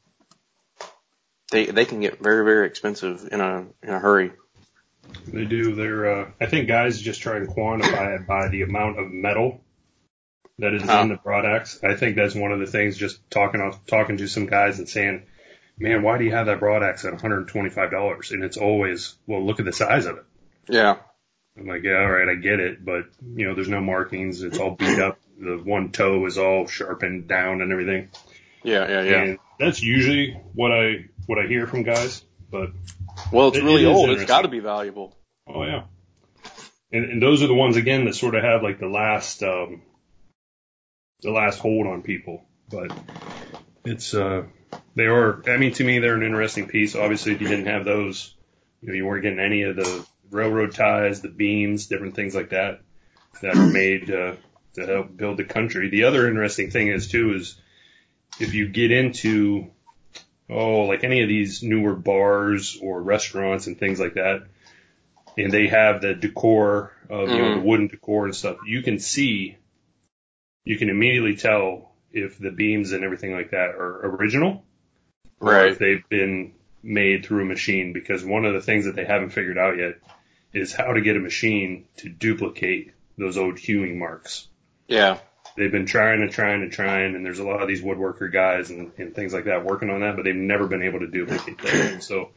they 1.51 1.65
they 1.65 1.85
can 1.85 2.01
get 2.01 2.19
very 2.19 2.43
very 2.43 2.67
expensive 2.67 3.27
in 3.31 3.39
a 3.39 3.65
in 3.81 3.89
a 3.89 3.99
hurry. 3.99 4.31
They 5.27 5.45
do. 5.45 5.75
They're. 5.75 6.21
Uh, 6.21 6.31
I 6.39 6.45
think 6.45 6.67
guys 6.67 7.01
just 7.01 7.21
try 7.21 7.37
and 7.37 7.47
quantify 7.47 8.19
it 8.19 8.27
by 8.27 8.47
the 8.49 8.61
amount 8.63 8.99
of 8.99 9.11
metal 9.11 9.61
that 10.59 10.73
is 10.73 10.83
Huh. 10.83 11.01
in 11.03 11.09
the 11.09 11.15
broad 11.15 11.45
axe. 11.45 11.79
I 11.83 11.95
think 11.95 12.15
that's 12.15 12.35
one 12.35 12.51
of 12.51 12.59
the 12.59 12.65
things. 12.67 12.97
Just 12.97 13.19
talking 13.29 13.61
off, 13.61 13.85
talking 13.85 14.17
to 14.17 14.27
some 14.27 14.45
guys 14.45 14.79
and 14.79 14.87
saying, 14.87 15.23
"Man, 15.79 16.01
why 16.03 16.17
do 16.17 16.23
you 16.25 16.31
have 16.31 16.45
that 16.47 16.59
broad 16.59 16.83
axe 16.83 17.05
at 17.05 17.11
125 17.13 17.91
dollars?" 17.91 18.31
And 18.31 18.43
it's 18.43 18.57
always, 18.57 19.15
"Well, 19.27 19.45
look 19.45 19.59
at 19.59 19.65
the 19.65 19.73
size 19.73 20.05
of 20.05 20.17
it." 20.17 20.23
Yeah, 20.69 20.97
I'm 21.57 21.67
like, 21.67 21.83
"Yeah, 21.83 21.99
all 21.99 22.11
right, 22.11 22.29
I 22.29 22.35
get 22.35 22.59
it, 22.59 22.83
but 22.85 23.05
you 23.35 23.47
know, 23.47 23.55
there's 23.55 23.69
no 23.69 23.81
markings. 23.81 24.43
It's 24.43 24.59
all 24.59 24.71
beat 24.75 24.99
up. 24.99 25.19
The 25.39 25.57
one 25.57 25.91
toe 25.91 26.25
is 26.27 26.37
all 26.37 26.67
sharpened 26.67 27.27
down 27.27 27.61
and 27.61 27.71
everything." 27.71 28.09
yeah, 28.63 28.87
yeah, 28.87 29.01
yeah. 29.01 29.21
And 29.23 29.39
that's 29.59 29.81
usually 29.81 30.39
what 30.53 30.71
I 30.71 31.05
what 31.25 31.39
I 31.39 31.47
hear 31.47 31.65
from 31.67 31.83
guys. 31.83 32.23
But 32.51 32.71
Well, 33.31 33.47
it's 33.47 33.57
It- 33.57 33.63
really 33.63 33.83
it 33.83 33.87
old. 33.87 34.09
It's 34.09 34.25
got 34.25 34.41
to 34.43 34.47
be 34.49 34.59
valuable. 34.59 35.17
Oh 35.47 35.63
yeah. 35.63 35.83
And, 36.91 37.05
and 37.05 37.21
those 37.21 37.41
are 37.41 37.47
the 37.47 37.53
ones 37.53 37.77
again 37.77 38.05
that 38.05 38.15
sort 38.15 38.35
of 38.35 38.43
have 38.43 38.61
like 38.63 38.79
the 38.79 38.87
last, 38.89 39.41
um, 39.43 39.81
the 41.21 41.31
last 41.31 41.59
hold 41.59 41.87
on 41.87 42.01
people. 42.01 42.43
But 42.69 42.91
it's, 43.85 44.13
uh, 44.13 44.43
they 44.95 45.05
are, 45.05 45.41
I 45.49 45.57
mean, 45.57 45.73
to 45.73 45.83
me, 45.83 45.99
they're 45.99 46.15
an 46.15 46.23
interesting 46.23 46.67
piece. 46.67 46.95
Obviously, 46.95 47.31
if 47.33 47.41
you 47.41 47.47
didn't 47.47 47.67
have 47.67 47.85
those, 47.85 48.35
you 48.81 48.89
know, 48.89 48.93
you 48.93 49.05
weren't 49.05 49.23
getting 49.23 49.39
any 49.39 49.63
of 49.63 49.75
the 49.77 50.05
railroad 50.29 50.73
ties, 50.73 51.21
the 51.21 51.29
beams, 51.29 51.87
different 51.87 52.15
things 52.15 52.35
like 52.35 52.49
that 52.49 52.81
that 53.41 53.55
are 53.55 53.67
made, 53.67 54.09
uh, 54.11 54.35
to 54.73 54.85
help 54.85 55.15
build 55.15 55.37
the 55.37 55.43
country. 55.43 55.89
The 55.89 56.05
other 56.05 56.27
interesting 56.27 56.71
thing 56.71 56.87
is 56.87 57.09
too, 57.09 57.35
is 57.35 57.59
if 58.39 58.53
you 58.53 58.67
get 58.69 58.91
into, 58.91 59.71
oh, 60.51 60.81
like 60.83 61.03
any 61.03 61.21
of 61.23 61.29
these 61.29 61.63
newer 61.63 61.95
bars 61.95 62.77
or 62.81 63.01
restaurants 63.01 63.67
and 63.67 63.79
things 63.79 63.99
like 63.99 64.15
that, 64.15 64.43
and 65.37 65.51
they 65.51 65.67
have 65.67 66.01
the 66.01 66.13
decor 66.13 66.93
of 67.09 67.29
you 67.29 67.37
know 67.37 67.43
Mhm. 67.43 67.61
the 67.61 67.67
wooden 67.67 67.87
decor 67.87 68.25
and 68.25 68.35
stuff. 68.35 68.57
You 68.67 68.81
can 68.83 68.99
see, 68.99 69.57
you 70.65 70.77
can 70.77 70.89
immediately 70.89 71.35
tell 71.35 71.93
if 72.13 72.37
the 72.37 72.51
beams 72.51 72.91
and 72.91 73.03
everything 73.03 73.31
like 73.33 73.51
that 73.51 73.69
are 73.69 74.05
original, 74.15 74.65
or 75.39 75.51
Right. 75.53 75.71
if 75.71 75.79
they've 75.79 76.07
been 76.09 76.53
made 76.83 77.25
through 77.25 77.43
a 77.43 77.45
machine. 77.45 77.93
Because 77.93 78.23
one 78.23 78.43
of 78.45 78.53
the 78.53 78.61
things 78.61 78.85
that 78.85 78.95
they 78.95 79.05
haven't 79.05 79.29
figured 79.29 79.57
out 79.57 79.77
yet 79.77 79.95
is 80.53 80.73
how 80.73 80.93
to 80.93 81.01
get 81.01 81.15
a 81.15 81.19
machine 81.19 81.85
to 81.97 82.09
duplicate 82.09 82.91
those 83.17 83.37
old 83.37 83.57
hewing 83.59 83.97
marks. 83.97 84.47
Yeah. 84.87 85.19
They've 85.61 85.71
been 85.71 85.85
trying 85.85 86.23
and 86.23 86.31
trying 86.31 86.63
and 86.63 86.71
trying, 86.71 87.13
and 87.13 87.23
there's 87.23 87.37
a 87.37 87.43
lot 87.43 87.61
of 87.61 87.67
these 87.67 87.83
woodworker 87.83 88.33
guys 88.33 88.71
and, 88.71 88.91
and 88.97 89.13
things 89.13 89.31
like 89.31 89.45
that 89.45 89.63
working 89.63 89.91
on 89.91 89.99
that, 89.99 90.15
but 90.15 90.25
they've 90.25 90.35
never 90.35 90.65
been 90.65 90.81
able 90.81 91.01
to 91.01 91.07
duplicate 91.07 91.61
that. 91.61 92.01
So 92.01 92.31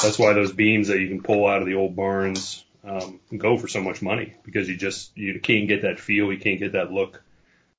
that's 0.00 0.16
why 0.16 0.32
those 0.32 0.52
beams 0.52 0.86
that 0.86 1.00
you 1.00 1.08
can 1.08 1.20
pull 1.20 1.48
out 1.48 1.60
of 1.60 1.66
the 1.66 1.74
old 1.74 1.96
barns 1.96 2.64
um, 2.84 3.18
go 3.36 3.58
for 3.58 3.66
so 3.66 3.80
much 3.80 4.00
money 4.00 4.34
because 4.44 4.68
you 4.68 4.76
just 4.76 5.10
you 5.18 5.40
can't 5.40 5.66
get 5.66 5.82
that 5.82 5.98
feel, 5.98 6.32
you 6.32 6.38
can't 6.38 6.60
get 6.60 6.74
that 6.74 6.92
look, 6.92 7.20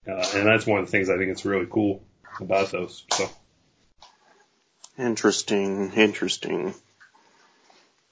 uh, 0.06 0.26
and 0.36 0.46
that's 0.46 0.68
one 0.68 0.82
of 0.82 0.86
the 0.86 0.92
things 0.92 1.10
I 1.10 1.16
think 1.16 1.32
it's 1.32 1.46
really 1.46 1.68
cool 1.72 2.04
about 2.42 2.72
those. 2.72 3.06
So 3.14 3.30
Interesting. 4.98 5.94
Interesting. 5.94 6.74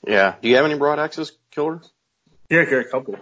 Yeah. 0.08 0.36
Do 0.42 0.48
you 0.48 0.56
have 0.56 0.64
any 0.64 0.78
broad 0.78 1.00
axes, 1.00 1.34
Killer? 1.52 1.82
Yeah, 2.50 2.62
I 2.62 2.64
got 2.64 2.80
a 2.80 2.86
couple. 2.86 3.18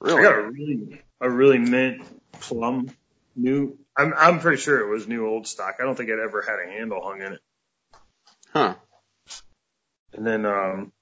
Really? 0.00 0.20
I 0.20 0.22
got 0.22 0.38
a 0.38 0.42
really, 0.50 1.02
a 1.20 1.30
really 1.30 1.58
mint 1.58 2.02
Plumb 2.40 2.90
new. 3.36 3.78
I'm, 3.96 4.12
I'm 4.16 4.40
pretty 4.40 4.60
sure 4.60 4.80
it 4.80 4.90
was 4.92 5.06
new 5.06 5.26
old 5.26 5.46
stock. 5.46 5.76
I 5.80 5.84
don't 5.84 5.94
think 5.96 6.10
it 6.10 6.18
ever 6.18 6.42
had 6.42 6.58
a 6.66 6.70
handle 6.70 7.00
hung 7.02 7.20
in 7.20 7.32
it. 7.34 7.40
Huh. 8.52 8.74
And 10.12 10.26
then, 10.26 10.46
um, 10.46 10.92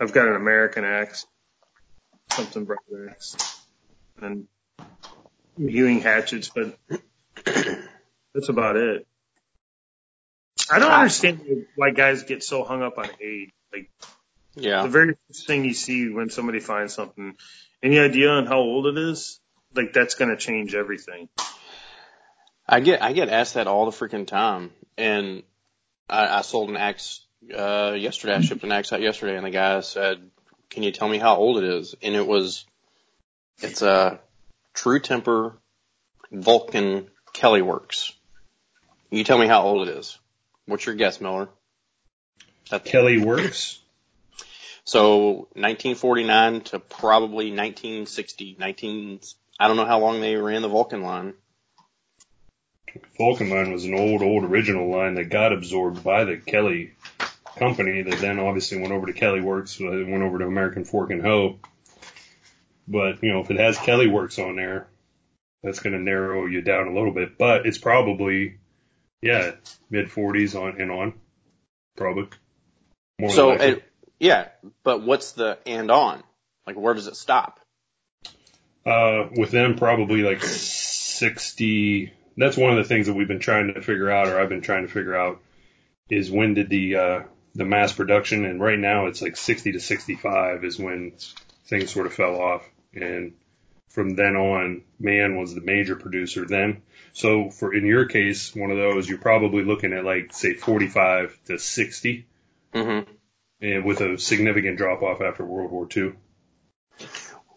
I've 0.00 0.12
got 0.12 0.28
an 0.28 0.36
American 0.36 0.84
axe, 0.84 1.26
something 2.30 2.64
brother 2.64 3.10
axe, 3.10 3.36
and 4.20 4.46
hewing 5.56 6.00
hatchets, 6.00 6.50
but 6.54 6.78
that's 7.44 8.48
about 8.48 8.76
it. 8.76 9.06
I 10.70 10.78
don't 10.78 10.92
understand 10.92 11.66
why 11.74 11.90
guys 11.90 12.22
get 12.22 12.44
so 12.44 12.62
hung 12.64 12.82
up 12.82 12.98
on 12.98 13.08
age. 13.20 13.50
Like 13.72 13.90
Yeah. 14.54 14.82
the 14.82 14.88
very 14.88 15.16
first 15.26 15.46
thing 15.46 15.64
you 15.64 15.74
see 15.74 16.08
when 16.10 16.30
somebody 16.30 16.60
finds 16.60 16.94
something, 16.94 17.34
any 17.82 17.98
idea 17.98 18.28
on 18.28 18.46
how 18.46 18.58
old 18.58 18.86
it 18.86 18.98
is? 18.98 19.40
Like 19.74 19.92
that's 19.92 20.14
going 20.14 20.30
to 20.30 20.36
change 20.36 20.74
everything. 20.74 21.28
I 22.68 22.80
get 22.80 23.02
I 23.02 23.12
get 23.12 23.28
asked 23.28 23.54
that 23.54 23.66
all 23.66 23.84
the 23.84 23.96
freaking 23.96 24.26
time, 24.26 24.70
and 24.96 25.42
I, 26.08 26.38
I 26.38 26.40
sold 26.42 26.70
an 26.70 26.76
axe 26.76 27.24
uh, 27.56 27.94
yesterday. 27.96 28.34
I 28.34 28.40
shipped 28.40 28.62
an 28.64 28.72
axe 28.72 28.92
out 28.92 29.00
yesterday, 29.00 29.36
and 29.36 29.44
the 29.44 29.50
guy 29.50 29.80
said, 29.80 30.18
"Can 30.68 30.82
you 30.82 30.92
tell 30.92 31.08
me 31.08 31.18
how 31.18 31.36
old 31.36 31.58
it 31.58 31.64
is?" 31.64 31.94
And 32.02 32.14
it 32.14 32.26
was, 32.26 32.64
it's 33.58 33.82
a 33.82 34.20
True 34.72 35.00
Temper 35.00 35.56
Vulcan 36.30 37.08
Kelly 37.32 37.62
Works. 37.62 38.12
You 39.10 39.24
tell 39.24 39.38
me 39.38 39.48
how 39.48 39.62
old 39.62 39.88
it 39.88 39.96
is. 39.96 40.18
What's 40.66 40.86
your 40.86 40.94
guess, 40.94 41.20
Miller? 41.20 41.48
That's, 42.70 42.88
Kelly 42.88 43.18
works. 43.18 43.79
So 44.84 45.48
1949 45.54 46.62
to 46.62 46.78
probably 46.78 47.50
1960, 47.50 48.56
19. 48.58 49.20
I 49.58 49.68
don't 49.68 49.76
know 49.76 49.84
how 49.84 50.00
long 50.00 50.20
they 50.20 50.36
ran 50.36 50.62
the 50.62 50.68
Vulcan 50.68 51.02
line. 51.02 51.34
Vulcan 53.16 53.50
line 53.50 53.72
was 53.72 53.84
an 53.84 53.94
old, 53.94 54.22
old 54.22 54.44
original 54.44 54.90
line 54.90 55.14
that 55.14 55.24
got 55.24 55.52
absorbed 55.52 56.02
by 56.02 56.24
the 56.24 56.36
Kelly 56.38 56.94
company 57.56 58.02
that 58.02 58.18
then 58.20 58.38
obviously 58.38 58.80
went 58.80 58.92
over 58.92 59.06
to 59.06 59.12
Kelly 59.12 59.40
Works, 59.40 59.80
uh, 59.80 59.84
went 59.84 60.22
over 60.22 60.38
to 60.38 60.46
American 60.46 60.84
Fork 60.84 61.10
and 61.10 61.22
Hoe. 61.22 61.58
But, 62.88 63.22
you 63.22 63.32
know, 63.32 63.40
if 63.40 63.50
it 63.50 63.60
has 63.60 63.78
Kelly 63.78 64.08
Works 64.08 64.38
on 64.38 64.56
there, 64.56 64.88
that's 65.62 65.80
going 65.80 65.92
to 65.92 66.00
narrow 66.00 66.46
you 66.46 66.62
down 66.62 66.88
a 66.88 66.94
little 66.94 67.12
bit, 67.12 67.38
but 67.38 67.66
it's 67.66 67.78
probably, 67.78 68.58
yeah, 69.20 69.52
mid 69.90 70.08
40s 70.08 70.60
on 70.60 70.80
and 70.80 70.90
on. 70.90 71.14
Probably. 71.96 72.28
More 73.18 73.30
So, 73.30 73.52
it, 73.52 73.84
yeah, 74.20 74.48
but 74.84 75.02
what's 75.02 75.32
the 75.32 75.58
and 75.66 75.90
on? 75.90 76.22
Like, 76.66 76.76
where 76.76 76.94
does 76.94 77.08
it 77.08 77.16
stop? 77.16 77.58
Uh, 78.86 79.28
with 79.32 79.50
them, 79.50 79.76
probably 79.76 80.22
like 80.22 80.42
60. 80.42 82.12
That's 82.36 82.56
one 82.56 82.70
of 82.70 82.76
the 82.76 82.84
things 82.84 83.06
that 83.06 83.14
we've 83.14 83.26
been 83.26 83.40
trying 83.40 83.74
to 83.74 83.82
figure 83.82 84.10
out, 84.10 84.28
or 84.28 84.38
I've 84.38 84.48
been 84.48 84.60
trying 84.60 84.86
to 84.86 84.92
figure 84.92 85.16
out, 85.16 85.40
is 86.08 86.30
when 86.30 86.54
did 86.54 86.68
the 86.68 86.96
uh, 86.96 87.22
the 87.54 87.64
mass 87.64 87.92
production, 87.92 88.44
and 88.44 88.60
right 88.60 88.78
now 88.78 89.06
it's 89.06 89.22
like 89.22 89.36
60 89.36 89.72
to 89.72 89.80
65 89.80 90.64
is 90.64 90.78
when 90.78 91.12
things 91.66 91.92
sort 91.92 92.06
of 92.06 92.14
fell 92.14 92.40
off, 92.40 92.68
and 92.94 93.32
from 93.88 94.14
then 94.14 94.36
on, 94.36 94.82
Mann 94.98 95.36
was 95.36 95.54
the 95.54 95.60
major 95.60 95.96
producer 95.96 96.46
then. 96.46 96.82
So 97.12 97.50
for 97.50 97.74
in 97.74 97.86
your 97.86 98.06
case, 98.06 98.54
one 98.54 98.70
of 98.70 98.76
those, 98.76 99.08
you're 99.08 99.18
probably 99.18 99.64
looking 99.64 99.92
at 99.92 100.04
like 100.04 100.32
say 100.32 100.54
45 100.54 101.38
to 101.46 101.58
60. 101.58 102.26
hmm 102.72 103.00
and 103.60 103.84
with 103.84 104.00
a 104.00 104.18
significant 104.18 104.78
drop 104.78 105.02
off 105.02 105.20
after 105.20 105.44
World 105.44 105.70
War 105.70 105.88
II. 105.94 106.12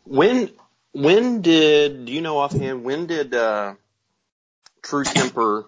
When 0.06 0.49
when 0.91 1.41
did 1.41 2.06
do 2.06 2.14
you 2.14 2.22
know 2.22 2.38
offhand 2.38 2.84
when 2.84 3.08
did 3.08 3.34
uh, 3.34 3.76
True 4.82 5.04
Temper 5.04 5.66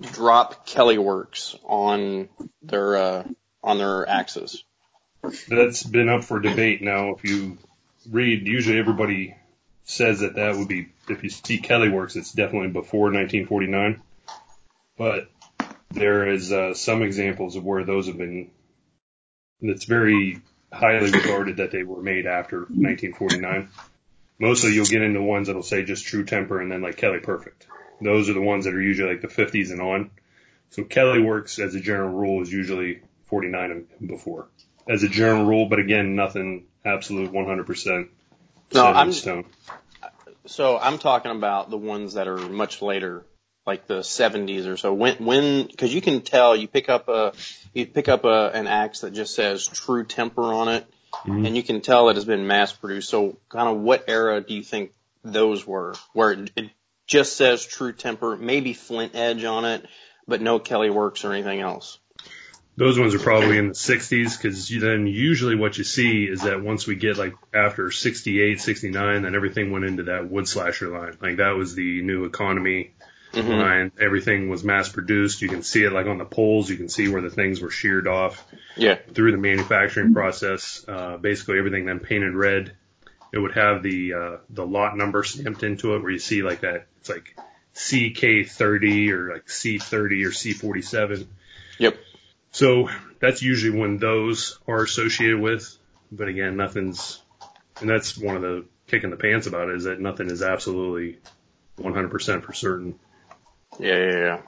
drop 0.00 0.66
Kelly 0.66 0.98
Works 0.98 1.56
on 1.64 2.28
their 2.62 2.96
uh, 2.96 3.24
on 3.62 3.78
their 3.78 4.08
axes? 4.08 4.64
That's 5.48 5.84
been 5.84 6.08
up 6.08 6.24
for 6.24 6.40
debate 6.40 6.82
now. 6.82 7.14
If 7.14 7.24
you 7.24 7.58
read, 8.10 8.46
usually 8.46 8.78
everybody 8.78 9.36
says 9.84 10.20
that 10.20 10.34
that 10.34 10.56
would 10.56 10.68
be 10.68 10.88
if 11.08 11.22
you 11.22 11.30
see 11.30 11.58
Kelly 11.58 11.88
Works, 11.88 12.16
it's 12.16 12.32
definitely 12.32 12.68
before 12.68 13.12
1949. 13.12 14.02
But 14.96 15.30
there 15.90 16.28
is 16.28 16.52
uh, 16.52 16.74
some 16.74 17.02
examples 17.02 17.56
of 17.56 17.64
where 17.64 17.84
those 17.84 18.06
have 18.06 18.18
been. 18.18 18.50
It's 19.62 19.84
very 19.84 20.40
highly 20.72 21.10
regarded 21.10 21.58
that 21.58 21.70
they 21.70 21.82
were 21.84 22.02
made 22.02 22.26
after 22.26 22.60
1949. 22.60 23.68
Mostly 24.38 24.72
you'll 24.72 24.86
get 24.86 25.02
into 25.02 25.22
ones 25.22 25.46
that'll 25.46 25.62
say 25.62 25.84
just 25.84 26.06
True 26.06 26.24
Temper 26.24 26.60
and 26.60 26.70
then 26.70 26.82
like 26.82 26.96
Kelly 26.96 27.20
Perfect. 27.20 27.66
Those 28.00 28.28
are 28.28 28.32
the 28.32 28.40
ones 28.40 28.64
that 28.64 28.74
are 28.74 28.80
usually 28.82 29.10
like 29.10 29.20
the 29.22 29.28
50s 29.28 29.70
and 29.70 29.80
on. 29.80 30.10
So 30.70 30.82
Kelly 30.84 31.20
Works 31.20 31.58
as 31.58 31.74
a 31.74 31.80
general 31.80 32.10
rule 32.10 32.42
is 32.42 32.52
usually 32.52 33.00
49 33.26 33.86
and 34.00 34.08
before. 34.08 34.48
As 34.88 35.02
a 35.04 35.08
general 35.08 35.44
rule, 35.44 35.66
but 35.66 35.78
again, 35.78 36.16
nothing 36.16 36.66
absolute 36.84 37.30
100% 37.32 38.08
No, 38.74 38.84
I'm- 38.84 39.12
stone. 39.12 39.44
So 40.46 40.76
I'm 40.76 40.98
talking 40.98 41.30
about 41.30 41.70
the 41.70 41.76
ones 41.78 42.14
that 42.14 42.26
are 42.26 42.36
much 42.36 42.82
later, 42.82 43.24
like 43.66 43.86
the 43.86 44.00
70s 44.00 44.66
or 44.66 44.76
so. 44.76 44.92
When 44.92 45.24
when 45.24 45.66
because 45.66 45.94
you 45.94 46.00
can 46.00 46.22
tell 46.22 46.56
you 46.56 46.68
pick 46.68 46.88
up 46.88 47.08
a 47.08 47.32
you 47.72 47.86
pick 47.86 48.08
up 48.08 48.24
a 48.24 48.50
an 48.52 48.66
axe 48.66 49.00
that 49.00 49.12
just 49.12 49.34
says 49.34 49.66
True 49.66 50.04
Temper 50.04 50.42
on 50.42 50.68
it, 50.68 50.86
Mhm. 51.26 51.46
and 51.46 51.56
you 51.56 51.62
can 51.62 51.80
tell 51.80 52.08
it 52.08 52.14
has 52.16 52.24
been 52.24 52.46
mass 52.46 52.72
produced. 52.72 53.08
So 53.08 53.38
kind 53.48 53.68
of 53.68 53.78
what 53.82 54.04
era 54.08 54.40
do 54.40 54.54
you 54.54 54.62
think 54.62 54.92
those 55.24 55.66
were, 55.66 55.94
where 56.12 56.32
it, 56.32 56.50
it 56.56 56.70
just 57.06 57.36
says 57.36 57.64
True 57.64 57.92
Temper, 57.92 58.36
maybe 58.36 58.72
Flint 58.72 59.14
Edge 59.14 59.44
on 59.44 59.64
it, 59.64 59.86
but 60.26 60.40
no 60.40 60.58
Kelly 60.58 60.90
Works 60.90 61.24
or 61.24 61.32
anything 61.32 61.60
else? 61.60 61.98
Those 62.74 62.98
ones 62.98 63.14
are 63.14 63.18
probably 63.18 63.58
in 63.58 63.68
the 63.68 63.74
60s 63.74 64.36
because 64.36 64.66
then 64.68 65.06
usually 65.06 65.54
what 65.56 65.76
you 65.76 65.84
see 65.84 66.24
is 66.24 66.40
that 66.42 66.62
once 66.62 66.86
we 66.86 66.94
get 66.96 67.18
like 67.18 67.34
after 67.52 67.90
68, 67.90 68.60
69, 68.62 69.22
then 69.22 69.34
everything 69.34 69.70
went 69.70 69.84
into 69.84 70.04
that 70.04 70.30
wood 70.30 70.48
slasher 70.48 70.88
line. 70.88 71.18
Like 71.20 71.36
that 71.36 71.50
was 71.54 71.74
the 71.74 72.00
new 72.02 72.24
economy 72.24 72.94
Mhm. 73.32 73.58
line. 73.60 73.92
Everything 73.98 74.48
was 74.48 74.62
mass 74.62 74.88
produced. 74.88 75.40
You 75.42 75.48
can 75.48 75.62
see 75.62 75.84
it 75.84 75.92
like 75.92 76.06
on 76.06 76.18
the 76.18 76.24
poles. 76.24 76.68
You 76.68 76.76
can 76.76 76.88
see 76.88 77.08
where 77.08 77.22
the 77.22 77.30
things 77.30 77.60
were 77.60 77.70
sheared 77.70 78.06
off 78.06 78.44
Yeah. 78.76 78.96
through 79.14 79.32
the 79.32 79.38
manufacturing 79.38 80.12
process. 80.12 80.84
Uh, 80.86 81.16
basically 81.16 81.58
everything 81.58 81.86
then 81.86 81.98
painted 82.00 82.34
red. 82.34 82.72
It 83.32 83.38
would 83.38 83.52
have 83.52 83.82
the, 83.82 84.12
uh, 84.12 84.36
the 84.50 84.66
lot 84.66 84.96
number 84.96 85.22
stamped 85.24 85.62
into 85.62 85.94
it 85.94 86.02
where 86.02 86.10
you 86.10 86.18
see 86.18 86.42
like 86.42 86.60
that. 86.60 86.86
It's 87.00 87.08
like 87.08 87.34
CK30 87.74 89.10
or 89.12 89.32
like 89.32 89.46
C30 89.46 90.24
or 90.26 90.30
C47. 90.30 91.26
Yep. 91.78 91.96
So 92.50 92.90
that's 93.18 93.42
usually 93.42 93.78
when 93.78 93.96
those 93.98 94.58
are 94.68 94.82
associated 94.82 95.40
with, 95.40 95.74
but 96.10 96.28
again, 96.28 96.56
nothing's, 96.56 97.20
and 97.80 97.88
that's 97.88 98.18
one 98.18 98.36
of 98.36 98.42
the 98.42 98.66
kick 98.88 99.04
in 99.04 99.10
the 99.10 99.16
pants 99.16 99.46
about 99.46 99.70
it 99.70 99.76
is 99.76 99.84
that 99.84 100.00
nothing 100.00 100.28
is 100.30 100.42
absolutely 100.42 101.18
100% 101.78 102.42
for 102.44 102.52
certain. 102.52 102.96
Yeah, 103.78 103.96
yeah, 103.96 104.18
yeah. 104.18 104.40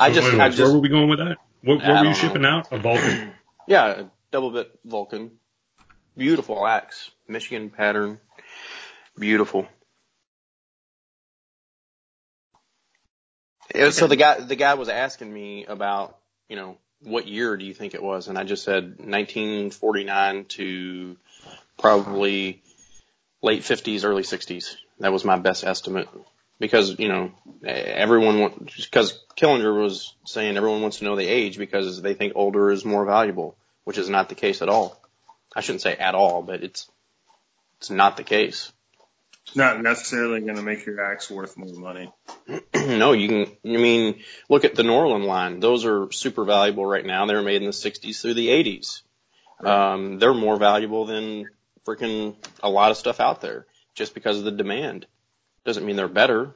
I 0.00 0.12
just, 0.12 0.30
Wait, 0.32 0.40
I 0.40 0.48
just, 0.48 0.60
where 0.60 0.72
were 0.72 0.78
we 0.80 0.88
going 0.88 1.08
with 1.08 1.18
that? 1.18 1.38
What, 1.62 1.78
what 1.78 1.88
were 1.88 1.96
you 1.96 2.04
don't 2.04 2.14
shipping 2.14 2.44
out? 2.44 2.72
A 2.72 2.78
Vulcan? 2.78 3.32
Yeah, 3.66 3.86
a 3.86 4.04
double 4.32 4.50
bit 4.50 4.70
Vulcan. 4.86 5.32
Beautiful 6.16 6.66
axe. 6.66 7.10
Michigan 7.28 7.68
pattern. 7.68 8.18
Beautiful. 9.18 9.68
Yeah, 13.74 13.90
So 13.90 14.06
the 14.06 14.16
guy, 14.16 14.40
the 14.40 14.56
guy 14.56 14.72
was 14.72 14.88
asking 14.88 15.30
me 15.30 15.66
about, 15.66 16.16
you 16.48 16.56
know, 16.56 16.78
what 17.02 17.28
year 17.28 17.58
do 17.58 17.66
you 17.66 17.74
think 17.74 17.92
it 17.92 18.02
was? 18.02 18.28
And 18.28 18.38
I 18.38 18.44
just 18.44 18.64
said 18.64 18.84
1949 18.84 20.46
to 20.46 21.16
probably 21.78 22.62
late 23.42 23.62
50s, 23.62 24.04
early 24.04 24.22
60s. 24.22 24.76
That 25.00 25.12
was 25.12 25.24
my 25.24 25.38
best 25.38 25.64
estimate. 25.64 26.08
Because, 26.58 26.98
you 26.98 27.08
know, 27.08 27.30
everyone, 27.64 28.68
because 28.76 29.22
Killinger 29.36 29.80
was 29.80 30.14
saying 30.24 30.56
everyone 30.56 30.82
wants 30.82 30.98
to 30.98 31.04
know 31.04 31.14
the 31.14 31.26
age 31.26 31.56
because 31.56 32.02
they 32.02 32.14
think 32.14 32.32
older 32.34 32.70
is 32.70 32.84
more 32.84 33.04
valuable, 33.04 33.56
which 33.84 33.96
is 33.96 34.08
not 34.08 34.28
the 34.28 34.34
case 34.34 34.60
at 34.60 34.68
all. 34.68 35.00
I 35.54 35.60
shouldn't 35.60 35.82
say 35.82 35.94
at 35.94 36.16
all, 36.16 36.42
but 36.42 36.64
it's, 36.64 36.90
it's 37.78 37.90
not 37.90 38.16
the 38.16 38.24
case. 38.24 38.72
It's 39.46 39.56
not 39.56 39.80
necessarily 39.80 40.40
going 40.40 40.56
to 40.56 40.62
make 40.62 40.84
your 40.84 41.00
axe 41.00 41.30
worth 41.30 41.56
more 41.56 41.72
money. 41.74 42.12
no, 42.74 43.12
you 43.12 43.28
can, 43.28 43.56
I 43.64 43.78
mean, 43.80 44.22
look 44.50 44.64
at 44.64 44.74
the 44.74 44.82
Norlund 44.82 45.24
line. 45.24 45.60
Those 45.60 45.84
are 45.84 46.10
super 46.10 46.44
valuable 46.44 46.84
right 46.84 47.06
now. 47.06 47.24
They 47.24 47.34
were 47.34 47.42
made 47.42 47.62
in 47.62 47.66
the 47.66 47.72
60s 47.72 48.20
through 48.20 48.34
the 48.34 48.48
80s. 48.48 49.02
Um, 49.64 50.18
they're 50.18 50.34
more 50.34 50.56
valuable 50.56 51.06
than 51.06 51.48
freaking 51.88 52.36
a 52.62 52.68
lot 52.68 52.90
of 52.90 52.98
stuff 52.98 53.18
out 53.18 53.40
there 53.40 53.66
just 53.94 54.12
because 54.14 54.38
of 54.38 54.44
the 54.44 54.50
demand. 54.50 55.06
Doesn't 55.64 55.86
mean 55.86 55.96
they're 55.96 56.08
better. 56.08 56.54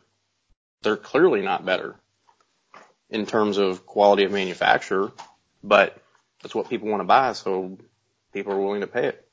They're 0.82 0.96
clearly 0.96 1.40
not 1.40 1.64
better 1.64 1.96
in 3.08 3.24
terms 3.24 3.56
of 3.56 3.86
quality 3.86 4.24
of 4.24 4.32
manufacture, 4.32 5.10
but 5.64 5.96
that's 6.42 6.54
what 6.54 6.68
people 6.68 6.88
want 6.88 7.00
to 7.00 7.06
buy, 7.06 7.32
so 7.32 7.78
people 8.32 8.52
are 8.52 8.60
willing 8.60 8.80
to 8.82 8.86
pay 8.86 9.08
it. 9.08 9.28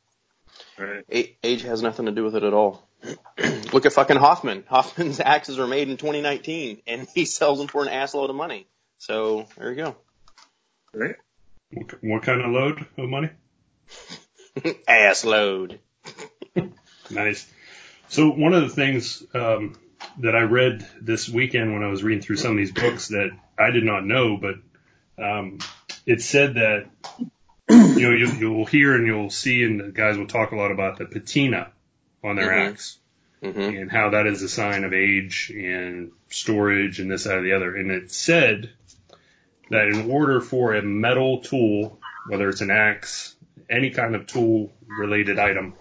Right. 0.77 1.03
A- 1.11 1.37
age 1.43 1.63
has 1.63 1.81
nothing 1.81 2.05
to 2.05 2.11
do 2.11 2.23
with 2.23 2.35
it 2.35 2.43
at 2.43 2.53
all. 2.53 2.87
Look 3.73 3.85
at 3.85 3.93
fucking 3.93 4.17
Hoffman. 4.17 4.63
Hoffman's 4.69 5.19
axes 5.19 5.59
are 5.59 5.67
made 5.67 5.89
in 5.89 5.97
2019, 5.97 6.81
and 6.87 7.07
he 7.13 7.25
sells 7.25 7.59
them 7.59 7.67
for 7.67 7.81
an 7.81 7.89
assload 7.89 8.29
of 8.29 8.35
money. 8.35 8.67
So 8.97 9.47
there 9.57 9.69
you 9.69 9.77
go. 9.77 9.95
Right. 10.93 11.15
What, 11.71 12.03
what 12.03 12.23
kind 12.23 12.41
of 12.41 12.51
load 12.51 12.85
of 12.97 13.09
money? 13.09 13.29
Assload. 14.87 15.79
Nice. 17.09 17.47
So 18.09 18.29
one 18.29 18.53
of 18.53 18.63
the 18.63 18.69
things 18.69 19.23
um, 19.33 19.75
that 20.19 20.35
I 20.35 20.41
read 20.41 20.87
this 21.01 21.29
weekend 21.29 21.73
when 21.73 21.83
I 21.83 21.89
was 21.89 22.03
reading 22.03 22.21
through 22.21 22.37
some 22.37 22.51
of 22.51 22.57
these 22.57 22.71
books 22.71 23.09
that 23.09 23.29
I 23.57 23.71
did 23.71 23.83
not 23.83 24.05
know, 24.05 24.37
but 24.37 24.55
um, 25.23 25.59
it 26.05 26.21
said 26.21 26.55
that 26.55 26.87
you 27.69 28.01
know 28.01 28.11
you'll, 28.11 28.33
you'll 28.35 28.65
hear 28.65 28.95
and 28.95 29.05
you'll 29.05 29.29
see, 29.29 29.63
and 29.63 29.79
the 29.79 29.89
guys 29.91 30.17
will 30.17 30.27
talk 30.27 30.51
a 30.51 30.55
lot 30.55 30.71
about 30.71 30.97
the 30.97 31.05
patina 31.05 31.71
on 32.23 32.35
their 32.35 32.49
Mhm. 32.49 32.69
axe 32.71 32.97
hmm 33.41 33.59
and 33.61 33.89
how 33.89 34.09
that 34.09 34.27
is 34.27 34.41
a 34.41 34.49
sign 34.49 34.83
of 34.83 34.91
age 34.93 35.49
and 35.55 36.11
storage 36.29 36.99
and 36.99 37.09
this 37.09 37.23
that 37.23 37.37
or 37.37 37.41
the 37.41 37.53
other. 37.53 37.73
And 37.73 37.89
it 37.89 38.11
said 38.11 38.69
that 39.69 39.87
in 39.87 40.09
order 40.11 40.41
for 40.41 40.73
a 40.73 40.81
metal 40.81 41.39
tool, 41.39 41.99
whether 42.27 42.49
it's 42.49 42.59
an 42.59 42.69
axe, 42.71 43.35
any 43.69 43.91
kind 43.91 44.15
of 44.15 44.27
tool 44.27 44.73
related 44.87 45.39
item, 45.39 45.75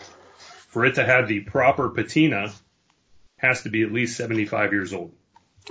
for 0.68 0.84
it 0.84 0.94
to 0.94 1.04
have 1.04 1.28
the 1.28 1.40
proper 1.40 1.88
patina, 1.88 2.52
has 3.36 3.62
to 3.62 3.70
be 3.70 3.82
at 3.82 3.92
least 3.92 4.16
75 4.16 4.72
years 4.72 4.92
old. 4.92 5.12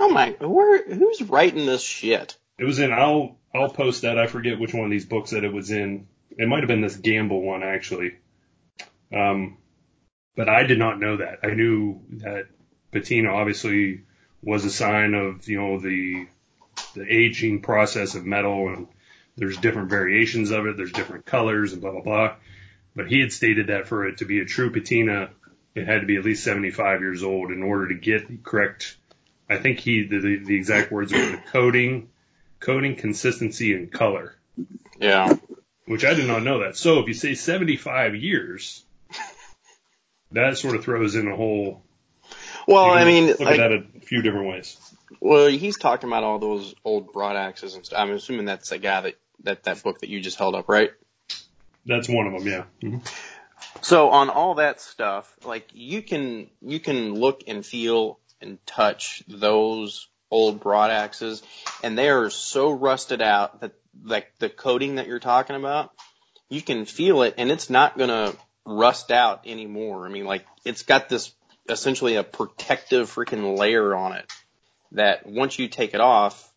Oh 0.00 0.10
my, 0.10 0.30
where, 0.40 0.84
who's 0.84 1.22
writing 1.22 1.66
this 1.66 1.82
shit? 1.82 2.36
It 2.58 2.64
was 2.64 2.78
in, 2.78 2.92
I'll, 2.92 3.36
I'll 3.54 3.70
post 3.70 4.02
that. 4.02 4.18
I 4.18 4.26
forget 4.26 4.58
which 4.58 4.74
one 4.74 4.84
of 4.84 4.90
these 4.90 5.04
books 5.04 5.30
that 5.30 5.44
it 5.44 5.52
was 5.52 5.70
in. 5.70 6.06
It 6.30 6.48
might 6.48 6.60
have 6.60 6.68
been 6.68 6.80
this 6.80 6.96
Gamble 6.96 7.42
one 7.42 7.62
actually. 7.62 8.16
Um, 9.12 9.56
but 10.36 10.48
I 10.48 10.64
did 10.64 10.78
not 10.78 11.00
know 11.00 11.16
that. 11.16 11.40
I 11.42 11.54
knew 11.54 12.00
that 12.18 12.46
patina 12.92 13.30
obviously 13.30 14.02
was 14.42 14.64
a 14.64 14.70
sign 14.70 15.14
of, 15.14 15.48
you 15.48 15.60
know, 15.60 15.80
the, 15.80 16.26
the 16.94 17.06
aging 17.08 17.62
process 17.62 18.14
of 18.14 18.24
metal 18.24 18.68
and 18.68 18.88
there's 19.36 19.56
different 19.56 19.90
variations 19.90 20.50
of 20.50 20.66
it. 20.66 20.76
There's 20.76 20.92
different 20.92 21.24
colors 21.24 21.72
and 21.72 21.80
blah, 21.80 21.92
blah, 21.92 22.02
blah. 22.02 22.34
But 22.98 23.06
he 23.06 23.20
had 23.20 23.32
stated 23.32 23.68
that 23.68 23.86
for 23.86 24.08
it 24.08 24.18
to 24.18 24.24
be 24.24 24.40
a 24.40 24.44
true 24.44 24.72
patina, 24.72 25.30
it 25.76 25.86
had 25.86 26.00
to 26.00 26.06
be 26.08 26.16
at 26.16 26.24
least 26.24 26.42
75 26.42 27.00
years 27.00 27.22
old 27.22 27.52
in 27.52 27.62
order 27.62 27.86
to 27.90 27.94
get 27.94 28.26
the 28.26 28.36
correct, 28.38 28.96
I 29.48 29.58
think 29.58 29.78
he, 29.78 30.02
the, 30.02 30.18
the, 30.18 30.36
the 30.46 30.56
exact 30.56 30.90
words 30.90 31.12
were 31.12 31.20
the 31.20 31.40
coating, 31.52 32.08
coating 32.58 32.96
consistency 32.96 33.72
and 33.72 33.88
color, 33.92 34.34
Yeah. 34.98 35.32
which 35.86 36.04
I 36.04 36.14
did 36.14 36.26
not 36.26 36.42
know 36.42 36.64
that. 36.64 36.76
So 36.76 36.98
if 36.98 37.06
you 37.06 37.14
say 37.14 37.34
75 37.36 38.16
years, 38.16 38.82
that 40.32 40.58
sort 40.58 40.74
of 40.74 40.82
throws 40.82 41.14
in 41.14 41.28
a 41.28 41.36
whole, 41.36 41.84
Well, 42.66 42.84
I 42.90 43.04
mean, 43.04 43.28
look 43.28 43.38
like, 43.38 43.60
at 43.60 43.70
that 43.70 43.72
a 43.96 44.00
few 44.00 44.22
different 44.22 44.48
ways. 44.48 44.76
well, 45.20 45.46
he's 45.46 45.78
talking 45.78 46.08
about 46.10 46.24
all 46.24 46.40
those 46.40 46.74
old 46.84 47.12
broad 47.12 47.36
axes 47.36 47.76
and 47.76 47.86
stuff. 47.86 48.00
I'm 48.00 48.10
assuming 48.10 48.46
that's 48.46 48.70
the 48.70 48.78
guy 48.78 49.02
that, 49.02 49.14
that, 49.44 49.62
that 49.62 49.84
book 49.84 50.00
that 50.00 50.08
you 50.08 50.20
just 50.20 50.36
held 50.36 50.56
up, 50.56 50.68
right? 50.68 50.90
That's 51.88 52.08
one 52.08 52.26
of 52.26 52.32
them, 52.34 52.46
yeah. 52.46 52.64
Mhm. 52.82 53.08
So 53.80 54.10
on 54.10 54.30
all 54.30 54.56
that 54.56 54.80
stuff, 54.80 55.34
like 55.44 55.68
you 55.72 56.02
can 56.02 56.50
you 56.60 56.78
can 56.78 57.14
look 57.14 57.42
and 57.48 57.64
feel 57.64 58.20
and 58.40 58.64
touch 58.66 59.22
those 59.26 60.08
old 60.30 60.60
broad 60.60 60.90
axes, 60.90 61.42
and 61.82 61.98
they 61.98 62.10
are 62.10 62.30
so 62.30 62.70
rusted 62.70 63.22
out 63.22 63.60
that 63.60 63.72
like 64.04 64.32
the 64.38 64.48
coating 64.48 64.96
that 64.96 65.06
you're 65.06 65.18
talking 65.18 65.56
about, 65.56 65.92
you 66.48 66.62
can 66.62 66.84
feel 66.84 67.22
it, 67.22 67.34
and 67.38 67.50
it's 67.50 67.70
not 67.70 67.98
gonna 67.98 68.34
rust 68.64 69.10
out 69.10 69.46
anymore. 69.46 70.06
I 70.06 70.10
mean, 70.10 70.26
like 70.26 70.44
it's 70.64 70.82
got 70.82 71.08
this 71.08 71.32
essentially 71.68 72.16
a 72.16 72.22
protective 72.22 73.12
freaking 73.12 73.58
layer 73.58 73.94
on 73.94 74.12
it 74.12 74.30
that 74.92 75.26
once 75.26 75.58
you 75.58 75.68
take 75.68 75.94
it 75.94 76.00
off, 76.00 76.52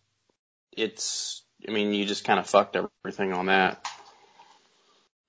it's. 0.72 1.42
I 1.68 1.72
mean, 1.72 1.94
you 1.94 2.06
just 2.06 2.24
kind 2.24 2.40
of 2.40 2.48
fucked 2.50 2.76
everything 2.76 3.34
on 3.34 3.46
that. 3.46 3.86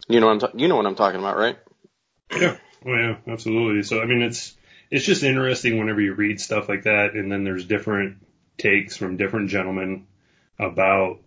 You 0.08 0.20
know 0.20 0.26
what 0.26 0.32
I'm 0.32 0.38
ta- 0.40 0.50
you 0.54 0.68
know 0.68 0.76
what 0.76 0.86
I'm 0.86 0.94
talking 0.94 1.20
about, 1.20 1.36
right? 1.36 1.58
Yeah. 2.30 2.56
Oh 2.84 2.94
yeah, 2.94 3.16
absolutely. 3.28 3.82
So 3.82 4.00
I 4.00 4.06
mean, 4.06 4.22
it's 4.22 4.54
it's 4.90 5.04
just 5.06 5.22
interesting 5.22 5.78
whenever 5.78 6.00
you 6.00 6.14
read 6.14 6.40
stuff 6.40 6.68
like 6.68 6.84
that, 6.84 7.14
and 7.14 7.30
then 7.30 7.44
there's 7.44 7.64
different 7.64 8.18
takes 8.58 8.96
from 8.96 9.16
different 9.16 9.50
gentlemen 9.50 10.06
about. 10.58 11.18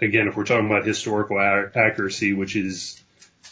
Again, 0.00 0.28
if 0.28 0.36
we're 0.36 0.44
talking 0.44 0.66
about 0.66 0.86
historical 0.86 1.40
ac- 1.40 1.78
accuracy, 1.78 2.32
which 2.32 2.54
is 2.54 3.02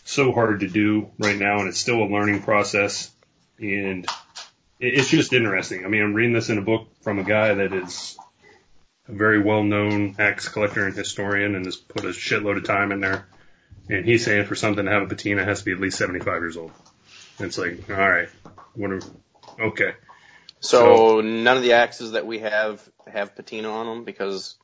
so 0.05 0.31
hard 0.33 0.61
to 0.61 0.69
do 0.69 1.11
right 1.19 1.39
now, 1.39 1.59
and 1.59 1.69
it's 1.69 1.81
still 1.81 2.03
a 2.03 2.05
learning 2.05 2.43
process, 2.43 3.11
and 3.59 4.05
it- 4.79 4.95
it's 4.95 5.09
just 5.09 5.33
interesting. 5.33 5.85
I 5.85 5.89
mean, 5.89 6.03
I'm 6.03 6.13
reading 6.15 6.35
this 6.35 6.51
in 6.51 6.59
a 6.59 6.63
book 6.63 6.89
from 7.01 7.19
a 7.19 7.25
guy 7.25 7.55
that 7.55 7.73
is 7.73 8.17
a 9.09 9.13
very 9.13 9.41
well-known 9.43 10.17
axe 10.19 10.49
collector 10.49 10.87
and 10.87 10.95
historian, 10.95 11.55
and 11.55 11.65
has 11.65 11.77
put 11.77 12.05
a 12.05 12.09
shitload 12.09 12.59
of 12.59 12.65
time 12.65 12.93
in 12.93 13.01
there. 13.01 13.27
And 13.89 14.05
he's 14.05 14.25
saying 14.25 14.47
for 14.47 14.55
something 14.55 14.85
to 14.85 14.91
have 14.91 15.03
a 15.03 15.07
patina, 15.07 15.43
it 15.43 15.49
has 15.49 15.61
to 15.61 15.65
be 15.65 15.73
at 15.73 15.81
least 15.81 15.99
75 15.99 16.27
years 16.43 16.57
old. 16.57 16.73
And 17.39 17.49
it's 17.49 17.59
like, 17.59 17.91
all 17.91 17.97
right, 17.97 18.29
whatever. 18.75 19.07
Okay. 19.61 19.93
So, 20.61 21.21
none 21.21 21.57
of 21.57 21.63
the 21.65 21.73
axes 21.73 22.13
that 22.13 22.25
we 22.25 22.39
have 22.39 22.81
have 23.13 23.35
patina 23.35 23.69
on 23.69 23.87
them 23.87 24.05
because, 24.05 24.55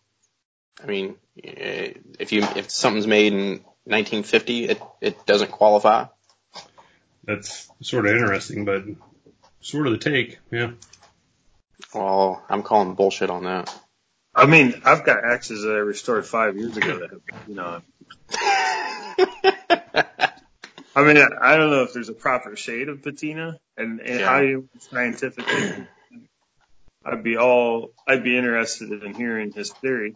I 0.80 0.86
mean, 0.86 1.16
eh, 1.42 1.94
if 2.20 2.30
you 2.30 2.44
if 2.54 2.70
something's 2.70 3.06
made 3.06 3.32
in 3.32 3.48
1950, 3.84 4.66
it 4.66 4.82
it 5.00 5.26
doesn't 5.26 5.50
qualify. 5.50 6.06
That's 7.24 7.68
sort 7.82 8.06
of 8.06 8.12
interesting, 8.12 8.64
but 8.64 8.84
sort 9.60 9.88
of 9.88 9.92
the 9.92 9.98
take. 9.98 10.38
Yeah. 10.52 10.72
Well, 11.92 12.44
I'm 12.48 12.62
calling 12.62 12.94
bullshit 12.94 13.30
on 13.30 13.44
that. 13.44 13.74
I 14.34 14.46
mean, 14.46 14.80
I've 14.84 15.04
got 15.04 15.24
axes 15.24 15.62
that 15.62 15.72
I 15.72 15.78
restored 15.78 16.26
five 16.26 16.56
years 16.56 16.76
ago 16.76 17.00
that 17.00 17.10
have, 17.10 17.48
you 17.48 17.54
know, 17.56 17.82
I 19.18 21.04
mean, 21.04 21.16
I 21.40 21.56
don't 21.56 21.70
know 21.70 21.82
if 21.84 21.92
there's 21.92 22.08
a 22.08 22.14
proper 22.14 22.56
shade 22.56 22.88
of 22.88 23.02
patina 23.02 23.58
and, 23.76 24.00
and 24.00 24.20
how 24.20 24.40
Yeah. 24.40 24.48
you 24.48 24.68
scientifically. 24.80 25.86
I'd 27.04 27.22
be 27.22 27.36
all, 27.36 27.90
I'd 28.06 28.24
be 28.24 28.36
interested 28.36 28.90
in 29.02 29.14
hearing 29.14 29.52
his 29.52 29.70
theory. 29.72 30.14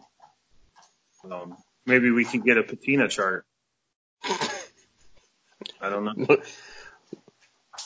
Um, 1.29 1.55
maybe 1.85 2.11
we 2.11 2.25
could 2.25 2.43
get 2.43 2.57
a 2.57 2.63
patina 2.63 3.07
chart. 3.07 3.45
I 4.25 5.89
don't 5.89 6.03
know. 6.05 6.37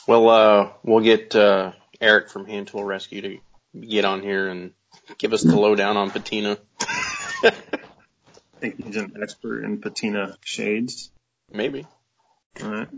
Well, 0.06 0.28
uh, 0.28 0.70
we'll 0.82 1.04
get 1.04 1.34
uh, 1.36 1.72
Eric 2.00 2.30
from 2.30 2.46
Hand 2.46 2.68
Tool 2.68 2.82
Rescue 2.84 3.20
to 3.22 3.38
get 3.86 4.04
on 4.04 4.22
here 4.22 4.48
and 4.48 4.72
give 5.18 5.32
us 5.32 5.42
the 5.42 5.56
lowdown 5.58 5.96
on 5.96 6.10
patina. 6.10 6.58
I 8.58 8.60
think 8.60 8.84
he's 8.84 8.96
an 8.96 9.12
expert 9.22 9.62
in 9.62 9.80
patina 9.80 10.36
shades. 10.42 11.12
Maybe 11.52 11.86
All 12.60 12.68
right. 12.68 12.88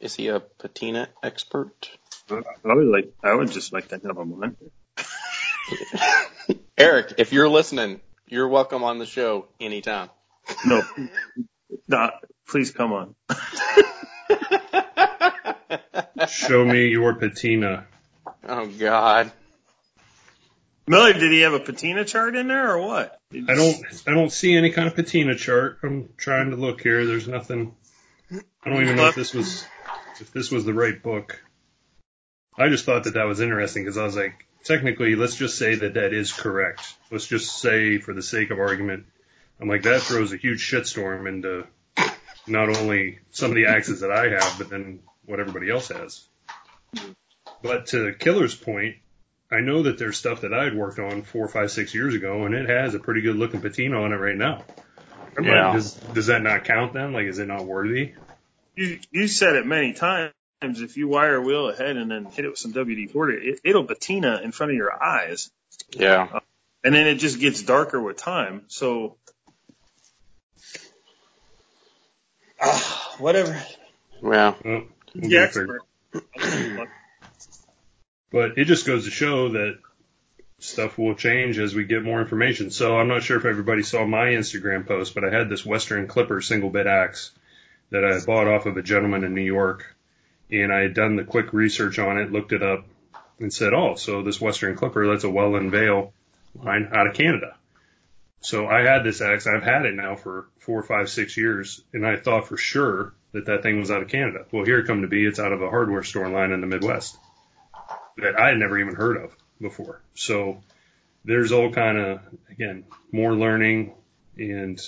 is 0.00 0.16
he 0.16 0.26
a 0.26 0.40
patina 0.40 1.08
expert? 1.22 1.88
I 2.28 2.42
would 2.64 2.88
like, 2.88 3.12
I 3.22 3.32
would 3.32 3.52
just 3.52 3.72
like 3.72 3.86
to 3.90 4.00
have 4.04 4.16
him 4.16 4.32
on. 4.42 4.56
Eric, 6.76 7.14
if 7.18 7.32
you're 7.32 7.48
listening, 7.48 8.00
you're 8.26 8.48
welcome 8.48 8.82
on 8.82 8.98
the 8.98 9.06
show 9.06 9.46
anytime. 9.60 10.10
No, 10.66 10.82
not, 11.86 12.14
please 12.48 12.72
come 12.72 12.92
on. 12.92 13.14
Show 16.26 16.64
me 16.64 16.88
your 16.88 17.14
patina. 17.14 17.86
oh 18.48 18.66
God. 18.66 19.30
Miller, 20.92 21.14
did 21.14 21.32
he 21.32 21.40
have 21.40 21.54
a 21.54 21.58
patina 21.58 22.04
chart 22.04 22.36
in 22.36 22.48
there 22.48 22.72
or 22.72 22.86
what? 22.86 23.18
I 23.32 23.54
don't, 23.54 23.82
I 24.06 24.10
don't 24.10 24.30
see 24.30 24.54
any 24.54 24.72
kind 24.72 24.86
of 24.86 24.94
patina 24.94 25.34
chart. 25.34 25.78
I'm 25.82 26.10
trying 26.18 26.50
to 26.50 26.56
look 26.56 26.82
here. 26.82 27.06
There's 27.06 27.26
nothing. 27.26 27.74
I 28.30 28.68
don't 28.68 28.82
even 28.82 28.96
know 28.96 29.08
if 29.08 29.14
this 29.14 29.32
was, 29.32 29.64
if 30.20 30.32
this 30.32 30.50
was 30.50 30.66
the 30.66 30.74
right 30.74 31.02
book. 31.02 31.42
I 32.58 32.68
just 32.68 32.84
thought 32.84 33.04
that 33.04 33.14
that 33.14 33.24
was 33.24 33.40
interesting 33.40 33.84
because 33.84 33.96
I 33.96 34.04
was 34.04 34.16
like, 34.16 34.46
technically, 34.64 35.16
let's 35.16 35.34
just 35.34 35.56
say 35.56 35.76
that 35.76 35.94
that 35.94 36.12
is 36.12 36.30
correct. 36.30 36.82
Let's 37.10 37.26
just 37.26 37.58
say, 37.58 37.96
for 37.96 38.12
the 38.12 38.22
sake 38.22 38.50
of 38.50 38.58
argument, 38.58 39.06
I'm 39.58 39.68
like, 39.68 39.84
that 39.84 40.02
throws 40.02 40.34
a 40.34 40.36
huge 40.36 40.60
shitstorm 40.70 41.26
into 41.26 41.66
not 42.46 42.68
only 42.68 43.20
some 43.30 43.50
of 43.50 43.56
the 43.56 43.68
axes 43.68 44.00
that 44.00 44.12
I 44.12 44.28
have, 44.28 44.58
but 44.58 44.68
then 44.68 45.00
what 45.24 45.40
everybody 45.40 45.70
else 45.70 45.88
has. 45.88 46.22
But 47.62 47.86
to 47.86 48.12
Killer's 48.12 48.54
point, 48.54 48.96
I 49.52 49.60
know 49.60 49.82
that 49.84 49.98
there's 49.98 50.16
stuff 50.16 50.40
that 50.40 50.54
I 50.54 50.64
had 50.64 50.74
worked 50.74 50.98
on 50.98 51.22
four, 51.22 51.46
five, 51.48 51.70
six 51.70 51.94
years 51.94 52.14
ago, 52.14 52.44
and 52.46 52.54
it 52.54 52.68
has 52.68 52.94
a 52.94 52.98
pretty 52.98 53.20
good 53.20 53.36
looking 53.36 53.60
patina 53.60 54.02
on 54.02 54.12
it 54.12 54.16
right 54.16 54.36
now. 54.36 54.64
But 55.34 55.44
Yeah. 55.44 55.72
Does, 55.74 55.94
does 55.94 56.26
that 56.26 56.42
not 56.42 56.64
count 56.64 56.92
then? 56.94 57.12
Like, 57.12 57.26
is 57.26 57.38
it 57.38 57.46
not 57.46 57.64
worthy? 57.64 58.12
You, 58.76 58.98
you 59.10 59.28
said 59.28 59.56
it 59.56 59.66
many 59.66 59.92
times. 59.92 60.32
If 60.62 60.96
you 60.96 61.08
wire 61.08 61.36
a 61.36 61.40
wheel 61.42 61.68
ahead 61.68 61.96
and 61.96 62.10
then 62.10 62.24
hit 62.26 62.44
it 62.44 62.48
with 62.48 62.58
some 62.58 62.72
WD-40, 62.72 63.44
it, 63.44 63.60
it'll 63.64 63.84
patina 63.84 64.40
in 64.42 64.52
front 64.52 64.70
of 64.72 64.76
your 64.76 64.92
eyes. 65.02 65.50
Yeah. 65.90 66.38
And 66.84 66.94
then 66.94 67.06
it 67.06 67.16
just 67.16 67.40
gets 67.40 67.62
darker 67.62 68.00
with 68.00 68.16
time. 68.16 68.62
So, 68.68 69.16
Ah, 72.60 73.14
whatever. 73.18 73.52
Yeah. 73.52 73.64
Well, 74.22 74.56
we'll 74.64 74.84
The 75.16 75.28
get 75.28 75.42
it 75.44 75.52
figured. 75.52 75.80
expert. 76.14 76.88
But 78.32 78.56
it 78.56 78.64
just 78.64 78.86
goes 78.86 79.04
to 79.04 79.10
show 79.10 79.50
that 79.50 79.78
stuff 80.58 80.96
will 80.96 81.14
change 81.14 81.58
as 81.58 81.74
we 81.74 81.84
get 81.84 82.02
more 82.02 82.20
information. 82.20 82.70
So 82.70 82.96
I'm 82.96 83.08
not 83.08 83.22
sure 83.22 83.36
if 83.36 83.44
everybody 83.44 83.82
saw 83.82 84.06
my 84.06 84.28
Instagram 84.28 84.86
post, 84.86 85.14
but 85.14 85.24
I 85.24 85.30
had 85.30 85.48
this 85.48 85.66
Western 85.66 86.06
Clipper 86.06 86.40
single 86.40 86.70
bit 86.70 86.86
axe 86.86 87.32
that 87.90 88.04
I 88.04 88.24
bought 88.24 88.48
off 88.48 88.66
of 88.66 88.76
a 88.76 88.82
gentleman 88.82 89.24
in 89.24 89.34
New 89.34 89.42
York. 89.42 89.94
And 90.50 90.72
I 90.72 90.80
had 90.80 90.94
done 90.94 91.16
the 91.16 91.24
quick 91.24 91.52
research 91.52 91.98
on 91.98 92.18
it, 92.18 92.32
looked 92.32 92.52
it 92.52 92.62
up, 92.62 92.86
and 93.38 93.52
said, 93.52 93.74
oh, 93.74 93.96
so 93.96 94.22
this 94.22 94.40
Western 94.40 94.76
Clipper, 94.76 95.08
that's 95.08 95.24
a 95.24 95.30
Welland 95.30 95.70
Vale 95.70 96.12
line 96.54 96.90
out 96.92 97.06
of 97.06 97.14
Canada. 97.14 97.56
So 98.40 98.66
I 98.66 98.82
had 98.82 99.04
this 99.04 99.20
axe. 99.20 99.46
I've 99.46 99.62
had 99.62 99.84
it 99.84 99.94
now 99.94 100.16
for 100.16 100.46
four, 100.58 100.82
five, 100.82 101.08
six 101.08 101.36
years, 101.36 101.82
and 101.92 102.06
I 102.06 102.16
thought 102.16 102.48
for 102.48 102.56
sure 102.56 103.14
that 103.32 103.46
that 103.46 103.62
thing 103.62 103.78
was 103.78 103.90
out 103.90 104.02
of 104.02 104.08
Canada. 104.08 104.46
Well, 104.52 104.64
here 104.64 104.78
it 104.78 104.86
come 104.86 105.02
to 105.02 105.08
be, 105.08 105.26
it's 105.26 105.40
out 105.40 105.52
of 105.52 105.62
a 105.62 105.70
hardware 105.70 106.02
store 106.02 106.28
line 106.28 106.52
in 106.52 106.60
the 106.60 106.66
Midwest 106.66 107.16
that 108.18 108.38
I 108.38 108.48
had 108.48 108.58
never 108.58 108.78
even 108.78 108.94
heard 108.94 109.16
of 109.16 109.34
before. 109.60 110.02
So 110.14 110.62
there's 111.24 111.52
all 111.52 111.70
kind 111.72 111.98
of, 111.98 112.20
again, 112.50 112.84
more 113.10 113.32
learning 113.34 113.94
and 114.36 114.80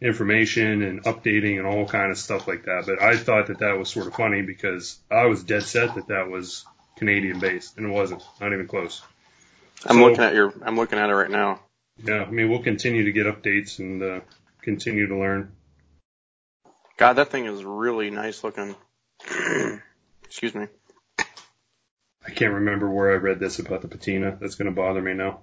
information 0.00 0.82
and 0.82 1.02
updating 1.04 1.58
and 1.58 1.66
all 1.66 1.86
kind 1.86 2.10
of 2.10 2.18
stuff 2.18 2.46
like 2.46 2.64
that. 2.64 2.84
But 2.86 3.02
I 3.02 3.16
thought 3.16 3.46
that 3.48 3.58
that 3.60 3.78
was 3.78 3.88
sort 3.88 4.06
of 4.06 4.14
funny 4.14 4.42
because 4.42 4.98
I 5.10 5.26
was 5.26 5.42
dead 5.42 5.62
set 5.62 5.94
that 5.94 6.08
that 6.08 6.28
was 6.30 6.64
Canadian 6.96 7.38
based 7.40 7.76
and 7.76 7.86
it 7.86 7.90
wasn't, 7.90 8.22
not 8.40 8.52
even 8.52 8.66
close. 8.68 9.02
I'm 9.86 9.96
So- 9.96 10.04
looking 10.04 10.24
at 10.24 10.34
your. 10.34 10.52
I'm 10.62 10.76
looking 10.76 10.98
at 10.98 11.10
it 11.10 11.14
right 11.14 11.30
now. 11.30 11.60
Yeah, 12.02 12.22
I 12.24 12.30
mean, 12.30 12.50
we'll 12.50 12.62
continue 12.62 13.04
to 13.04 13.12
get 13.12 13.26
updates 13.26 13.78
and 13.78 14.02
uh, 14.02 14.20
continue 14.62 15.06
to 15.08 15.16
learn. 15.16 15.52
God, 16.96 17.14
that 17.14 17.30
thing 17.30 17.44
is 17.46 17.62
really 17.64 18.10
nice 18.10 18.42
looking. 18.42 18.74
Excuse 20.24 20.54
me. 20.54 20.66
I 22.26 22.30
can't 22.30 22.54
remember 22.54 22.90
where 22.90 23.12
I 23.12 23.16
read 23.16 23.38
this 23.38 23.58
about 23.58 23.82
the 23.82 23.88
patina. 23.88 24.36
That's 24.40 24.54
going 24.54 24.66
to 24.66 24.74
bother 24.74 25.02
me 25.02 25.14
now. 25.14 25.40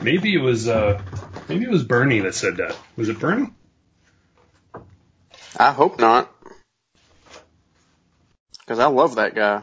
Maybe 0.00 0.34
it 0.34 0.40
was, 0.40 0.68
uh, 0.68 1.02
maybe 1.48 1.64
it 1.64 1.70
was 1.70 1.84
Bernie 1.84 2.20
that 2.20 2.34
said 2.34 2.58
that. 2.58 2.76
Was 2.96 3.08
it 3.08 3.18
Bernie? 3.18 3.50
I 5.56 5.72
hope 5.72 5.98
not. 5.98 6.32
Cause 8.66 8.78
I 8.78 8.86
love 8.86 9.16
that 9.16 9.34
guy. 9.34 9.62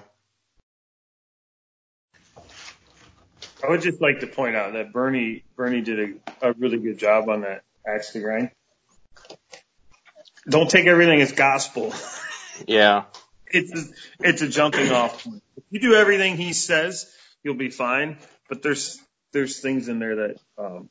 I 3.64 3.70
would 3.70 3.82
just 3.82 4.02
like 4.02 4.20
to 4.22 4.28
point 4.28 4.56
out 4.56 4.74
that 4.74 4.92
Bernie 4.92 5.44
Bernie 5.56 5.82
did 5.82 6.20
a, 6.42 6.50
a 6.50 6.54
really 6.54 6.78
good 6.78 6.98
job 6.98 7.30
on 7.30 7.42
that 7.42 7.64
axe 7.88 8.12
to 8.14 8.20
grind. 8.20 8.52
Don't 10.48 10.70
take 10.70 10.86
everything 10.86 11.22
as 11.22 11.32
gospel. 11.32 11.94
Yeah. 12.68 13.04
It's 13.56 13.72
a, 13.74 13.94
it's 14.28 14.42
a 14.42 14.48
jumping 14.50 14.92
off 14.92 15.24
point. 15.24 15.42
If 15.58 15.64
you 15.72 15.80
do 15.80 15.96
everything 15.96 16.38
he 16.38 16.54
says, 16.54 17.12
you'll 17.44 17.56
be 17.56 17.70
fine. 17.70 18.18
But 18.50 18.62
there's 18.62 19.00
there's 19.34 19.60
things 19.60 19.88
in 19.88 20.00
there 20.00 20.16
that 20.18 20.36
um, 20.58 20.90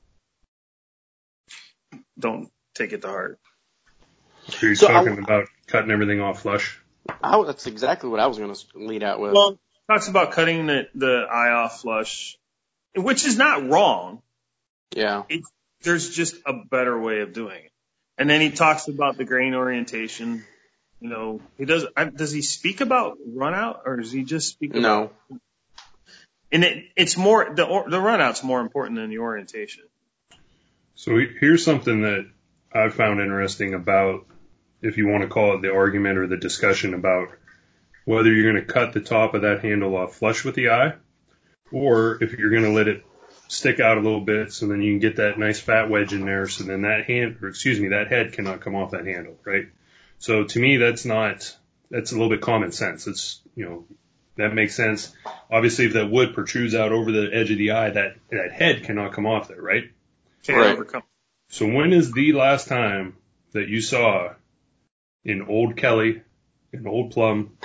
don't 2.19 2.51
take 2.75 2.93
it 2.93 3.03
to 3.03 3.09
heart. 3.09 3.39
So 4.49 4.67
you're 4.67 4.75
So 4.77 4.89
I- 4.89 4.93
talking 4.93 5.19
about 5.19 5.47
cutting 5.67 5.91
everything 5.91 6.21
off 6.21 6.43
flush. 6.43 6.81
I, 7.23 7.43
that's 7.45 7.67
exactly 7.67 8.09
what 8.09 8.19
I 8.21 8.27
was 8.27 8.39
going 8.39 8.55
to 8.55 8.65
lead 8.77 9.03
out 9.03 9.21
with. 9.21 9.33
Well, 9.35 9.59
talks 9.91 10.09
about 10.09 10.33
cutting 10.33 10.67
the, 10.67 10.89
the 10.95 11.27
eye 11.31 11.51
off 11.51 11.83
flush, 11.83 12.39
which 12.97 13.27
is 13.27 13.37
not 13.37 13.69
wrong. 13.69 14.23
Yeah. 14.97 15.25
It, 15.29 15.43
there's 15.83 16.09
just 16.15 16.37
a 16.47 16.55
better 16.71 16.99
way 16.99 17.21
of 17.21 17.35
doing 17.35 17.63
it. 17.65 17.71
And 18.17 18.31
then 18.31 18.41
he 18.41 18.51
talks 18.53 18.89
about 18.89 19.19
the 19.19 19.25
grain 19.25 19.55
orientation. 19.55 20.45
You 21.01 21.09
know, 21.11 21.41
he 21.59 21.65
does. 21.65 21.87
I, 21.97 22.05
does 22.05 22.33
he 22.33 22.43
speak 22.43 22.81
about 22.81 23.19
run 23.27 23.55
out, 23.55 23.83
or 23.85 23.97
does 23.97 24.13
he 24.13 24.25
just 24.25 24.49
speak 24.49 24.71
about? 24.71 24.83
No. 24.83 25.39
And 26.51 26.65
it, 26.65 26.85
it's 26.97 27.17
more 27.17 27.53
the 27.55 27.65
or- 27.65 27.89
the 27.91 28.01
run 28.01 28.21
out's 28.21 28.43
more 28.43 28.61
important 28.61 28.97
than 28.97 29.11
the 29.11 29.19
orientation. 29.19 29.85
So 30.95 31.19
here's 31.41 31.65
something 31.65 32.03
that 32.03 32.27
I 32.73 32.89
found 32.89 33.21
interesting 33.21 33.75
about, 33.75 34.27
if 34.81 34.97
you 34.97 35.09
want 35.09 35.23
to 35.23 35.29
call 35.29 35.57
it 35.57 35.63
the 35.63 35.73
argument 35.73 36.19
or 36.19 36.27
the 36.27 36.37
discussion 36.37 36.95
about 36.95 37.29
whether 38.05 38.33
you're 38.33 38.53
going 38.53 38.65
to 38.65 38.73
cut 38.73 38.93
the 38.93 39.01
top 39.01 39.35
of 39.35 39.43
that 39.43 39.63
handle 39.63 39.97
off 39.97 40.17
flush 40.17 40.45
with 40.45 40.55
the 40.55 40.71
eye, 40.71 40.95
or 41.73 42.23
if 42.23 42.33
you're 42.33 42.51
going 42.51 42.65
to 42.65 42.71
let 42.73 42.89
it 42.89 43.05
stick 43.49 43.81
out 43.81 43.99
a 43.99 44.01
little 44.01 44.21
bit 44.21 44.53
so 44.53 44.67
then 44.67 44.81
you 44.81 44.93
can 44.93 45.01
get 45.01 45.17
that 45.17 45.39
nice 45.39 45.61
fat 45.61 45.91
wedge 45.91 46.13
in 46.13 46.25
there 46.25 46.49
so 46.49 46.65
then 46.65 46.83
that 46.83 47.05
hand, 47.05 47.37
or 47.43 47.49
excuse 47.49 47.79
me, 47.79 47.89
that 47.89 48.09
head 48.09 48.33
cannot 48.33 48.61
come 48.61 48.75
off 48.75 48.93
that 48.93 49.07
handle, 49.07 49.37
right? 49.45 49.67
So 50.25 50.45
to 50.45 50.59
me, 50.59 50.79
that's 50.79 51.05
not, 51.05 51.55
that's 51.91 52.13
a 52.13 52.15
little 52.15 52.31
bit 52.31 52.41
common 52.41 52.73
sense. 52.73 53.07
It's, 53.07 53.43
you 53.55 53.67
know, 53.67 53.85
that 54.37 54.55
makes 54.55 54.75
sense. 54.75 55.15
Obviously, 55.51 55.85
if 55.85 55.93
that 55.93 56.11
wood 56.11 56.33
protrudes 56.33 56.75
out 56.75 56.93
over 56.93 57.13
the 57.13 57.29
edge 57.31 57.51
of 57.51 57.59
the 57.59 57.73
eye, 57.73 57.91
that, 57.91 58.17
that 58.31 58.51
head 58.51 58.85
cannot 58.85 59.13
come 59.13 59.27
off 59.27 59.49
there, 59.49 59.61
right? 59.61 59.85
Can't 60.43 60.59
Right. 60.59 60.73
overcome. 60.73 61.03
So 61.51 61.67
when 61.67 61.93
is 61.93 62.11
the 62.11 62.33
last 62.33 62.69
time 62.69 63.17
that 63.53 63.69
you 63.69 63.83
saw 63.83 64.33
an 65.27 65.43
old 65.43 65.77
Kelly, 65.77 66.23
an 66.73 66.87
old 66.87 67.11
Plumb, 67.11 67.59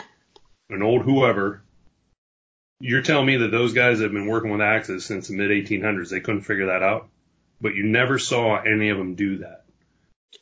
an 0.70 0.82
old 0.82 1.04
whoever, 1.04 1.62
you're 2.82 3.04
telling 3.04 3.28
me 3.28 3.38
that 3.38 3.52
those 3.52 3.72
guys 3.72 4.02
have 4.02 4.12
been 4.12 4.28
working 4.28 4.52
with 4.52 4.60
axes 4.60 5.06
since 5.06 5.30
the 5.30 5.34
mid 5.34 5.50
1800s. 5.50 6.10
They 6.10 6.20
couldn't 6.20 6.42
figure 6.42 6.66
that 6.66 6.84
out, 6.84 7.08
but 7.62 7.76
you 7.76 7.84
never 7.84 8.20
saw 8.20 8.62
any 8.62 8.90
of 8.90 8.98
them 8.98 9.16
do 9.16 9.38
that. 9.38 9.64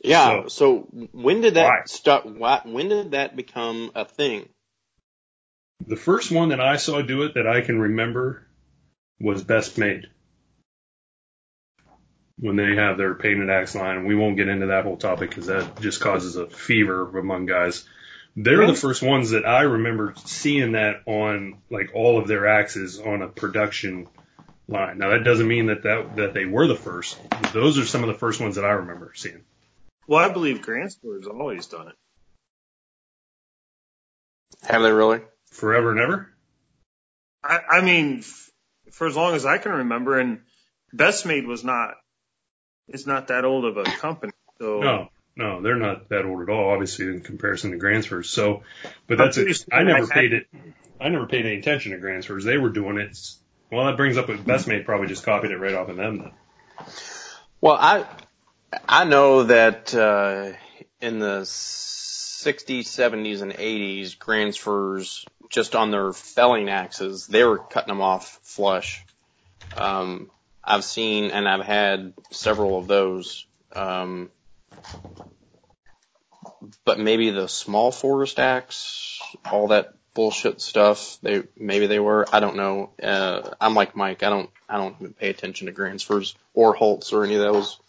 Yeah. 0.03 0.43
So- 0.43 0.47
So, 0.47 0.77
when 1.11 1.41
did 1.41 1.55
that 1.55 1.65
Why? 1.65 1.81
start? 1.85 2.25
Why, 2.25 2.61
when 2.63 2.89
did 2.89 3.11
that 3.11 3.35
become 3.35 3.91
a 3.95 4.05
thing? 4.05 4.49
The 5.85 5.95
first 5.95 6.31
one 6.31 6.49
that 6.49 6.59
I 6.59 6.77
saw 6.77 7.01
do 7.01 7.23
it 7.23 7.35
that 7.35 7.47
I 7.47 7.61
can 7.61 7.79
remember 7.79 8.47
was 9.19 9.43
Best 9.43 9.77
Made. 9.77 10.07
When 12.39 12.55
they 12.55 12.75
have 12.75 12.97
their 12.97 13.15
painted 13.15 13.49
axe 13.49 13.73
line, 13.73 14.05
we 14.05 14.15
won't 14.15 14.37
get 14.37 14.47
into 14.47 14.67
that 14.67 14.83
whole 14.83 14.97
topic 14.97 15.29
because 15.29 15.47
that 15.47 15.81
just 15.81 16.01
causes 16.01 16.35
a 16.35 16.47
fever 16.47 17.17
among 17.17 17.47
guys. 17.47 17.83
They're 18.35 18.67
the 18.67 18.75
first 18.75 19.01
ones 19.01 19.31
that 19.31 19.47
I 19.47 19.61
remember 19.61 20.13
seeing 20.25 20.73
that 20.73 21.01
on 21.07 21.57
like 21.71 21.91
all 21.95 22.19
of 22.19 22.27
their 22.27 22.45
axes 22.47 22.99
on 22.99 23.23
a 23.23 23.27
production 23.27 24.07
line. 24.67 24.99
Now 24.99 25.09
that 25.09 25.23
doesn't 25.23 25.47
mean 25.47 25.67
that 25.67 25.81
that, 25.83 26.15
that 26.17 26.33
they 26.35 26.45
were 26.45 26.67
the 26.67 26.75
first. 26.75 27.17
Those 27.53 27.79
are 27.79 27.85
some 27.85 28.03
of 28.03 28.07
the 28.07 28.19
first 28.19 28.39
ones 28.39 28.55
that 28.57 28.65
I 28.65 28.71
remember 28.73 29.13
seeing. 29.15 29.43
Well, 30.07 30.23
I 30.23 30.31
believe 30.31 30.61
Gransfors's 30.61 31.27
always 31.27 31.67
done 31.67 31.89
it. 31.89 31.95
Have 34.63 34.81
they 34.81 34.91
really? 34.91 35.21
Forever 35.51 35.91
and 35.91 35.99
ever? 35.99 36.33
I, 37.43 37.59
I 37.69 37.81
mean, 37.81 38.19
f- 38.19 38.49
for 38.91 39.07
as 39.07 39.15
long 39.15 39.35
as 39.35 39.45
I 39.45 39.57
can 39.57 39.71
remember, 39.73 40.17
and 40.19 40.39
Best 40.93 41.25
Made 41.25 41.45
was 41.45 41.63
not, 41.63 41.95
it's 42.87 43.05
not 43.05 43.27
that 43.27 43.45
old 43.45 43.65
of 43.65 43.77
a 43.77 43.83
company. 43.83 44.33
So 44.59 44.79
No, 44.79 45.09
no, 45.35 45.61
they're 45.61 45.75
not 45.75 46.09
that 46.09 46.25
old 46.25 46.41
at 46.41 46.49
all, 46.49 46.71
obviously, 46.71 47.05
in 47.05 47.21
comparison 47.21 47.71
to 47.71 47.77
Gransfors. 47.77 48.25
So, 48.25 48.63
but 49.07 49.17
that's, 49.17 49.37
a, 49.37 49.41
pretty 49.41 49.53
sure 49.53 49.67
I 49.71 49.83
never 49.83 50.07
paid 50.07 50.33
it, 50.33 50.47
I 50.99 51.09
never 51.09 51.27
paid 51.27 51.45
any 51.45 51.59
attention 51.59 51.91
to 51.91 51.97
Gransfors. 51.99 52.43
They 52.43 52.57
were 52.57 52.69
doing 52.69 52.97
it. 52.97 53.17
Well, 53.71 53.85
that 53.85 53.97
brings 53.97 54.17
up 54.17 54.29
what 54.29 54.43
Best 54.45 54.67
Made 54.67 54.85
probably 54.85 55.07
just 55.07 55.23
copied 55.23 55.51
it 55.51 55.57
right 55.57 55.75
off 55.75 55.89
of 55.89 55.97
them 55.97 56.17
then. 56.17 56.31
Well, 57.59 57.75
I 57.79 58.05
I 58.87 59.05
know 59.05 59.43
that 59.43 59.93
uh, 59.95 60.51
in 61.01 61.19
the 61.19 61.41
60s, 61.41 62.85
70s, 62.85 63.41
and 63.41 63.53
80s, 63.53 64.17
Gransfors 64.17 65.25
just 65.49 65.75
on 65.75 65.91
their 65.91 66.11
felling 66.11 66.69
axes, 66.69 67.27
they 67.27 67.43
were 67.43 67.57
cutting 67.57 67.89
them 67.89 68.01
off 68.01 68.39
flush. 68.43 69.05
Um, 69.75 70.29
I've 70.63 70.83
seen 70.83 71.31
and 71.31 71.47
I've 71.47 71.65
had 71.65 72.13
several 72.31 72.77
of 72.77 72.87
those. 72.87 73.45
Um, 73.73 74.29
but 76.83 76.99
maybe 76.99 77.29
the 77.29 77.47
small 77.47 77.91
forest 77.91 78.39
axe, 78.39 79.19
all 79.49 79.69
that 79.69 79.93
bullshit 80.13 80.59
stuff. 80.59 81.19
They 81.21 81.43
maybe 81.55 81.87
they 81.87 81.99
were. 81.99 82.25
I 82.31 82.39
don't 82.39 82.57
know. 82.57 82.89
Uh, 83.01 83.51
I'm 83.61 83.75
like 83.75 83.95
Mike. 83.95 84.23
I 84.23 84.29
don't. 84.29 84.49
I 84.67 84.77
don't 84.77 84.95
even 84.99 85.13
pay 85.13 85.29
attention 85.29 85.67
to 85.67 85.73
Gransfors 85.73 86.35
or 86.53 86.75
Hults 86.75 87.13
or 87.13 87.23
any 87.23 87.35
of 87.35 87.41
those. 87.41 87.79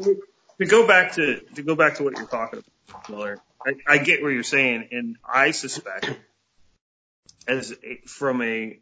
To 0.00 0.66
go 0.66 0.86
back 0.86 1.12
to 1.14 1.40
to 1.54 1.62
go 1.62 1.74
back 1.74 1.96
to 1.96 2.04
what 2.04 2.16
you're 2.16 2.26
talking 2.26 2.62
about, 2.88 3.08
Miller. 3.08 3.38
I, 3.86 3.98
get 3.98 4.22
what 4.22 4.28
you're 4.28 4.42
saying, 4.42 4.88
and 4.90 5.16
I 5.22 5.50
suspect, 5.50 6.10
as 7.46 7.74
from 8.06 8.40
a 8.40 8.78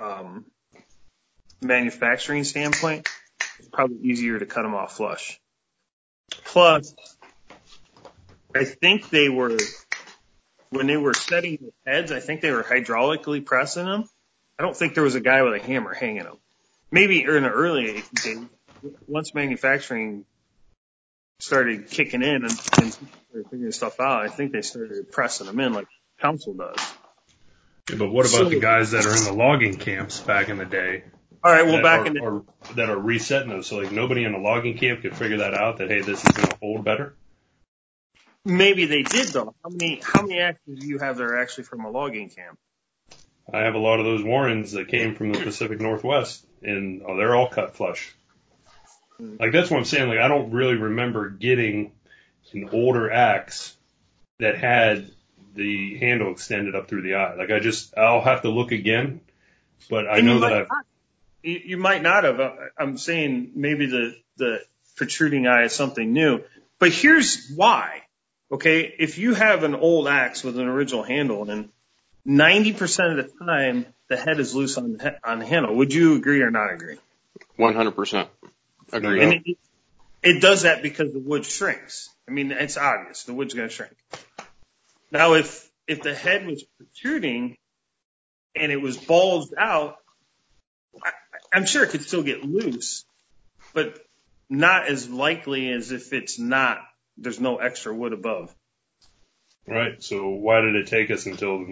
um, 0.00 0.44
manufacturing 1.60 2.44
standpoint, 2.44 3.08
it's 3.58 3.68
probably 3.68 3.98
easier 4.08 4.38
to 4.38 4.46
cut 4.46 4.62
them 4.62 4.74
off 4.74 4.96
flush. 4.96 5.40
Plus, 6.44 6.94
I 8.54 8.64
think 8.64 9.10
they 9.10 9.28
were 9.28 9.58
when 10.70 10.86
they 10.86 10.96
were 10.96 11.14
setting 11.14 11.58
the 11.60 11.90
heads. 11.90 12.12
I 12.12 12.20
think 12.20 12.40
they 12.42 12.52
were 12.52 12.62
hydraulically 12.62 13.44
pressing 13.44 13.84
them. 13.84 14.04
I 14.58 14.62
don't 14.62 14.76
think 14.76 14.94
there 14.94 15.04
was 15.04 15.16
a 15.16 15.20
guy 15.20 15.42
with 15.42 15.54
a 15.54 15.64
hammer 15.64 15.94
hanging 15.94 16.24
them. 16.24 16.38
Maybe 16.90 17.22
in 17.22 17.42
the 17.42 17.50
early 17.50 18.04
days, 18.22 18.38
once 19.08 19.34
manufacturing 19.34 20.26
started 21.42 21.90
kicking 21.90 22.22
in 22.22 22.44
and, 22.44 22.60
and 22.80 22.96
figuring 23.50 23.72
stuff 23.72 23.98
out, 23.98 24.22
I 24.22 24.28
think 24.28 24.52
they 24.52 24.62
started 24.62 25.10
pressing 25.10 25.46
them 25.46 25.58
in 25.58 25.72
like 25.72 25.88
Council 26.20 26.54
does. 26.54 26.76
Yeah, 27.90 27.96
but 27.98 28.10
what 28.10 28.26
about 28.26 28.42
So- 28.42 28.48
the 28.48 28.60
guys 28.60 28.92
that 28.92 29.04
are 29.06 29.16
in 29.16 29.24
the 29.24 29.32
logging 29.32 29.76
camps 29.76 30.20
back 30.20 30.48
in 30.48 30.56
the 30.58 30.64
day? 30.64 31.04
All 31.44 31.50
right, 31.50 31.64
well 31.64 31.76
that 31.78 31.82
back 31.82 32.00
are, 32.02 32.06
in 32.06 32.14
the, 32.14 32.22
are, 32.22 32.42
that 32.76 32.88
are 32.88 32.96
resetting 32.98 33.48
those. 33.48 33.66
So 33.66 33.78
like 33.78 33.90
nobody 33.90 34.22
in 34.22 34.32
a 34.32 34.38
logging 34.38 34.78
camp 34.78 35.02
could 35.02 35.16
figure 35.16 35.38
that 35.38 35.54
out 35.54 35.78
that 35.78 35.90
hey, 35.90 36.00
this 36.00 36.24
is 36.24 36.30
going 36.30 36.48
to 36.48 36.56
hold 36.62 36.84
better. 36.84 37.16
maybe 38.44 38.84
they 38.84 39.02
did 39.02 39.28
though. 39.28 39.52
How 39.64 39.70
many 39.70 40.00
how 40.04 40.22
many 40.22 40.38
actors 40.38 40.78
do 40.78 40.86
you 40.86 40.98
have 40.98 41.16
that 41.16 41.24
are 41.24 41.38
actually 41.40 41.64
from 41.64 41.84
a 41.84 41.90
logging 41.90 42.30
camp? 42.30 42.56
I 43.52 43.62
have 43.62 43.74
a 43.74 43.78
lot 43.78 43.98
of 43.98 44.04
those 44.04 44.22
Warrens 44.22 44.70
that 44.72 44.86
came 44.86 45.16
from 45.16 45.32
the 45.32 45.40
Pacific 45.40 45.80
Northwest, 45.80 46.46
and 46.62 47.02
oh, 47.04 47.16
they're 47.16 47.34
all 47.34 47.48
cut 47.48 47.74
flush. 47.74 48.14
Like 49.40 49.52
that's 49.52 49.70
what 49.70 49.78
I'm 49.78 49.84
saying. 49.84 50.08
Like 50.08 50.18
I 50.18 50.28
don't 50.28 50.50
really 50.52 50.76
remember 50.76 51.30
getting 51.30 51.92
an 52.52 52.68
older 52.72 53.10
axe 53.10 53.76
that 54.38 54.56
had 54.58 55.10
the 55.54 55.98
handle 55.98 56.32
extended 56.32 56.74
up 56.74 56.88
through 56.88 57.02
the 57.02 57.14
eye. 57.14 57.34
Like 57.36 57.50
I 57.50 57.60
just 57.60 57.96
I'll 57.96 58.22
have 58.22 58.42
to 58.42 58.50
look 58.50 58.72
again, 58.72 59.20
but 59.90 60.06
I 60.06 60.18
And 60.18 60.26
know 60.26 60.40
that 60.40 60.52
I've 60.52 60.68
not. 60.68 60.86
You, 61.42 61.60
you 61.64 61.76
might 61.76 62.02
not 62.02 62.24
have. 62.24 62.40
Uh, 62.40 62.52
I'm 62.78 62.96
saying 62.96 63.52
maybe 63.54 63.86
the 63.86 64.16
the 64.36 64.58
protruding 64.96 65.46
eye 65.46 65.64
is 65.64 65.72
something 65.72 66.12
new. 66.12 66.40
But 66.78 66.90
here's 66.92 67.50
why. 67.50 68.02
Okay, 68.50 68.94
if 68.98 69.18
you 69.18 69.34
have 69.34 69.64
an 69.64 69.74
old 69.74 70.08
axe 70.08 70.44
with 70.44 70.58
an 70.58 70.66
original 70.66 71.02
handle 71.02 71.48
and 71.48 71.70
90% 72.26 73.18
of 73.18 73.24
the 73.24 73.44
time 73.44 73.86
the 74.08 74.16
head 74.16 74.38
is 74.38 74.54
loose 74.54 74.76
on 74.76 74.92
the, 74.92 75.02
he- 75.02 75.16
on 75.24 75.38
the 75.38 75.46
handle, 75.46 75.74
would 75.74 75.94
you 75.94 76.16
agree 76.16 76.42
or 76.42 76.50
not 76.50 76.72
agree? 76.72 76.98
100%. 77.58 78.28
Agreed. 78.92 79.22
And 79.22 79.32
it, 79.46 79.58
it 80.22 80.40
does 80.40 80.62
that 80.62 80.82
because 80.82 81.12
the 81.12 81.18
wood 81.18 81.44
shrinks. 81.44 82.10
I 82.28 82.30
mean, 82.30 82.52
it's 82.52 82.76
obvious. 82.76 83.24
The 83.24 83.34
wood's 83.34 83.54
going 83.54 83.68
to 83.68 83.74
shrink. 83.74 83.96
Now, 85.10 85.34
if, 85.34 85.68
if 85.86 86.02
the 86.02 86.14
head 86.14 86.46
was 86.46 86.62
protruding 86.78 87.56
and 88.54 88.70
it 88.70 88.80
was 88.80 88.96
bulged 88.96 89.54
out, 89.58 89.96
I, 91.02 91.10
I'm 91.52 91.66
sure 91.66 91.82
it 91.84 91.90
could 91.90 92.02
still 92.02 92.22
get 92.22 92.44
loose, 92.44 93.04
but 93.74 93.98
not 94.48 94.86
as 94.88 95.08
likely 95.08 95.70
as 95.72 95.90
if 95.90 96.12
it's 96.12 96.38
not, 96.38 96.78
there's 97.16 97.40
no 97.40 97.56
extra 97.56 97.94
wood 97.94 98.12
above. 98.12 98.54
right. 99.66 100.02
So 100.02 100.28
why 100.28 100.60
did 100.60 100.76
it 100.76 100.86
take 100.86 101.10
us 101.10 101.26
until 101.26 101.58
the 101.58 101.66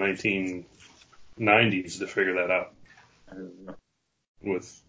1990s 1.39 1.99
to 1.99 2.07
figure 2.07 2.35
that 2.35 2.51
out? 2.51 2.73
With 4.43 4.83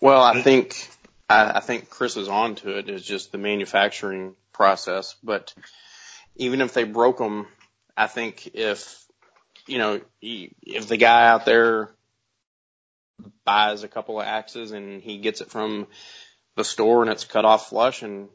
Well, 0.00 0.22
I 0.22 0.42
think 0.42 0.88
I, 1.28 1.52
I 1.56 1.60
think 1.60 1.90
Chris 1.90 2.16
is 2.16 2.28
on 2.28 2.54
to 2.56 2.78
it. 2.78 2.88
Is 2.88 3.04
just 3.04 3.32
the 3.32 3.38
manufacturing 3.38 4.34
process. 4.52 5.16
But 5.22 5.54
even 6.36 6.60
if 6.60 6.72
they 6.72 6.84
broke 6.84 7.18
them, 7.18 7.46
I 7.96 8.06
think 8.06 8.50
if 8.54 9.04
you 9.66 9.78
know 9.78 10.00
if 10.22 10.88
the 10.88 10.96
guy 10.96 11.28
out 11.28 11.44
there 11.44 11.90
buys 13.44 13.82
a 13.82 13.88
couple 13.88 14.20
of 14.20 14.26
axes 14.26 14.70
and 14.70 15.02
he 15.02 15.18
gets 15.18 15.40
it 15.40 15.50
from 15.50 15.86
the 16.54 16.64
store 16.64 17.02
and 17.02 17.10
it's 17.10 17.24
cut 17.24 17.44
off 17.44 17.68
flush 17.68 18.02
and 18.02 18.28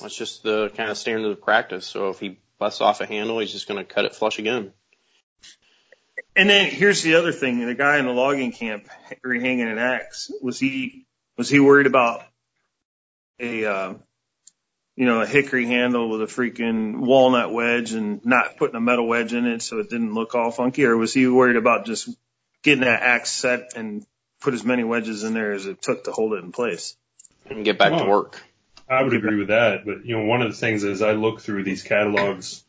that's 0.00 0.14
just 0.14 0.42
the 0.42 0.70
kind 0.76 0.90
of 0.90 0.98
standard 0.98 1.30
of 1.30 1.40
practice. 1.40 1.86
So 1.86 2.10
if 2.10 2.20
he 2.20 2.38
busts 2.58 2.80
off 2.80 3.00
a 3.00 3.06
handle, 3.06 3.38
he's 3.38 3.52
just 3.52 3.66
going 3.66 3.78
to 3.78 3.84
cut 3.84 4.04
it 4.04 4.14
flush 4.14 4.38
again. 4.38 4.72
And 6.36 6.48
then 6.48 6.70
here's 6.70 7.02
the 7.02 7.14
other 7.14 7.32
thing: 7.32 7.64
the 7.64 7.74
guy 7.74 7.98
in 7.98 8.06
the 8.06 8.12
logging 8.12 8.52
camp 8.52 8.88
hanging 9.22 9.62
an 9.62 9.78
axe 9.78 10.30
was 10.42 10.58
he 10.58 11.06
was 11.36 11.48
he 11.48 11.60
worried 11.60 11.86
about 11.86 12.22
a 13.38 13.64
uh, 13.64 13.94
you 14.96 15.06
know 15.06 15.20
a 15.20 15.26
hickory 15.26 15.66
handle 15.66 16.08
with 16.10 16.22
a 16.22 16.26
freaking 16.26 16.98
walnut 16.98 17.52
wedge 17.52 17.92
and 17.92 18.24
not 18.24 18.56
putting 18.56 18.76
a 18.76 18.80
metal 18.80 19.06
wedge 19.06 19.32
in 19.34 19.46
it 19.46 19.62
so 19.62 19.78
it 19.78 19.90
didn't 19.90 20.14
look 20.14 20.34
all 20.34 20.50
funky, 20.50 20.84
or 20.84 20.96
was 20.96 21.12
he 21.12 21.26
worried 21.26 21.56
about 21.56 21.86
just 21.86 22.08
getting 22.62 22.84
that 22.84 23.02
axe 23.02 23.30
set 23.30 23.72
and 23.76 24.04
put 24.40 24.54
as 24.54 24.64
many 24.64 24.84
wedges 24.84 25.24
in 25.24 25.34
there 25.34 25.52
as 25.52 25.66
it 25.66 25.82
took 25.82 26.04
to 26.04 26.12
hold 26.12 26.34
it 26.34 26.44
in 26.44 26.52
place? 26.52 26.96
And 27.48 27.64
get 27.64 27.78
back 27.78 27.90
to 27.90 28.04
Oh. 28.04 28.08
work. 28.08 28.40
I 28.88 29.02
would 29.02 29.14
agree 29.14 29.36
with 29.36 29.48
that, 29.48 29.84
but 29.86 30.04
you 30.04 30.16
know, 30.16 30.24
one 30.24 30.42
of 30.42 30.50
the 30.50 30.56
things 30.56 30.82
is 30.82 31.00
I 31.00 31.12
look 31.12 31.40
through 31.40 31.62
these 31.62 31.82
catalogs 31.84 32.64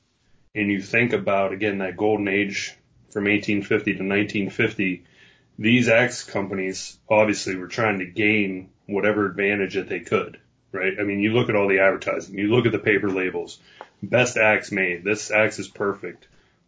and 0.54 0.70
you 0.70 0.82
think 0.82 1.14
about 1.14 1.52
again 1.52 1.80
that 1.80 1.98
golden 1.98 2.28
age 2.28 2.76
from 3.12 3.26
1850 3.26 3.94
to 3.94 4.04
1950. 4.04 5.04
These 5.60 5.90
axe 5.90 6.24
companies 6.24 6.98
obviously 7.10 7.56
were 7.56 7.68
trying 7.68 8.00
to 8.00 8.06
gain 8.06 8.70
whatever 8.88 9.26
advantage 9.26 9.76
that 9.76 9.90
they 9.90 10.00
could, 10.00 10.40
right? 10.72 10.94
I 11.00 11.04
mean, 11.04 11.20
you 11.20 11.34
look 11.34 11.50
at 11.50 11.56
all 11.56 11.68
the 11.68 11.80
advertising, 11.80 12.38
you 12.38 12.48
look 12.48 12.66
at 12.66 12.72
the 12.72 12.80
paper 12.80 13.10
labels, 13.10 13.60
best 14.02 14.38
axe 14.38 14.72
made. 14.72 15.04
This 15.04 15.30
axe 15.32 15.60
is 15.60 15.68
perfect. 15.68 16.28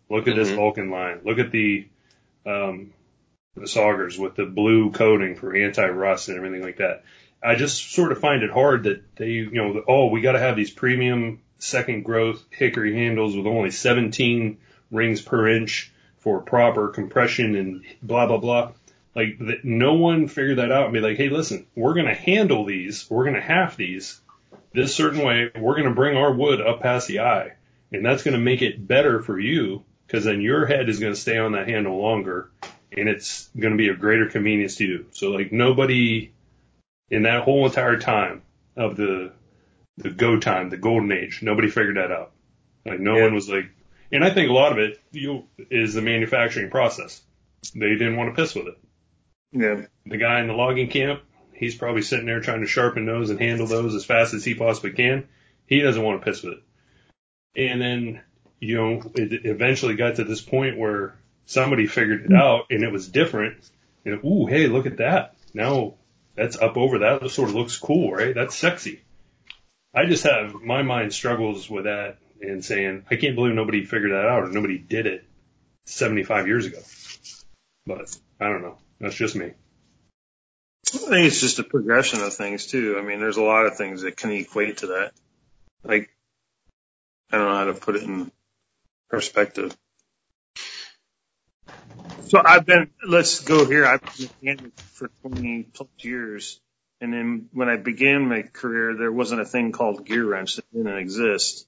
Look 0.09 0.27
at 0.27 0.35
this 0.35 0.51
Mhm. 0.51 0.55
Vulcan 0.55 0.89
line. 0.89 1.19
Look 1.23 1.39
at 1.39 1.51
the 1.51 1.85
um, 2.45 2.91
the 3.55 3.67
saugers 3.67 4.19
with 4.19 4.35
the 4.35 4.45
blue 4.45 4.91
coating 4.91 5.35
for 5.35 5.55
anti-rust 5.55 6.27
and 6.27 6.37
everything 6.37 6.61
like 6.61 6.77
that. 6.77 7.03
I 7.41 7.55
just 7.55 7.93
sort 7.93 8.11
of 8.11 8.19
find 8.19 8.43
it 8.43 8.49
hard 8.49 8.83
that 8.83 9.15
they, 9.15 9.29
you 9.29 9.51
know, 9.51 9.81
oh, 9.87 10.07
we 10.07 10.19
got 10.19 10.33
to 10.33 10.39
have 10.39 10.57
these 10.57 10.71
premium 10.71 11.39
second 11.59 12.03
growth 12.03 12.43
hickory 12.49 12.93
handles 12.93 13.37
with 13.37 13.47
only 13.47 13.71
17 13.71 14.57
rings 14.91 15.21
per 15.21 15.47
inch 15.47 15.92
for 16.23 16.41
proper 16.41 16.87
compression 16.89 17.55
and 17.55 17.83
blah 18.01 18.25
blah 18.27 18.37
blah. 18.37 18.71
Like 19.15 19.37
that, 19.39 19.63
no 19.63 19.93
one 19.93 20.27
figured 20.27 20.57
that 20.57 20.71
out 20.71 20.85
and 20.85 20.93
be 20.93 20.99
like, 21.01 21.17
hey, 21.17 21.29
listen, 21.29 21.67
we're 21.75 21.93
going 21.93 22.07
to 22.07 22.15
handle 22.15 22.65
these, 22.65 23.07
we're 23.11 23.25
going 23.25 23.35
to 23.35 23.41
half 23.41 23.77
these 23.77 24.19
this 24.73 24.95
certain 24.95 25.23
way. 25.23 25.51
We're 25.55 25.75
going 25.75 25.87
to 25.89 25.93
bring 25.93 26.17
our 26.17 26.33
wood 26.33 26.59
up 26.61 26.81
past 26.81 27.07
the 27.07 27.19
eye, 27.19 27.51
and 27.91 28.03
that's 28.03 28.23
going 28.23 28.33
to 28.33 28.39
make 28.39 28.63
it 28.63 28.87
better 28.87 29.21
for 29.21 29.39
you 29.39 29.83
because 30.07 30.23
then 30.23 30.41
your 30.41 30.65
head 30.65 30.89
is 30.89 30.99
going 30.99 31.13
to 31.13 31.19
stay 31.19 31.37
on 31.37 31.51
that 31.51 31.67
handle 31.67 32.01
longer, 32.01 32.49
and 32.91 33.07
it's 33.07 33.49
going 33.55 33.73
to 33.73 33.77
be 33.77 33.89
a 33.89 33.95
greater 33.95 34.29
convenience 34.29 34.77
to 34.77 34.85
you. 34.85 35.05
So 35.11 35.29
like 35.29 35.51
nobody 35.51 36.31
in 37.11 37.23
that 37.23 37.43
whole 37.43 37.65
entire 37.67 37.99
time 37.99 38.41
of 38.75 38.95
the 38.95 39.31
the 39.97 40.09
go 40.09 40.39
time, 40.39 40.71
the 40.71 40.77
golden 40.77 41.11
age, 41.11 41.41
nobody 41.43 41.69
figured 41.69 41.97
that 41.97 42.11
out. 42.11 42.31
Like 42.83 42.99
no 42.99 43.15
Yeah. 43.17 43.23
one 43.25 43.35
was 43.35 43.47
like, 43.47 43.69
and 44.13 44.23
I 44.23 44.33
think 44.33 44.49
a 44.49 44.53
lot 44.53 44.71
of 44.71 44.77
it 44.77 45.01
you 45.11 45.43
is 45.57 45.93
the 45.93 46.01
manufacturing 46.01 46.69
process. 46.69 47.21
They 47.75 47.89
didn't 47.89 48.15
want 48.15 48.33
to 48.33 48.41
piss 48.41 48.55
with 48.55 48.67
it. 48.67 48.77
Yeah. 49.51 49.85
The 50.05 50.17
guy 50.17 50.39
in 50.39 50.47
the 50.47 50.53
logging 50.53 50.89
camp, 50.89 51.21
he's 51.53 51.75
probably 51.75 52.03
sitting 52.03 52.25
there 52.25 52.39
trying 52.39 52.61
to 52.61 52.67
sharpen 52.67 53.05
those 53.05 53.29
and 53.29 53.39
handle 53.39 53.67
those 53.67 53.95
as 53.95 54.05
fast 54.05 54.33
as 54.33 54.45
he 54.45 54.53
possibly 54.53 54.91
can. 54.91 55.27
He 55.65 55.81
doesn't 55.81 56.01
want 56.01 56.21
to 56.21 56.25
piss 56.25 56.43
with 56.43 56.53
it. 56.53 57.69
And 57.69 57.81
then, 57.81 58.21
you 58.59 58.75
know, 58.75 59.11
it 59.15 59.45
eventually 59.45 59.95
got 59.95 60.15
to 60.15 60.23
this 60.23 60.41
point 60.41 60.77
where 60.77 61.15
somebody 61.45 61.87
figured 61.87 62.25
it 62.25 62.33
out 62.33 62.65
and 62.69 62.83
it 62.83 62.91
was 62.91 63.07
different. 63.07 63.57
And 64.05 64.23
ooh, 64.23 64.45
hey, 64.45 64.67
look 64.67 64.85
at 64.85 64.97
that. 64.97 65.35
Now 65.53 65.95
that's 66.35 66.57
up 66.57 66.77
over 66.77 66.99
that. 66.99 67.21
That 67.21 67.29
sort 67.29 67.49
of 67.49 67.55
looks 67.55 67.77
cool, 67.77 68.11
right? 68.11 68.35
That's 68.35 68.55
sexy. 68.55 69.01
I 69.93 70.05
just 70.05 70.23
have 70.23 70.55
my 70.55 70.81
mind 70.81 71.13
struggles 71.13 71.69
with 71.69 71.85
that 71.85 72.17
and 72.43 72.63
saying 72.63 73.05
I 73.09 73.15
can't 73.15 73.35
believe 73.35 73.55
nobody 73.55 73.85
figured 73.85 74.11
that 74.11 74.25
out 74.25 74.43
or 74.43 74.49
nobody 74.49 74.77
did 74.77 75.07
it 75.07 75.25
75 75.85 76.47
years 76.47 76.65
ago. 76.65 76.79
But 77.85 78.15
I 78.39 78.45
don't 78.45 78.61
know. 78.61 78.77
That's 78.99 79.15
just 79.15 79.35
me. 79.35 79.51
I 80.93 80.97
think 80.97 81.27
it's 81.27 81.41
just 81.41 81.59
a 81.59 81.63
progression 81.63 82.21
of 82.21 82.33
things 82.33 82.67
too. 82.67 82.97
I 82.99 83.01
mean, 83.01 83.19
there's 83.19 83.37
a 83.37 83.43
lot 83.43 83.65
of 83.65 83.77
things 83.77 84.01
that 84.03 84.17
can 84.17 84.31
equate 84.31 84.77
to 84.77 84.87
that. 84.87 85.11
Like, 85.83 86.09
I 87.31 87.37
don't 87.37 87.47
know 87.47 87.55
how 87.55 87.65
to 87.65 87.73
put 87.73 87.95
it 87.95 88.03
in 88.03 88.31
perspective. 89.09 89.75
So 92.27 92.41
I've 92.43 92.65
been, 92.65 92.89
let's 93.05 93.41
go 93.41 93.65
here. 93.65 93.85
I've 93.85 94.01
been 94.01 94.29
a 94.41 94.45
mechanic 94.45 94.79
for 94.79 95.09
20 95.21 95.63
plus 95.73 95.89
years. 95.99 96.59
And 97.01 97.13
then 97.13 97.49
when 97.51 97.69
I 97.69 97.77
began 97.77 98.29
my 98.29 98.43
career, 98.43 98.95
there 98.95 99.11
wasn't 99.11 99.41
a 99.41 99.45
thing 99.45 99.71
called 99.71 100.07
GearWrench 100.07 100.55
that 100.55 100.65
didn't 100.71 100.97
exist. 100.97 101.67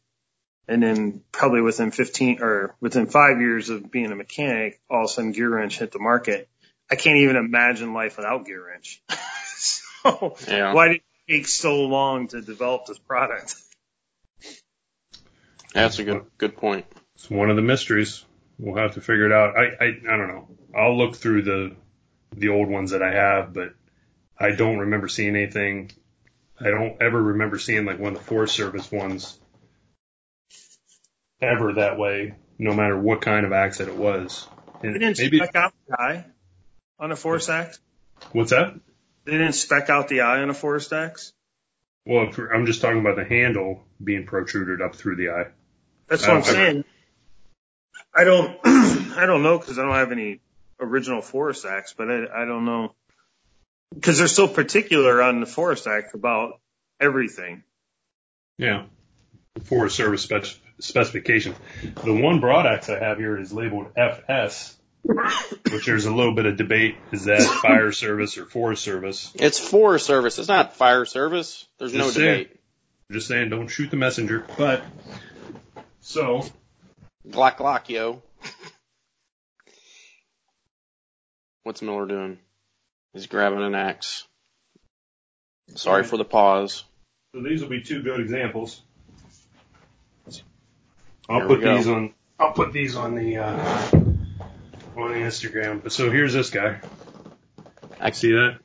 And 0.68 0.82
then 0.82 1.22
probably 1.32 1.62
within 1.62 1.92
15 1.92 2.42
or 2.42 2.76
within 2.82 3.06
five 3.08 3.40
years 3.40 3.70
of 3.70 3.92
being 3.92 4.12
a 4.12 4.16
mechanic, 4.16 4.80
all 4.90 5.04
of 5.04 5.06
a 5.06 5.08
sudden 5.14 5.34
GearWrench 5.34 5.78
hit 5.78 5.92
the 5.92 6.00
market. 6.00 6.50
I 6.90 6.96
can't 6.96 7.18
even 7.18 7.36
imagine 7.36 7.94
life 7.94 8.18
without 8.18 8.48
GearWrench. 8.48 9.00
so 9.56 10.36
Yeah. 10.48 10.74
why 10.74 10.88
did 10.88 10.96
it 10.98 11.04
take 11.34 11.48
so 11.48 11.82
long 11.84 12.28
to 12.30 12.42
develop 12.42 12.86
this 12.88 12.98
product? 12.98 13.56
That's 15.74 16.00
a 16.00 16.04
good 16.04 16.26
good 16.38 16.56
point. 16.58 16.86
It's 17.16 17.30
one 17.30 17.50
of 17.50 17.56
the 17.56 17.62
mysteries. 17.62 18.24
We'll 18.58 18.78
have 18.78 18.94
to 18.94 19.02
figure 19.02 19.26
it 19.26 19.32
out. 19.34 19.58
I, 19.58 19.66
I, 19.84 19.88
I 20.14 20.18
don't 20.18 20.28
know. 20.30 20.48
I'll 20.76 20.98
look 20.98 21.16
through 21.18 21.42
the, 21.42 21.76
the 22.34 22.50
old 22.50 22.70
ones 22.70 22.92
that 22.92 23.02
I 23.04 23.12
have, 23.14 23.54
but 23.54 23.74
I 24.40 24.52
don't 24.52 24.80
remember 24.80 25.08
seeing 25.10 25.36
anything. 25.36 25.92
I 26.60 26.70
don't 26.70 27.02
ever 27.02 27.22
remember 27.22 27.60
seeing 27.60 27.84
like 27.86 28.00
one 28.00 28.14
of 28.14 28.20
the 28.20 28.24
Forest 28.24 28.56
Service 28.56 28.90
ones 28.92 29.38
ever 31.42 31.74
that 31.74 31.98
way, 31.98 32.36
no 32.58 32.74
matter 32.74 32.98
what 32.98 33.22
kind 33.22 33.46
of 33.46 33.52
axe 33.52 33.80
that 33.80 33.88
it 33.88 33.96
was. 33.96 34.48
They 34.82 34.94
didn't 34.94 35.18
maybe, 35.18 35.38
spec 35.38 35.56
out 35.56 35.74
the 35.88 36.00
eye 36.00 36.26
on 37.00 37.12
a 37.12 37.16
forest 37.16 37.50
axe. 37.50 37.80
what's 38.32 38.52
that? 38.52 38.80
They 39.26 39.32
didn't 39.32 39.54
spec 39.54 39.90
out 39.90 40.08
the 40.08 40.22
eye 40.22 40.42
on 40.42 40.50
a 40.50 40.54
forest 40.54 40.94
axe. 40.94 41.34
Well, 42.06 42.30
if 42.30 42.38
I'm 42.38 42.66
just 42.66 42.82
talking 42.82 43.00
about 43.00 43.16
the 43.16 43.26
handle 43.26 43.84
being 44.04 44.26
protruded 44.26 44.82
up 44.82 44.96
through 44.96 45.16
the 45.16 45.30
eye. 45.30 45.46
That's 46.08 46.22
what 46.28 46.38
I'm 46.38 46.44
saying. 46.44 46.84
I 48.14 48.24
don't, 48.24 48.60
I 48.66 49.26
don't 49.26 49.42
know 49.42 49.58
because 49.58 49.80
I 49.80 49.82
don't 49.82 49.96
have 49.96 50.12
any 50.12 50.40
original 50.80 51.22
forest 51.22 51.66
axe, 51.66 51.96
but 51.98 52.12
I, 52.12 52.44
I 52.44 52.46
don't 52.46 52.66
know 52.66 52.94
because 53.94 54.20
they're 54.20 54.28
so 54.28 54.48
particular 54.48 55.22
on 55.22 55.40
the 55.40 55.46
forest 55.46 55.88
axe 55.88 56.14
about 56.14 56.60
everything. 57.00 57.64
Yeah. 58.58 58.86
Forest 59.64 59.96
Service 59.96 60.22
spec- 60.22 60.60
specifications. 60.80 61.56
The 62.04 62.14
one 62.14 62.40
broad 62.40 62.66
axe 62.66 62.90
I 62.90 63.00
have 63.00 63.18
here 63.18 63.40
is 63.40 63.54
labeled 63.54 63.88
FS, 63.96 64.76
which 65.04 65.86
there's 65.86 66.06
a 66.06 66.14
little 66.14 66.34
bit 66.34 66.46
of 66.46 66.58
debate. 66.58 66.96
Is 67.12 67.26
that 67.26 67.42
fire 67.62 67.92
service 67.92 68.38
or 68.38 68.46
forest 68.46 68.84
service? 68.84 69.32
It's 69.36 69.60
Forest 69.60 70.06
Service. 70.06 70.40
It's 70.40 70.48
not 70.48 70.76
fire 70.76 71.06
service. 71.06 71.66
There's 71.78 71.94
no 71.94 72.10
saying. 72.10 72.44
debate. 72.44 72.60
Just 73.12 73.28
saying, 73.28 73.50
don't 73.50 73.68
shoot 73.68 73.92
the 73.92 73.98
messenger. 73.98 74.46
But, 74.58 74.84
so, 76.02 76.44
Glock 77.28 77.58
glock, 77.58 77.90
yo. 77.90 78.22
What's 81.64 81.82
Miller 81.82 82.06
doing? 82.06 82.38
He's 83.14 83.28
grabbing 83.28 83.64
an 83.64 83.76
axe. 83.76 84.26
Sorry 85.76 86.04
for 86.04 86.18
the 86.18 86.26
pause. 86.26 86.84
so 87.34 87.42
these 87.42 87.62
will 87.62 87.70
be 87.70 87.82
two 87.82 88.04
good 88.04 88.20
examples. 88.20 88.82
I'll 91.30 91.40
Here 91.40 91.48
put 91.48 91.62
these 91.62 91.88
on, 91.88 92.14
I'll 92.40 92.54
put 92.54 92.74
these 92.74 92.96
on 92.96 93.16
the, 93.16 93.38
uh, 93.38 93.92
on 94.98 95.12
the 95.12 95.20
Instagram. 95.20 95.82
But 95.84 95.92
so 95.92 96.12
here's 96.12 96.34
this 96.34 96.50
guy. 96.50 96.80
I 98.00 98.12
See 98.12 98.32
that? 98.32 98.60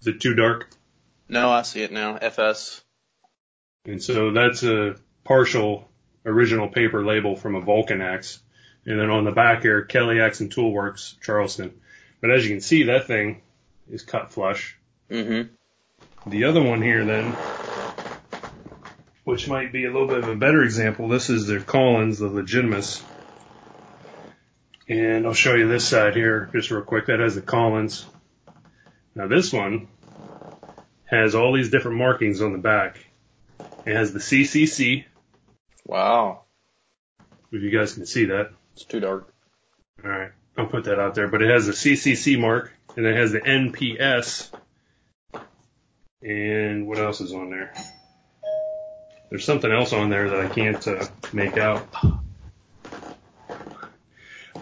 Is 0.00 0.06
it 0.06 0.20
too 0.20 0.34
dark? 0.34 0.70
No, 1.28 1.50
I 1.50 1.62
see 1.62 1.82
it 1.82 1.92
now. 1.92 2.16
FS. 2.16 2.82
And 3.84 4.02
so 4.02 4.32
that's 4.32 4.62
a 4.62 4.96
partial 5.24 5.88
original 6.24 6.68
paper 6.68 7.04
label 7.04 7.36
from 7.36 7.54
a 7.54 7.60
Vulcan 7.60 8.00
axe. 8.00 8.40
And 8.86 8.98
then 8.98 9.10
on 9.10 9.24
the 9.24 9.32
back 9.32 9.62
here, 9.62 9.82
Kelly 9.82 10.20
Axe 10.20 10.40
and 10.40 10.50
Toolworks, 10.50 11.20
Charleston. 11.20 11.80
But 12.20 12.30
as 12.30 12.44
you 12.44 12.50
can 12.50 12.60
see, 12.60 12.84
that 12.84 13.06
thing 13.06 13.42
is 13.90 14.02
cut 14.02 14.30
flush. 14.32 14.78
Mm-hmm. 15.10 16.30
The 16.30 16.44
other 16.44 16.62
one 16.62 16.82
here 16.82 17.04
then, 17.04 17.36
which 19.28 19.46
might 19.46 19.70
be 19.70 19.84
a 19.84 19.92
little 19.92 20.08
bit 20.08 20.20
of 20.20 20.28
a 20.28 20.34
better 20.34 20.62
example, 20.62 21.06
this 21.06 21.28
is 21.28 21.46
the 21.46 21.60
Collins, 21.60 22.18
the 22.18 22.28
Legitimus. 22.28 23.02
And 24.88 25.26
I'll 25.26 25.34
show 25.34 25.54
you 25.54 25.68
this 25.68 25.86
side 25.86 26.16
here 26.16 26.48
just 26.54 26.70
real 26.70 26.80
quick. 26.80 27.08
That 27.08 27.20
has 27.20 27.34
the 27.34 27.42
Collins. 27.42 28.06
Now 29.14 29.28
this 29.28 29.52
one 29.52 29.88
has 31.04 31.34
all 31.34 31.52
these 31.52 31.68
different 31.68 31.98
markings 31.98 32.40
on 32.40 32.52
the 32.52 32.58
back. 32.58 33.04
It 33.84 33.94
has 33.94 34.14
the 34.14 34.18
CCC, 34.18 35.04
Wow. 35.84 36.44
if 37.52 37.62
you 37.62 37.70
guys 37.70 37.92
can 37.92 38.06
see 38.06 38.24
that. 38.24 38.52
It's 38.72 38.84
too 38.86 39.00
dark. 39.00 39.30
All 40.02 40.10
right, 40.10 40.30
I'll 40.56 40.68
put 40.68 40.84
that 40.84 40.98
out 40.98 41.14
there. 41.14 41.28
But 41.28 41.42
it 41.42 41.50
has 41.50 41.66
the 41.66 41.72
CCC 41.74 42.40
mark, 42.40 42.72
and 42.96 43.04
it 43.04 43.14
has 43.14 43.32
the 43.32 43.40
NPS. 43.40 44.50
And 46.22 46.86
what 46.86 46.98
else 46.98 47.20
is 47.20 47.34
on 47.34 47.50
there? 47.50 47.74
There's 49.30 49.44
something 49.44 49.70
else 49.70 49.92
on 49.92 50.08
there 50.10 50.30
that 50.30 50.40
I 50.40 50.48
can't 50.48 50.86
uh, 50.88 51.06
make 51.32 51.56
out. 51.58 51.86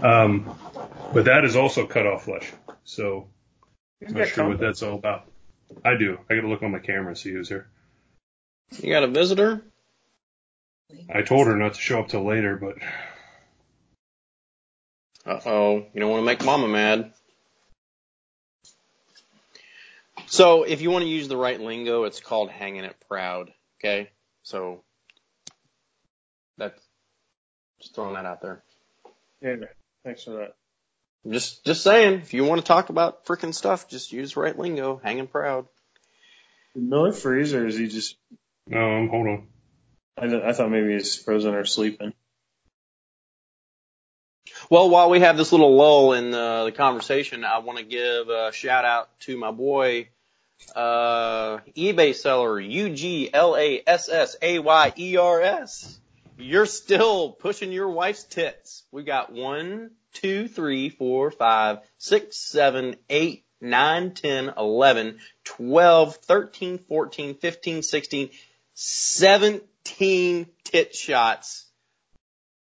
Um, 0.02 0.58
But 1.12 1.26
that 1.26 1.44
is 1.44 1.56
also 1.56 1.86
cut 1.86 2.06
off 2.06 2.24
flesh. 2.24 2.52
So 2.84 3.28
I'm 4.06 4.12
not 4.12 4.18
got 4.20 4.28
sure 4.28 4.48
what 4.48 4.58
that's 4.58 4.82
all 4.82 4.94
about. 4.94 5.30
I 5.84 5.96
do. 5.96 6.18
I 6.28 6.34
gotta 6.34 6.48
look 6.48 6.62
on 6.62 6.72
my 6.72 6.78
camera 6.78 7.08
and 7.08 7.18
see 7.18 7.32
who's 7.32 7.48
here. 7.48 7.68
You 8.82 8.90
got 8.90 9.04
a 9.04 9.08
visitor? 9.08 9.62
I 11.12 11.22
told 11.22 11.46
her 11.46 11.56
not 11.56 11.74
to 11.74 11.80
show 11.80 12.00
up 12.00 12.08
till 12.08 12.24
later, 12.24 12.56
but 12.56 12.76
Uh 15.24 15.40
oh, 15.46 15.86
you 15.92 16.00
don't 16.00 16.10
want 16.10 16.20
to 16.22 16.26
make 16.26 16.44
mama 16.44 16.68
mad. 16.68 17.12
So 20.26 20.64
if 20.64 20.80
you 20.80 20.90
want 20.90 21.04
to 21.04 21.08
use 21.08 21.28
the 21.28 21.36
right 21.36 21.60
lingo, 21.60 22.04
it's 22.04 22.20
called 22.20 22.50
hanging 22.50 22.84
it 22.84 22.96
proud. 23.08 23.52
Okay, 23.80 24.10
so 24.46 24.84
that's 26.56 26.80
just 27.80 27.96
throwing 27.96 28.14
that 28.14 28.26
out 28.26 28.40
there. 28.40 28.62
Yeah, 29.42 29.56
thanks 30.04 30.22
for 30.22 30.30
that. 30.30 30.54
Just 31.28 31.64
just 31.64 31.82
saying, 31.82 32.20
if 32.20 32.32
you 32.32 32.44
want 32.44 32.60
to 32.60 32.66
talk 32.66 32.88
about 32.88 33.26
freaking 33.26 33.52
stuff, 33.52 33.88
just 33.88 34.12
use 34.12 34.36
right 34.36 34.56
lingo. 34.56 35.00
Hanging 35.02 35.26
proud. 35.26 35.66
Did 36.74 36.84
Miller 36.84 37.12
freeze 37.12 37.54
or 37.54 37.66
is 37.66 37.76
he 37.76 37.88
just? 37.88 38.16
um, 38.72 39.08
hold 39.08 39.26
on. 39.26 39.48
I, 40.16 40.28
th- 40.28 40.44
I 40.44 40.52
thought 40.52 40.70
maybe 40.70 40.92
he's 40.92 41.16
frozen 41.16 41.52
or 41.52 41.64
sleeping. 41.64 42.12
Well, 44.70 44.88
while 44.88 45.10
we 45.10 45.20
have 45.20 45.36
this 45.36 45.50
little 45.50 45.74
lull 45.74 46.12
in 46.12 46.32
uh, 46.32 46.66
the 46.66 46.72
conversation, 46.72 47.42
I 47.42 47.58
want 47.58 47.78
to 47.78 47.84
give 47.84 48.28
a 48.28 48.52
shout 48.52 48.84
out 48.84 49.18
to 49.20 49.36
my 49.36 49.50
boy, 49.50 50.08
uh, 50.74 51.58
eBay 51.76 52.14
seller 52.14 52.60
U 52.60 52.90
G 52.90 53.30
L 53.32 53.56
A 53.56 53.82
S 53.86 54.08
S 54.08 54.36
A 54.42 54.58
Y 54.58 54.92
E 54.98 55.16
R 55.16 55.40
S. 55.42 55.98
You're 56.38 56.66
still 56.66 57.32
pushing 57.32 57.72
your 57.72 57.88
wife's 57.88 58.24
tits. 58.24 58.84
We 58.92 59.04
got 59.04 59.32
one, 59.32 59.92
two, 60.12 60.48
three, 60.48 60.90
four, 60.90 61.30
five, 61.30 61.78
six, 61.96 62.36
seven, 62.36 62.96
eight, 63.08 63.44
nine, 63.60 64.12
ten, 64.12 64.52
eleven, 64.56 65.18
twelve, 65.44 66.16
thirteen, 66.16 66.78
fourteen, 66.78 67.34
fifteen, 67.34 67.82
sixteen, 67.82 68.30
seventeen 68.74 70.46
tit 70.64 70.94
shots 70.94 71.66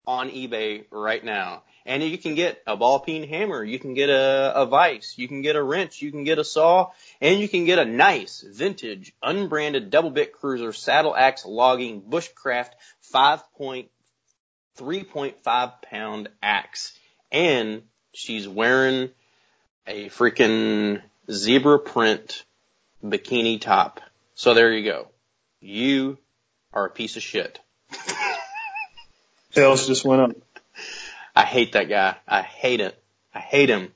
on 0.06 0.30
eBay 0.30 0.84
right 0.90 1.24
now. 1.24 1.62
And 1.86 2.02
you 2.02 2.18
can 2.18 2.34
get 2.34 2.60
a 2.66 2.76
ball 2.76 2.98
peen 2.98 3.28
hammer, 3.28 3.62
you 3.62 3.78
can 3.78 3.94
get 3.94 4.10
a, 4.10 4.52
a 4.56 4.66
vise, 4.66 5.14
you 5.16 5.28
can 5.28 5.40
get 5.40 5.54
a 5.54 5.62
wrench, 5.62 6.02
you 6.02 6.10
can 6.10 6.24
get 6.24 6.40
a 6.40 6.44
saw, 6.44 6.90
and 7.20 7.38
you 7.38 7.48
can 7.48 7.64
get 7.64 7.78
a 7.78 7.84
nice 7.84 8.40
vintage 8.40 9.14
unbranded 9.22 9.88
double 9.88 10.10
bit 10.10 10.32
cruiser 10.32 10.72
saddle 10.72 11.14
axe 11.14 11.46
logging 11.46 12.02
bushcraft 12.02 12.70
5.3.5 13.14 15.82
pound 15.82 16.28
axe. 16.42 16.98
And 17.30 17.82
she's 18.12 18.48
wearing 18.48 19.10
a 19.86 20.08
freaking 20.08 21.00
zebra 21.30 21.78
print 21.78 22.44
bikini 23.04 23.60
top. 23.60 24.00
So 24.34 24.54
there 24.54 24.72
you 24.72 24.84
go. 24.84 25.06
You 25.60 26.18
are 26.72 26.86
a 26.86 26.90
piece 26.90 27.16
of 27.16 27.22
shit. 27.22 27.60
Sales 29.52 29.86
just 29.86 30.04
went 30.04 30.22
up. 30.22 30.32
I 31.36 31.44
hate 31.44 31.72
that 31.72 31.90
guy. 31.90 32.16
I 32.26 32.40
hate 32.40 32.80
it. 32.80 32.98
I 33.34 33.40
hate 33.40 33.68
him. 33.68 33.92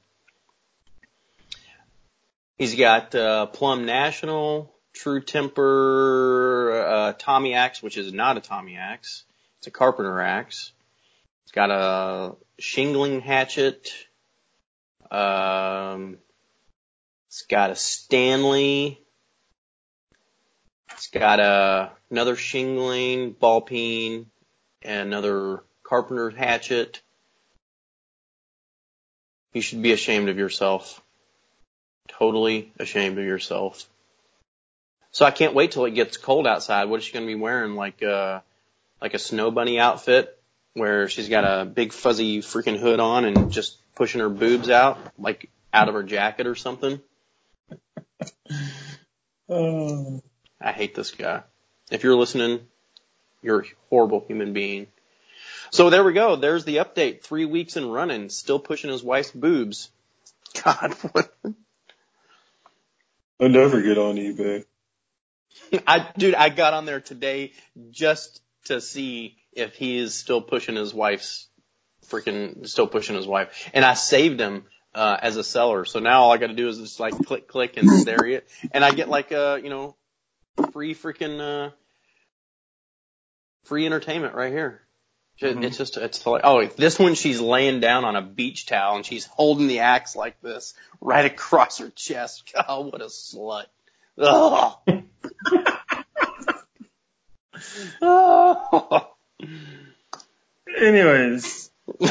He's 2.59 2.75
got 2.75 3.15
uh, 3.15 3.47
Plumb 3.47 3.87
National, 3.87 4.71
True 4.93 5.23
Temper, 5.23 6.85
uh, 6.87 7.13
Tommy 7.19 7.55
Axe, 7.55 7.83
which 7.83 7.97
is 7.97 8.13
not 8.13 8.37
a 8.37 8.41
Tommy 8.41 8.77
Axe. 8.77 9.25
It's 9.57 9.69
a 9.69 9.71
Carpenter 9.71 10.21
Axe. 10.21 10.73
It's 11.45 11.53
got 11.53 11.71
a 11.71 12.37
shingling 12.59 13.23
hatchet. 13.23 13.91
Um, 15.11 16.19
it's 17.29 17.43
got 17.49 17.71
a 17.71 17.75
Stanley. 17.75 19.01
It's 20.93 21.07
got 21.07 21.41
a 21.41 21.93
another 22.11 22.37
shingling 22.37 23.33
ball 23.33 23.63
peen 23.63 24.27
and 24.83 25.09
another 25.09 25.65
Carpenter 25.83 26.29
hatchet. 26.29 27.01
You 29.53 29.61
should 29.61 29.83
be 29.83 29.93
ashamed 29.93 30.29
of 30.29 30.39
yourself. 30.39 31.03
Totally 32.09 32.73
ashamed 32.79 33.19
of 33.19 33.25
yourself. 33.25 33.89
So 35.13 35.25
I 35.25 35.31
can't 35.31 35.55
wait 35.55 35.73
till 35.73 35.85
it 35.87 35.93
gets 35.93 36.17
cold 36.17 36.47
outside. 36.47 36.85
What 36.85 37.01
is 37.01 37.05
she 37.05 37.13
going 37.13 37.27
to 37.27 37.33
be 37.33 37.41
wearing? 37.41 37.75
Like 37.75 38.03
uh 38.03 38.41
like 39.01 39.15
a 39.15 39.19
snow 39.19 39.51
bunny 39.51 39.79
outfit 39.79 40.37
where 40.75 41.09
she's 41.09 41.29
got 41.29 41.45
a 41.45 41.65
big 41.65 41.93
fuzzy 41.93 42.41
freaking 42.41 42.79
hood 42.79 43.01
on 43.01 43.25
and 43.25 43.51
just 43.51 43.79
pushing 43.95 44.21
her 44.21 44.29
boobs 44.29 44.71
out 44.71 44.99
like 45.19 45.51
out 45.73 45.89
of 45.89 45.95
her 45.95 46.03
jacket 46.03 46.47
or 46.47 46.55
something. 46.55 47.01
Oh. 49.49 50.23
I 50.61 50.73
hate 50.73 50.95
this 50.95 51.11
guy. 51.13 51.43
If 51.91 52.05
you're 52.05 52.17
listening, 52.17 52.61
you're 53.43 53.63
a 53.63 53.65
horrible 53.89 54.23
human 54.29 54.53
being. 54.53 54.89
So 55.71 55.89
there 55.89 56.03
we 56.03 56.13
go. 56.13 56.37
There's 56.37 56.65
the 56.65 56.77
update. 56.77 57.23
Three 57.23 57.45
weeks 57.45 57.77
and 57.77 57.93
running, 57.93 58.29
still 58.29 58.59
pushing 58.59 58.91
his 58.91 59.03
wife's 59.03 59.31
boobs. 59.31 59.91
God, 60.65 60.95
what? 61.13 61.33
I 63.41 63.49
never 63.49 63.81
get 63.81 63.97
on 63.97 64.17
eBay. 64.17 64.65
I, 65.87 66.09
dude, 66.19 66.35
I 66.35 66.49
got 66.49 66.75
on 66.75 66.85
there 66.85 67.01
today 67.01 67.53
just 67.91 68.43
to 68.65 68.81
see 68.81 69.37
if 69.53 69.75
he 69.75 69.99
is 69.99 70.15
still 70.15 70.43
pushing 70.43 70.77
his 70.77 70.93
wife's 70.93 71.49
freaking, 72.09 72.69
still 72.69 72.87
pushing 72.87 73.17
his 73.17 73.27
wife. 73.27 73.71
And 73.73 73.85
I 73.85 73.95
saved 73.95 74.41
him, 74.41 74.65
uh, 74.95 75.17
as 75.23 75.37
a 75.37 75.45
seller. 75.45 75.85
So 75.85 76.01
now 76.01 76.23
all 76.23 76.33
I 76.33 76.39
gotta 76.39 76.55
do 76.55 76.69
is 76.69 76.79
just 76.79 76.99
like 76.99 77.15
click, 77.25 77.47
click 77.47 77.77
and 77.77 77.89
stare 77.89 78.27
it. 78.27 78.49
And 78.73 78.85
I 78.85 78.91
get 78.91 79.09
like, 79.09 79.31
uh, 79.31 79.61
you 79.63 79.71
know, 79.71 79.97
free 80.73 80.95
freaking, 80.95 81.41
uh, 81.41 81.71
free 83.65 83.87
entertainment 83.87 84.35
right 84.35 84.53
here. 84.53 84.83
Mhm. 85.41 85.65
It's 85.65 85.79
just, 85.79 85.97
it's 85.97 86.27
like, 86.27 86.43
oh, 86.45 86.67
this 86.67 86.99
one 86.99 87.15
she's 87.15 87.41
laying 87.41 87.81
down 87.81 88.05
on 88.05 88.15
a 88.17 88.23
beach 88.23 88.67
towel 88.67 88.97
and 88.97 89.07
she's 89.07 89.25
holding 89.27 89.69
the 89.69 89.81
axe 89.81 90.15
like 90.15 90.41
this 90.43 90.75
right 91.01 91.25
across 91.25 91.79
her 91.79 91.91
chest. 91.91 92.53
Oh, 92.69 92.83
what 92.83 93.01
a 93.01 93.07
slut. 93.07 93.67
Ugh. 94.19 94.75
Oh. 98.03 99.15
Anyways, 100.79 101.71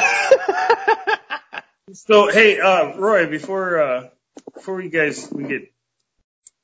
so 1.94 2.30
hey, 2.30 2.60
uh, 2.60 2.98
Roy, 2.98 3.28
before 3.28 3.82
uh, 3.82 4.10
before 4.54 4.82
you 4.82 4.90
guys 4.90 5.30
we 5.32 5.46
get 5.46 5.72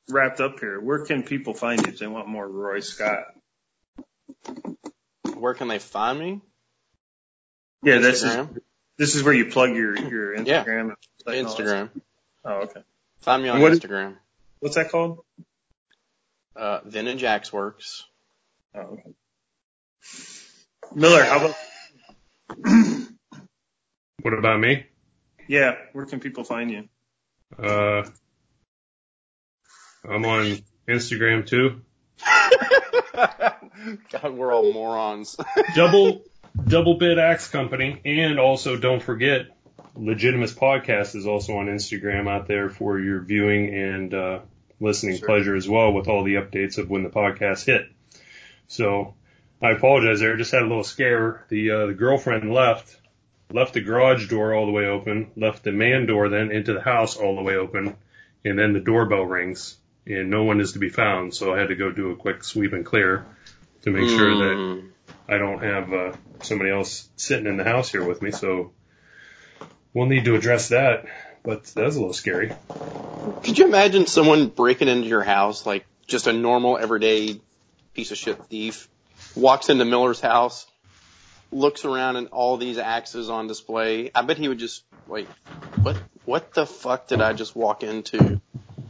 wrapped 0.09 0.41
up 0.41 0.59
here, 0.59 0.79
where 0.79 1.05
can 1.05 1.23
people 1.23 1.53
find 1.53 1.85
you 1.85 1.93
if 1.93 1.99
they 1.99 2.07
want 2.07 2.27
more 2.27 2.47
Roy 2.47 2.81
Scott? 2.81 3.23
Where 5.35 5.53
can 5.53 5.67
they 5.67 5.79
find 5.79 6.19
me? 6.19 6.41
Yeah, 7.85 7.99
this 7.99 8.23
is 8.23 8.47
this 8.97 9.15
is 9.15 9.23
where 9.23 9.33
you 9.33 9.45
plug 9.51 9.75
your 9.75 9.95
your 9.97 10.35
Yeah. 10.35 10.63
Instagram. 10.63 10.95
and 11.27 11.47
Instagram. 11.47 11.89
Oh, 12.43 12.53
okay. 12.63 12.81
Find 13.21 13.41
me 13.43 13.49
on 13.49 13.61
What 13.61 13.71
is- 13.71 13.79
Instagram. 13.79 14.17
What's 14.59 14.75
that 14.75 14.89
called? 14.89 15.23
Uh, 16.55 16.79
Vintage 16.85 17.23
Axe 17.23 17.51
Works. 17.53 18.05
Oh, 18.73 18.79
okay. 18.79 19.13
Miller, 20.93 21.23
how 21.23 21.37
about? 21.45 21.55
What 24.21 24.33
about 24.33 24.59
me? 24.59 24.85
Yeah, 25.47 25.75
where 25.93 26.05
can 26.07 26.19
people 26.19 26.43
find 26.43 26.71
you? 26.71 26.89
Uh, 27.59 28.03
I'm 30.03 30.25
on 30.25 30.57
Instagram 30.87 31.45
too. 31.45 31.81
God, 33.13 34.33
we're 34.33 34.51
all 34.51 34.73
morons. 34.73 35.35
Double 35.75 36.23
Double 36.63 36.95
Bit 36.95 37.17
Axe 37.17 37.47
Company, 37.49 37.99
and 38.05 38.39
also 38.39 38.77
don't 38.77 39.01
forget, 39.03 39.47
Legitimate 39.95 40.49
Podcast 40.51 41.15
is 41.15 41.27
also 41.27 41.57
on 41.57 41.67
Instagram 41.67 42.29
out 42.29 42.47
there 42.47 42.69
for 42.69 42.99
your 42.99 43.21
viewing 43.21 43.73
and 43.73 44.13
uh, 44.13 44.39
listening 44.79 45.17
Sure. 45.17 45.27
pleasure 45.27 45.55
as 45.55 45.67
well, 45.67 45.93
with 45.93 46.07
all 46.07 46.23
the 46.23 46.35
updates 46.35 46.77
of 46.77 46.89
when 46.89 47.03
the 47.03 47.09
podcast 47.09 47.65
hit. 47.65 47.87
So 48.67 49.13
I 49.61 49.71
apologize 49.71 50.19
there. 50.19 50.33
I 50.33 50.37
just 50.37 50.51
had 50.51 50.63
a 50.63 50.67
little 50.67 50.83
scare. 50.83 51.45
The 51.49 51.71
uh, 51.71 51.85
the 51.87 51.93
girlfriend 51.93 52.51
left, 52.53 52.97
left 53.51 53.73
the 53.73 53.81
garage 53.81 54.29
door 54.29 54.53
all 54.53 54.65
the 54.65 54.71
way 54.71 54.85
open, 54.85 55.31
left 55.35 55.63
the 55.63 55.71
man 55.71 56.05
door 56.07 56.29
then 56.29 56.51
into 56.51 56.73
the 56.73 56.81
house 56.81 57.15
all 57.15 57.35
the 57.35 57.43
way 57.43 57.55
open, 57.55 57.95
and 58.43 58.57
then 58.57 58.73
the 58.73 58.79
doorbell 58.79 59.23
rings, 59.25 59.77
and 60.07 60.29
no 60.29 60.43
one 60.43 60.59
is 60.61 60.73
to 60.73 60.79
be 60.79 60.89
found. 60.89 61.33
So 61.33 61.53
I 61.53 61.59
had 61.59 61.67
to 61.69 61.75
go 61.75 61.91
do 61.91 62.11
a 62.11 62.15
quick 62.15 62.43
sweep 62.43 62.73
and 62.73 62.85
clear 62.85 63.25
to 63.83 63.91
make 63.91 64.09
sure 64.09 64.35
that 64.37 64.55
Mm. 64.57 64.89
I 65.27 65.37
don't 65.37 65.61
have 65.63 65.93
uh, 65.93 66.13
somebody 66.41 66.71
else 66.71 67.09
sitting 67.15 67.47
in 67.47 67.57
the 67.57 67.63
house 67.63 67.91
here 67.91 68.03
with 68.03 68.21
me, 68.21 68.31
so 68.31 68.71
we'll 69.93 70.05
need 70.05 70.25
to 70.25 70.35
address 70.35 70.69
that. 70.69 71.05
But 71.43 71.65
that 71.65 71.85
was 71.85 71.95
a 71.95 71.99
little 71.99 72.13
scary. 72.13 72.51
Could 73.43 73.57
you 73.57 73.65
imagine 73.65 74.07
someone 74.07 74.47
breaking 74.47 74.87
into 74.87 75.07
your 75.07 75.23
house, 75.23 75.65
like 75.65 75.85
just 76.07 76.27
a 76.27 76.33
normal, 76.33 76.77
everyday 76.77 77.39
piece 77.93 78.11
of 78.11 78.17
shit 78.17 78.43
thief, 78.45 78.87
walks 79.35 79.69
into 79.69 79.85
Miller's 79.85 80.19
house, 80.19 80.65
looks 81.51 81.85
around 81.85 82.15
and 82.15 82.27
all 82.29 82.57
these 82.57 82.77
axes 82.77 83.29
on 83.29 83.47
display? 83.47 84.11
I 84.13 84.23
bet 84.23 84.37
he 84.37 84.47
would 84.47 84.59
just 84.59 84.83
like 85.07 85.27
What 85.81 85.97
what 86.25 86.53
the 86.53 86.65
fuck 86.65 87.07
did 87.07 87.21
I 87.21 87.33
just 87.33 87.55
walk 87.55 87.83
into? 87.83 88.41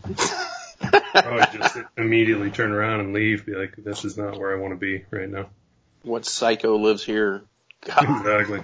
Probably 0.80 1.60
just 1.60 1.78
immediately 1.98 2.52
turn 2.52 2.72
around 2.72 3.02
and 3.02 3.14
leave. 3.14 3.46
Be 3.46 3.54
like, 3.54 3.76
this 3.78 4.06
is 4.06 4.18
not 4.18 4.40
where 4.40 4.56
I 4.56 4.62
want 4.62 4.74
to 4.74 4.78
be 4.78 5.04
right 5.12 5.30
now. 5.30 5.48
What 6.06 6.26
psycho 6.26 6.78
lives 6.78 7.04
here? 7.04 7.44
God. 7.82 8.04
Exactly. 8.04 8.62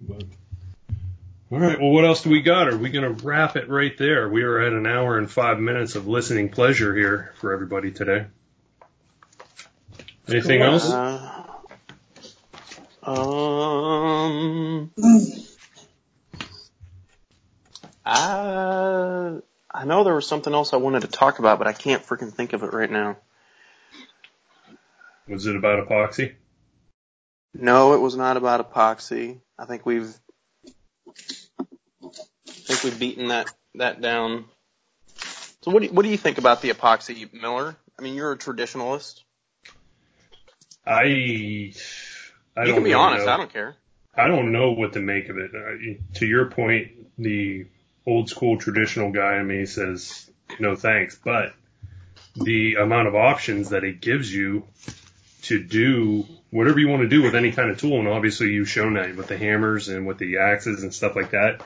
But- 0.00 0.24
all 1.50 1.58
right. 1.58 1.80
Well, 1.80 1.90
what 1.90 2.04
else 2.04 2.22
do 2.22 2.30
we 2.30 2.42
got? 2.42 2.68
Are 2.68 2.76
we 2.76 2.90
going 2.90 3.16
to 3.16 3.24
wrap 3.24 3.56
it 3.56 3.68
right 3.68 3.96
there? 3.98 4.28
We 4.28 4.42
are 4.42 4.60
at 4.60 4.72
an 4.72 4.86
hour 4.86 5.18
and 5.18 5.28
five 5.28 5.58
minutes 5.58 5.96
of 5.96 6.06
listening 6.06 6.50
pleasure 6.50 6.94
here 6.94 7.34
for 7.40 7.52
everybody 7.52 7.90
today. 7.90 8.26
Anything 10.28 10.60
Cool. 10.60 10.68
else? 10.68 10.90
Uh, 10.90 11.44
um, 13.10 14.92
I 18.04 19.38
I 19.70 19.84
know 19.84 20.04
there 20.04 20.14
was 20.14 20.26
something 20.26 20.52
else 20.52 20.72
I 20.72 20.76
wanted 20.76 21.02
to 21.02 21.08
talk 21.08 21.38
about, 21.38 21.58
but 21.58 21.66
I 21.66 21.72
can't 21.72 22.04
freaking 22.04 22.32
think 22.32 22.52
of 22.52 22.62
it 22.62 22.72
right 22.72 22.90
now. 22.90 23.16
Was 25.28 25.46
it 25.46 25.56
about 25.56 25.86
epoxy? 25.86 26.34
No, 27.54 27.94
it 27.94 28.00
was 28.00 28.16
not 28.16 28.36
about 28.36 28.72
epoxy. 28.72 29.40
I 29.58 29.66
think 29.66 29.84
we've 29.84 30.14
I 31.08 32.12
think 32.50 32.84
we've 32.84 32.98
beaten 32.98 33.28
that 33.28 33.48
that 33.74 34.00
down. 34.00 34.46
So 35.62 35.70
what 35.70 35.80
do 35.80 35.86
you, 35.88 35.92
what 35.92 36.02
do 36.02 36.08
you 36.08 36.16
think 36.16 36.38
about 36.38 36.62
the 36.62 36.70
epoxy, 36.70 37.32
Miller? 37.32 37.76
I 37.98 38.02
mean, 38.02 38.14
you're 38.14 38.32
a 38.32 38.38
traditionalist. 38.38 39.22
I 40.86 41.02
I 41.02 41.04
you 41.04 41.72
don't 42.54 42.66
can 42.66 42.74
be 42.76 42.90
really 42.90 42.94
honest. 42.94 43.26
know. 43.26 43.32
I 43.32 43.36
don't 43.36 43.52
care. 43.52 43.76
I 44.14 44.26
don't 44.28 44.52
know 44.52 44.72
what 44.72 44.94
to 44.94 45.00
make 45.00 45.28
of 45.28 45.36
it. 45.38 45.50
To 46.14 46.26
your 46.26 46.46
point, 46.46 46.90
the 47.18 47.66
old 48.06 48.30
school 48.30 48.58
traditional 48.58 49.12
guy 49.12 49.36
in 49.38 49.46
me 49.46 49.66
says 49.66 50.30
no 50.58 50.74
thanks, 50.74 51.18
but 51.22 51.52
the 52.34 52.76
amount 52.76 53.08
of 53.08 53.14
options 53.14 53.70
that 53.70 53.84
it 53.84 54.00
gives 54.00 54.32
you 54.32 54.64
to 55.42 55.62
do 55.62 56.26
whatever 56.50 56.78
you 56.78 56.88
want 56.88 57.02
to 57.02 57.08
do 57.08 57.22
with 57.22 57.34
any 57.34 57.52
kind 57.52 57.70
of 57.70 57.78
tool, 57.78 57.98
and 57.98 58.08
obviously 58.08 58.48
you've 58.52 58.68
shown 58.68 58.94
that 58.94 59.14
with 59.16 59.28
the 59.28 59.36
hammers 59.36 59.88
and 59.88 60.06
with 60.06 60.18
the 60.18 60.38
axes 60.38 60.82
and 60.82 60.94
stuff 60.94 61.14
like 61.14 61.30
that. 61.30 61.60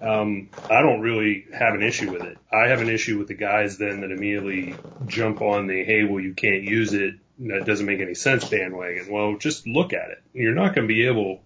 Um, 0.00 0.50
I 0.70 0.82
don't 0.82 1.00
really 1.00 1.46
have 1.52 1.74
an 1.74 1.82
issue 1.82 2.12
with 2.12 2.22
it. 2.22 2.38
I 2.52 2.68
have 2.68 2.80
an 2.80 2.88
issue 2.88 3.18
with 3.18 3.28
the 3.28 3.34
guys 3.34 3.78
then 3.78 4.00
that 4.02 4.10
immediately 4.10 4.76
jump 5.06 5.40
on 5.40 5.66
the 5.66 5.84
hey, 5.84 6.04
well 6.04 6.20
you 6.20 6.34
can't 6.34 6.62
use 6.62 6.92
it. 6.92 7.14
That 7.40 7.64
doesn't 7.64 7.86
make 7.86 8.00
any 8.00 8.14
sense 8.14 8.48
bandwagon. 8.48 9.10
Well, 9.10 9.36
just 9.38 9.66
look 9.66 9.92
at 9.92 10.10
it. 10.10 10.22
You're 10.32 10.54
not 10.54 10.74
going 10.74 10.86
to 10.86 10.94
be 10.94 11.06
able 11.06 11.40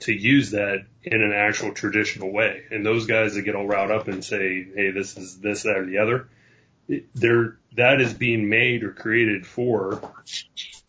to 0.00 0.12
use 0.12 0.50
that 0.50 0.84
in 1.02 1.22
an 1.22 1.32
actual 1.32 1.72
traditional 1.72 2.32
way. 2.32 2.64
And 2.70 2.84
those 2.84 3.06
guys 3.06 3.34
that 3.34 3.42
get 3.42 3.54
all 3.54 3.66
riled 3.66 3.90
up 3.90 4.08
and 4.08 4.24
say, 4.24 4.66
hey, 4.74 4.90
this 4.90 5.16
is 5.16 5.38
this, 5.38 5.62
that, 5.62 5.76
or 5.76 5.86
the 5.86 5.98
other, 5.98 6.28
they're, 7.14 7.56
that 7.76 8.00
is 8.00 8.12
being 8.12 8.48
made 8.48 8.82
or 8.82 8.92
created 8.92 9.46
for 9.46 10.00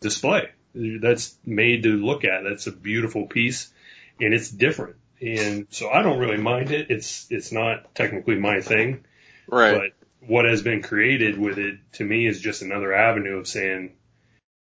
display. 0.06 0.50
That's 0.74 1.36
made 1.46 1.84
to 1.84 1.90
look 1.98 2.24
at. 2.24 2.44
That's 2.44 2.68
a 2.68 2.72
beautiful 2.72 3.26
piece 3.28 3.72
and 4.20 4.34
it's 4.34 4.50
different. 4.50 4.96
And 5.22 5.68
so 5.70 5.90
I 5.90 6.02
don't 6.02 6.20
really 6.20 6.38
mind 6.38 6.72
it. 6.72 6.92
It's, 6.92 7.28
it's 7.30 7.52
not 7.52 7.94
technically 7.96 8.36
my 8.36 8.62
thing, 8.62 9.06
Right. 9.48 9.94
but 10.22 10.28
what 10.28 10.46
has 10.46 10.62
been 10.62 10.82
created 10.82 11.38
with 11.38 11.58
it 11.58 11.80
to 11.94 12.04
me 12.04 12.28
is 12.28 12.42
just 12.42 12.62
another 12.62 12.94
avenue 12.94 13.38
of 13.38 13.48
saying, 13.48 13.94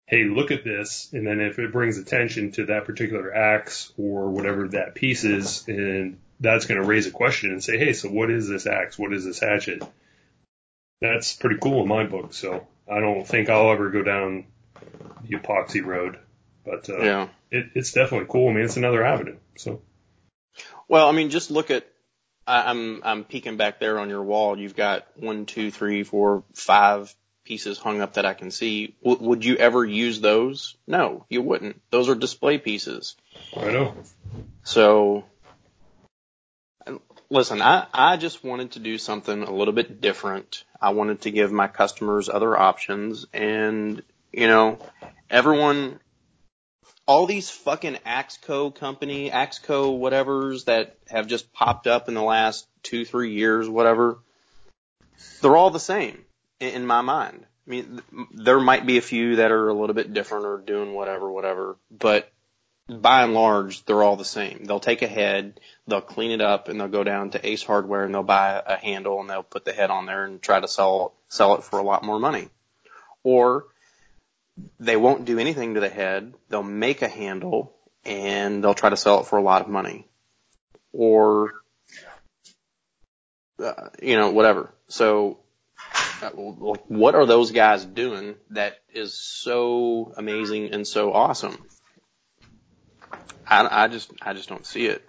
hey, 0.07 0.25
look 0.25 0.51
at 0.51 0.65
this. 0.65 1.09
And 1.13 1.27
then 1.27 1.41
if 1.41 1.59
it 1.59 1.73
brings 1.73 1.97
attention 1.99 2.53
to 2.53 2.67
that 2.67 2.85
particular 2.85 3.35
axe 3.35 3.93
or 3.97 4.29
whatever 4.31 4.69
that 4.69 4.95
piece 4.95 5.25
is, 5.25 5.67
and 5.67 6.19
that's 6.41 6.67
going 6.67 6.81
to 6.81 6.87
raise 6.87 7.07
a 7.07 7.11
question 7.11 7.51
and 7.51 7.63
say, 7.65 7.79
hey, 7.79 7.93
so 7.93 8.11
what 8.11 8.31
is 8.31 8.49
this 8.49 8.67
axe? 8.67 8.99
What 8.99 9.13
is 9.15 9.25
this 9.25 9.41
hatchet? 9.41 9.83
That's 11.01 11.35
pretty 11.35 11.59
cool 11.61 11.83
in 11.83 11.89
my 11.89 12.05
book. 12.05 12.35
So 12.35 12.67
I 12.91 13.01
don't 13.01 13.27
think 13.27 13.49
I'll 13.49 13.73
ever 13.73 13.91
go 13.91 14.03
down 14.03 14.47
epoxy 15.31 15.85
road, 15.85 16.19
but 16.65 16.89
uh, 16.89 17.03
yeah. 17.03 17.29
it, 17.51 17.71
it's 17.75 17.93
definitely 17.93 18.27
cool. 18.31 18.51
I 18.51 18.55
mean, 18.55 18.65
it's 18.65 18.77
another 18.77 19.05
avenue. 19.05 19.37
So 19.57 19.83
Well, 20.89 21.09
I 21.09 21.13
mean, 21.13 21.31
just 21.31 21.51
look 21.51 21.71
at. 21.71 21.87
I, 22.47 22.71
I'm 22.71 23.01
I'm 23.05 23.25
peeking 23.25 23.57
back 23.57 23.81
there 23.81 23.99
on 23.99 24.11
your 24.11 24.23
wall. 24.23 24.59
You've 24.59 24.77
got 24.77 25.07
one, 25.17 25.47
two, 25.47 25.71
three, 25.71 26.03
four, 26.03 26.45
five 26.55 27.15
pieces 27.45 27.79
hung 27.79 28.01
up 28.01 28.15
that 28.15 28.27
I 28.27 28.35
can 28.35 28.51
see. 28.51 28.97
W- 29.05 29.29
would 29.29 29.45
you 29.45 29.57
ever 29.57 29.85
use 29.85 30.21
those? 30.21 30.77
No, 30.87 31.27
you 31.29 31.43
wouldn't. 31.43 31.81
Those 31.91 32.09
are 32.09 32.15
display 32.15 32.59
pieces. 32.59 33.17
I 33.57 33.71
know. 33.71 33.95
So, 34.63 35.25
listen, 37.31 37.61
I, 37.61 37.87
I 37.93 38.17
just 38.17 38.43
wanted 38.43 38.73
to 38.73 38.79
do 38.79 38.99
something 38.99 39.43
a 39.43 39.53
little 39.53 39.75
bit 39.75 40.01
different. 40.01 40.65
I 40.81 40.91
wanted 40.91 41.23
to 41.23 41.31
give 41.31 41.53
my 41.53 41.69
customers 41.69 42.29
other 42.29 42.59
options 42.59 43.27
and, 43.33 44.03
you 44.37 44.47
know, 44.47 44.79
everyone, 45.31 46.01
all 47.07 47.27
these 47.27 47.51
fucking 47.51 47.99
Axco 48.07 48.75
company, 48.75 49.31
Axco 49.31 49.99
whatevers 49.99 50.67
that 50.67 50.97
have 51.09 51.27
just 51.27 51.53
popped 51.53 51.87
up 51.87 52.09
in 52.09 52.15
the 52.15 52.23
last 52.23 52.67
two, 52.83 53.05
three 53.05 53.33
years, 53.33 53.69
whatever, 53.69 54.19
they're 55.41 55.57
all 55.57 55.71
the 55.71 55.81
same 55.81 56.25
in, 56.61 56.87
my 56.87 57.03
mind. 57.03 57.47
I 57.67 57.71
mean, 57.71 58.03
there 58.33 58.61
might 58.61 58.87
be 58.87 58.99
a 58.99 59.03
few 59.03 59.37
that 59.37 59.51
are 59.51 59.69
a 59.69 59.75
little 59.75 59.95
bit 59.95 60.13
different 60.13 60.45
or 60.45 60.59
doing 60.59 60.93
whatever, 60.93 61.31
whatever, 61.31 61.77
but 61.91 62.31
by 62.89 63.23
and 63.23 63.33
large, 63.33 63.85
they're 63.85 64.03
all 64.03 64.17
the 64.17 64.25
same. 64.25 64.65
They'll 64.65 64.81
take 64.81 65.01
a 65.01 65.07
head, 65.07 65.61
they'll 65.87 66.03
clean 66.03 66.33
it 66.33 66.43
up, 66.43 66.69
and 66.69 66.79
they'll 66.79 66.89
go 66.89 67.05
down 67.05 67.31
to 67.31 67.47
Ace 67.47 67.63
Hardware 67.63 68.05
and 68.05 68.15
they'll 68.15 68.23
buy 68.23 68.63
a 68.65 68.77
handle 68.77 69.21
and 69.21 69.31
they'll 69.31 69.43
put 69.43 69.65
the 69.65 69.73
head 69.73 69.91
on 69.91 70.05
there 70.05 70.25
and 70.25 70.43
try 70.43 70.61
to 70.61 70.69
sell 70.69 71.15
sell 71.29 71.55
it 71.55 71.65
for 71.65 71.79
a 71.79 71.83
lot 71.83 72.05
more 72.05 72.21
money. 72.21 72.49
Or 73.23 73.67
they 74.79 74.97
won't 74.97 75.25
do 75.25 75.39
anything 75.39 75.75
to 75.75 75.81
the 75.81 75.89
head. 75.89 76.35
They'll 76.49 76.63
make 76.63 77.03
a 77.03 77.09
handle 77.09 77.75
and 78.05 78.63
they'll 78.63 78.75
try 78.75 78.91
to 78.91 78.97
sell 78.97 79.21
it 79.21 79.27
for 79.27 79.39
a 79.39 79.43
lot 79.43 79.63
of 79.63 79.69
money. 79.69 80.07
Or 80.93 81.53
uh, 83.59 83.89
you 84.03 84.17
know, 84.17 84.31
whatever. 84.31 84.73
So 84.89 85.39
uh, 86.23 86.31
what 86.31 87.15
are 87.15 87.27
those 87.27 87.51
guys 87.51 87.85
doing 87.85 88.37
that 88.51 88.79
is 88.93 89.15
so 89.15 90.13
amazing 90.17 90.73
and 90.73 90.87
so 90.87 91.13
awesome? 91.13 91.57
I, 93.47 93.85
I 93.85 93.89
just 93.89 94.11
I 94.23 94.35
just 94.35 94.49
don't 94.49 94.67
see 94.67 94.87
it. 94.87 95.09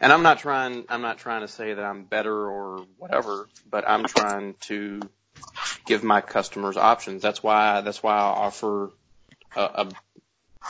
And 0.00 0.12
I'm 0.12 0.22
not 0.22 0.38
trying 0.38 0.84
I'm 0.88 1.02
not 1.02 1.18
trying 1.18 1.42
to 1.42 1.48
say 1.48 1.74
that 1.74 1.84
I'm 1.84 2.04
better 2.04 2.34
or 2.34 2.86
whatever, 2.96 3.48
but 3.68 3.88
I'm 3.88 4.04
trying 4.04 4.54
to 4.60 5.00
give 5.86 6.04
my 6.04 6.20
customers 6.20 6.76
options. 6.76 7.22
That's 7.22 7.42
why 7.42 7.80
that's 7.80 8.02
why 8.02 8.16
I 8.16 8.20
offer 8.20 8.90
a, 9.56 9.60
a, 9.60 9.88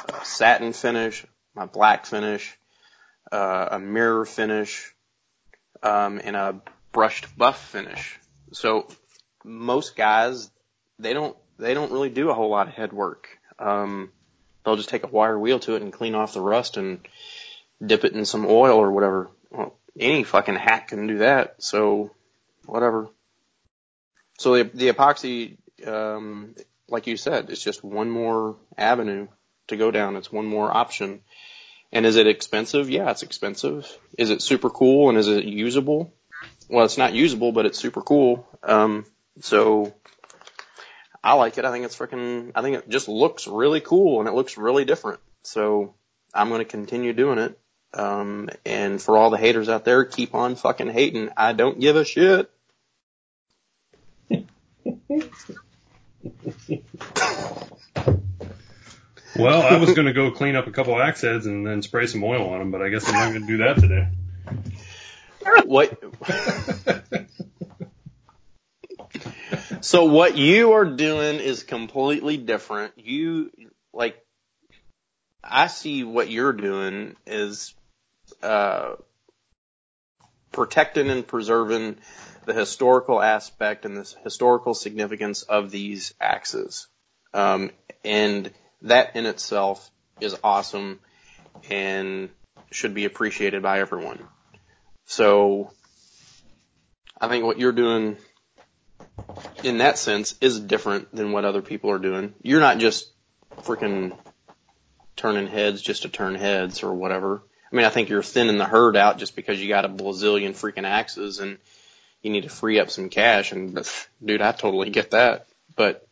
a 0.08 0.24
satin 0.24 0.72
finish, 0.72 1.24
my 1.54 1.66
black 1.66 2.06
finish, 2.06 2.56
uh, 3.30 3.68
a 3.72 3.78
mirror 3.78 4.24
finish, 4.24 4.94
um, 5.82 6.20
and 6.22 6.36
a 6.36 6.60
brushed 6.92 7.36
buff 7.36 7.60
finish. 7.70 8.18
So 8.52 8.88
most 9.44 9.96
guys 9.96 10.50
they 10.98 11.12
don't 11.12 11.36
they 11.58 11.74
don't 11.74 11.92
really 11.92 12.10
do 12.10 12.30
a 12.30 12.34
whole 12.34 12.50
lot 12.50 12.68
of 12.68 12.74
head 12.74 12.92
work. 12.92 13.28
Um, 13.58 14.10
they'll 14.64 14.76
just 14.76 14.88
take 14.88 15.04
a 15.04 15.08
wire 15.08 15.38
wheel 15.38 15.58
to 15.60 15.74
it 15.74 15.82
and 15.82 15.92
clean 15.92 16.14
off 16.14 16.34
the 16.34 16.40
rust 16.40 16.76
and 16.76 17.00
dip 17.84 18.04
it 18.04 18.12
in 18.12 18.24
some 18.24 18.46
oil 18.46 18.78
or 18.78 18.90
whatever. 18.90 19.30
Well, 19.50 19.76
any 19.98 20.24
fucking 20.24 20.56
hack 20.56 20.88
can 20.88 21.06
do 21.06 21.18
that. 21.18 21.62
So 21.62 22.10
whatever. 22.66 23.08
So 24.38 24.54
the, 24.54 24.70
the 24.72 24.88
epoxy, 24.92 25.58
um, 25.86 26.54
like 26.88 27.06
you 27.06 27.16
said, 27.16 27.50
it's 27.50 27.62
just 27.62 27.84
one 27.84 28.08
more 28.08 28.56
avenue 28.76 29.28
to 29.66 29.76
go 29.76 29.90
down. 29.90 30.16
It's 30.16 30.32
one 30.32 30.46
more 30.46 30.74
option. 30.74 31.20
And 31.92 32.06
is 32.06 32.16
it 32.16 32.26
expensive? 32.26 32.88
Yeah, 32.88 33.10
it's 33.10 33.22
expensive. 33.22 33.86
Is 34.16 34.30
it 34.30 34.42
super 34.42 34.70
cool 34.70 35.08
and 35.08 35.18
is 35.18 35.28
it 35.28 35.44
usable? 35.44 36.12
Well, 36.68 36.84
it's 36.84 36.98
not 36.98 37.14
usable, 37.14 37.52
but 37.52 37.66
it's 37.66 37.78
super 37.78 38.00
cool. 38.00 38.46
Um, 38.62 39.06
so 39.40 39.94
I 41.22 41.34
like 41.34 41.58
it. 41.58 41.64
I 41.64 41.72
think 41.72 41.84
it's 41.84 41.96
freaking, 41.96 42.52
I 42.54 42.62
think 42.62 42.76
it 42.76 42.88
just 42.88 43.08
looks 43.08 43.46
really 43.46 43.80
cool 43.80 44.20
and 44.20 44.28
it 44.28 44.34
looks 44.34 44.56
really 44.56 44.84
different. 44.84 45.20
So 45.42 45.94
I'm 46.32 46.48
going 46.48 46.60
to 46.60 46.64
continue 46.64 47.12
doing 47.12 47.38
it. 47.38 47.58
Um, 47.94 48.50
and 48.66 49.00
for 49.00 49.16
all 49.16 49.30
the 49.30 49.38
haters 49.38 49.68
out 49.68 49.84
there, 49.84 50.04
keep 50.04 50.34
on 50.34 50.56
fucking 50.56 50.90
hating. 50.90 51.30
I 51.36 51.54
don't 51.54 51.80
give 51.80 51.96
a 51.96 52.04
shit. 52.04 52.50
Well, 59.38 59.62
I 59.62 59.76
was 59.76 59.94
going 59.94 60.06
to 60.06 60.12
go 60.12 60.32
clean 60.32 60.56
up 60.56 60.66
a 60.66 60.72
couple 60.72 61.00
axe 61.00 61.20
heads 61.20 61.46
and 61.46 61.64
then 61.64 61.82
spray 61.82 62.06
some 62.06 62.24
oil 62.24 62.50
on 62.50 62.58
them, 62.58 62.70
but 62.72 62.82
I 62.82 62.88
guess 62.88 63.08
I'm 63.08 63.14
not 63.14 63.28
going 63.32 63.46
to 63.46 63.46
do 63.46 63.58
that 63.58 63.78
today. 63.78 64.08
What? 65.64 66.02
so 69.80 70.04
what 70.06 70.36
you 70.36 70.72
are 70.72 70.84
doing 70.84 71.40
is 71.40 71.62
completely 71.62 72.36
different. 72.36 72.94
You 72.96 73.50
like, 73.92 74.16
I 75.44 75.68
see 75.68 76.04
what 76.04 76.30
you're 76.30 76.52
doing 76.52 77.16
is 77.26 77.74
uh, 78.42 78.94
protecting 80.52 81.10
and 81.10 81.26
preserving 81.26 81.98
the 82.48 82.54
historical 82.54 83.20
aspect 83.20 83.84
and 83.84 83.94
the 83.94 84.14
historical 84.24 84.72
significance 84.72 85.42
of 85.42 85.70
these 85.70 86.14
axes. 86.18 86.86
Um, 87.34 87.70
and 88.02 88.50
that 88.80 89.16
in 89.16 89.26
itself 89.26 89.90
is 90.18 90.34
awesome 90.42 90.98
and 91.68 92.30
should 92.70 92.94
be 92.94 93.04
appreciated 93.04 93.62
by 93.62 93.80
everyone. 93.80 94.20
So 95.04 95.72
I 97.20 97.28
think 97.28 97.44
what 97.44 97.58
you're 97.58 97.70
doing 97.70 98.16
in 99.62 99.78
that 99.78 99.98
sense 99.98 100.34
is 100.40 100.58
different 100.58 101.14
than 101.14 101.32
what 101.32 101.44
other 101.44 101.60
people 101.60 101.90
are 101.90 101.98
doing. 101.98 102.32
You're 102.42 102.60
not 102.60 102.78
just 102.78 103.12
freaking 103.60 104.16
turning 105.16 105.48
heads 105.48 105.82
just 105.82 106.02
to 106.02 106.08
turn 106.08 106.34
heads 106.34 106.82
or 106.82 106.94
whatever. 106.94 107.42
I 107.70 107.76
mean, 107.76 107.84
I 107.84 107.90
think 107.90 108.08
you're 108.08 108.22
thinning 108.22 108.56
the 108.56 108.64
herd 108.64 108.96
out 108.96 109.18
just 109.18 109.36
because 109.36 109.60
you 109.60 109.68
got 109.68 109.84
a 109.84 109.90
bazillion 109.90 110.52
freaking 110.52 110.84
axes 110.84 111.40
and 111.40 111.58
you 112.22 112.30
need 112.30 112.42
to 112.42 112.48
free 112.48 112.80
up 112.80 112.90
some 112.90 113.08
cash. 113.08 113.52
And 113.52 113.78
dude, 114.24 114.42
I 114.42 114.52
totally 114.52 114.90
get 114.90 115.12
that. 115.12 115.46
But 115.76 116.06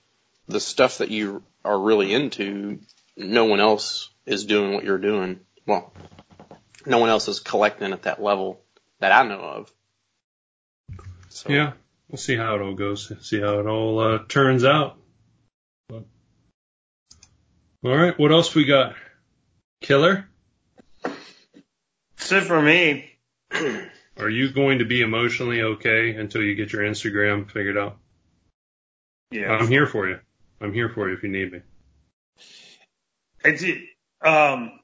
the 0.46 0.60
stuff 0.60 0.98
that 0.98 1.10
you 1.10 1.42
are 1.64 1.78
really 1.78 2.12
into, 2.12 2.80
no 3.16 3.46
one 3.46 3.60
else 3.60 4.10
is 4.24 4.44
doing 4.44 4.74
what 4.74 4.84
you're 4.84 4.98
doing. 4.98 5.40
Well, 5.66 5.92
no 6.84 6.98
one 6.98 7.10
else 7.10 7.28
is 7.28 7.40
collecting 7.40 7.92
at 7.92 8.02
that 8.02 8.22
level 8.22 8.60
that 9.00 9.12
I 9.12 9.26
know 9.26 9.40
of. 9.40 9.72
So. 11.28 11.50
Yeah, 11.50 11.72
we'll 12.08 12.18
see 12.18 12.36
how 12.36 12.54
it 12.54 12.62
all 12.62 12.74
goes. 12.74 13.12
See 13.28 13.40
how 13.40 13.58
it 13.60 13.66
all 13.66 13.98
uh, 13.98 14.18
turns 14.28 14.64
out. 14.64 14.96
But, 15.88 16.04
all 17.84 17.96
right, 17.96 18.18
what 18.18 18.32
else 18.32 18.54
we 18.54 18.64
got? 18.64 18.94
Killer. 19.80 20.28
That's 21.02 22.32
it 22.32 22.40
for 22.42 22.60
me. 22.60 23.10
Are 24.18 24.30
you 24.30 24.50
going 24.50 24.78
to 24.78 24.84
be 24.84 25.02
emotionally 25.02 25.60
okay 25.60 26.14
until 26.14 26.42
you 26.42 26.54
get 26.54 26.72
your 26.72 26.82
Instagram 26.82 27.50
figured 27.50 27.76
out? 27.76 27.98
Yeah. 29.30 29.52
I'm 29.52 29.68
here 29.68 29.86
for 29.86 30.08
you. 30.08 30.18
I'm 30.60 30.72
here 30.72 30.88
for 30.88 31.08
you 31.08 31.16
if 31.16 31.22
you 31.22 31.28
need 31.28 31.52
me. 31.52 31.60
I 33.44 33.50
did. 33.50 33.78
Um, 34.24 34.80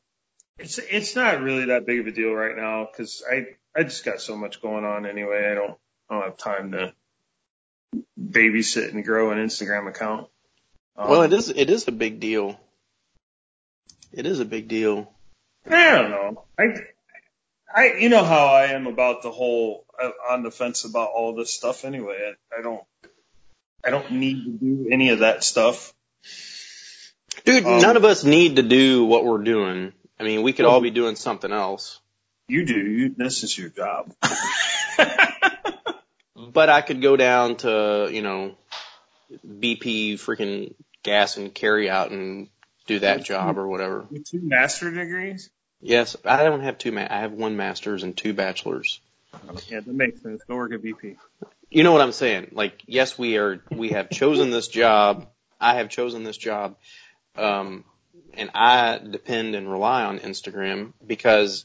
it's 0.59 0.79
it's 0.79 1.17
not 1.17 1.41
really 1.41 1.67
that 1.67 1.87
big 1.87 2.01
of 2.01 2.07
a 2.07 2.13
deal 2.13 2.33
right 2.33 2.57
now 2.57 2.87
because 2.91 3.23
I 3.29 3.47
I 3.75 3.85
just 3.85 4.05
got 4.05 4.21
so 4.21 4.37
much 4.37 4.61
going 4.61 4.85
on 4.85 5.07
anyway. 5.07 5.49
I 5.51 5.55
don't 5.55 5.79
I 6.11 6.15
don't 6.15 6.25
have 6.25 6.37
time 6.37 6.73
to 6.73 6.93
babysit 8.21 8.91
and 8.93 9.05
grow 9.05 9.31
an 9.31 9.39
Instagram 9.39 9.89
account. 9.89 10.29
Um, 10.97 11.11
well, 11.11 11.23
it 11.23 11.33
is 11.33 11.49
it 11.49 11.71
is 11.71 11.89
a 11.89 11.93
big 11.93 12.21
deal. 12.21 12.61
It 14.13 14.27
is 14.27 14.41
a 14.41 14.45
big 14.45 14.69
deal. 14.69 15.11
I 15.67 15.91
don't 15.91 16.11
know. 16.11 16.45
I 16.59 16.65
I 17.75 17.95
you 17.99 18.09
know 18.09 18.25
how 18.25 18.47
I 18.47 18.67
am 18.67 18.87
about 18.87 19.23
the 19.23 19.31
whole 19.31 19.85
uh, 20.01 20.11
on 20.31 20.43
the 20.43 20.51
fence 20.51 20.85
about 20.85 21.11
all 21.11 21.35
this 21.35 21.53
stuff 21.53 21.85
anyway. 21.85 22.35
I, 22.53 22.61
I 22.61 22.63
don't 22.63 22.83
I 23.85 23.91
don't 23.91 24.13
need 24.13 24.45
to 24.45 24.51
do 24.51 24.89
any 24.91 25.11
of 25.11 25.21
that 25.21 25.43
stuff. 25.43 25.93
Dude, 27.45 27.65
um, 27.65 27.81
none 27.81 27.97
of 27.97 28.05
us 28.05 28.25
need 28.25 28.57
to 28.57 28.63
do 28.63 29.05
what 29.05 29.25
we're 29.25 29.43
doing. 29.43 29.93
I 30.21 30.25
mean, 30.25 30.43
we 30.43 30.53
could 30.53 30.67
well, 30.67 30.75
all 30.75 30.81
be 30.81 30.91
doing 30.91 31.17
something 31.17 31.51
else. 31.51 32.01
You 32.47 32.65
do. 32.65 32.75
You, 32.75 33.15
this 33.17 33.43
is 33.43 33.57
your 33.57 33.71
job. 33.71 34.15
but 36.53 36.69
I 36.69 36.83
could 36.83 37.03
go 37.03 37.17
down 37.17 37.57
to, 37.57 38.09
you 38.13 38.23
know, 38.23 38.55
BP 39.47 40.15
freaking 40.15 40.75
gas 41.03 41.37
and 41.37 41.53
carry 41.53 41.91
out 41.91 42.11
and 42.11 42.49
do 42.87 43.01
that 43.01 43.25
job 43.25 43.59
or 43.59 43.67
whatever. 43.67 44.07
With 44.11 44.29
Two 44.29 44.41
master 44.43 44.91
degrees? 44.91 45.51
Yes, 45.83 46.17
I 46.25 46.45
don't 46.45 46.63
have 46.63 46.79
two. 46.79 46.93
Ma- 46.93 47.09
I 47.11 47.19
have 47.21 47.33
one 47.33 47.57
master's 47.57 48.05
and 48.05 48.17
two 48.17 48.33
bachelors. 48.33 49.01
Yeah, 49.69 49.81
that 49.81 49.87
makes 49.89 50.23
sense. 50.23 50.43
Go 50.47 50.57
work 50.57 50.73
at 50.73 50.81
BP. 50.81 51.17
You 51.71 51.83
know 51.83 51.93
what 51.93 52.01
I'm 52.01 52.13
saying? 52.13 52.49
Like, 52.53 52.83
yes, 52.87 53.19
we 53.19 53.37
are. 53.37 53.61
We 53.71 53.91
have 53.91 54.09
chosen 54.09 54.51
this 54.51 54.69
job. 54.69 55.29
I 55.61 55.75
have 55.75 55.89
chosen 55.89 56.23
this 56.23 56.37
job, 56.37 56.77
um, 57.37 57.85
and 58.35 58.51
I 58.55 58.99
depend 58.99 59.55
and 59.55 59.71
rely 59.71 60.05
on 60.05 60.21
Instagram 60.21 60.93
because 61.05 61.65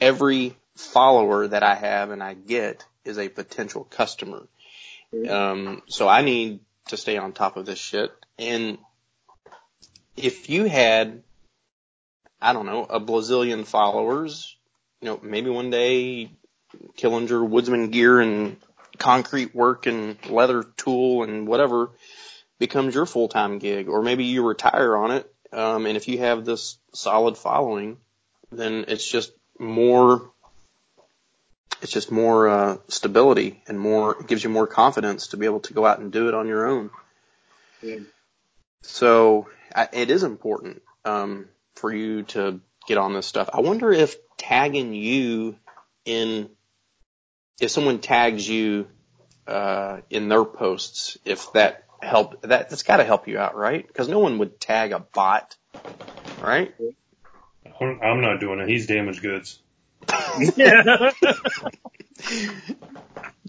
every 0.00 0.56
follower 0.76 1.46
that 1.48 1.62
I 1.62 1.74
have 1.74 2.10
and 2.10 2.22
I 2.22 2.34
get 2.34 2.84
is 3.04 3.18
a 3.18 3.28
potential 3.28 3.84
customer. 3.84 4.46
Um, 5.28 5.82
so 5.88 6.08
I 6.08 6.22
need 6.22 6.60
to 6.88 6.96
stay 6.96 7.16
on 7.16 7.32
top 7.32 7.56
of 7.56 7.66
this 7.66 7.78
shit. 7.78 8.10
And 8.38 8.78
if 10.16 10.50
you 10.50 10.64
had, 10.64 11.22
I 12.40 12.52
don't 12.52 12.66
know, 12.66 12.84
a 12.84 13.00
blazillion 13.00 13.66
followers, 13.66 14.56
you 15.00 15.08
know, 15.08 15.20
maybe 15.22 15.50
one 15.50 15.70
day 15.70 16.30
Killinger 16.96 17.46
Woodsman 17.46 17.90
gear 17.90 18.20
and 18.20 18.56
concrete 18.98 19.54
work 19.54 19.86
and 19.86 20.16
leather 20.28 20.62
tool 20.76 21.22
and 21.22 21.46
whatever 21.46 21.90
becomes 22.58 22.94
your 22.94 23.06
full 23.06 23.28
time 23.28 23.58
gig, 23.58 23.88
or 23.88 24.02
maybe 24.02 24.24
you 24.24 24.46
retire 24.46 24.96
on 24.96 25.12
it. 25.12 25.32
Um, 25.52 25.86
and 25.86 25.96
if 25.96 26.08
you 26.08 26.18
have 26.18 26.44
this 26.44 26.78
solid 26.92 27.38
following, 27.38 27.96
then 28.50 28.84
it's 28.88 29.08
just 29.08 29.32
more, 29.58 30.30
it's 31.80 31.92
just 31.92 32.10
more 32.10 32.48
uh, 32.48 32.76
stability 32.88 33.62
and 33.66 33.78
more 33.78 34.20
it 34.20 34.26
gives 34.26 34.44
you 34.44 34.50
more 34.50 34.66
confidence 34.66 35.28
to 35.28 35.36
be 35.36 35.46
able 35.46 35.60
to 35.60 35.72
go 35.72 35.86
out 35.86 36.00
and 36.00 36.12
do 36.12 36.28
it 36.28 36.34
on 36.34 36.48
your 36.48 36.66
own. 36.66 36.90
Yeah. 37.82 38.00
So 38.82 39.48
I, 39.74 39.88
it 39.92 40.10
is 40.10 40.22
important 40.22 40.82
um, 41.04 41.46
for 41.78 41.92
you 41.92 42.24
to 42.24 42.60
get 42.86 42.98
on 42.98 43.12
this 43.14 43.26
stuff. 43.26 43.50
I 43.52 43.60
wonder 43.60 43.92
if 43.92 44.16
tagging 44.36 44.94
you 44.94 45.56
in, 46.04 46.50
if 47.60 47.70
someone 47.70 48.00
tags 48.00 48.48
you 48.48 48.88
uh, 49.46 50.00
in 50.10 50.28
their 50.28 50.44
posts, 50.44 51.18
if 51.24 51.52
that 51.52 51.84
help 52.00 52.42
that 52.42 52.70
that's 52.70 52.82
got 52.82 52.98
to 52.98 53.04
help 53.04 53.28
you 53.28 53.38
out, 53.38 53.56
right? 53.56 53.86
Because 53.86 54.08
no 54.08 54.18
one 54.18 54.38
would 54.38 54.60
tag 54.60 54.92
a 54.92 55.00
bot, 55.00 55.56
right? 56.40 56.74
I'm 57.80 58.20
not 58.20 58.40
doing 58.40 58.60
it. 58.60 58.68
He's 58.68 58.86
damaged 58.86 59.22
goods. 59.22 59.60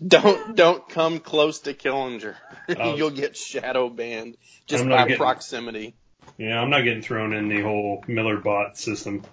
don't 0.05 0.55
don't 0.55 0.89
come 0.89 1.19
close 1.19 1.59
to 1.61 1.73
Killinger. 1.73 2.35
Uh, 2.67 2.93
You'll 2.97 3.11
get 3.11 3.37
shadow 3.37 3.89
banned 3.89 4.37
just 4.67 4.87
by 4.87 5.03
getting, 5.03 5.17
proximity. 5.17 5.95
Yeah, 6.39 6.61
I'm 6.61 6.69
not 6.69 6.85
getting 6.85 7.01
thrown 7.01 7.33
in 7.33 7.49
the 7.49 7.61
whole 7.61 8.01
Miller 8.07 8.37
bot 8.37 8.77
system. 8.77 9.23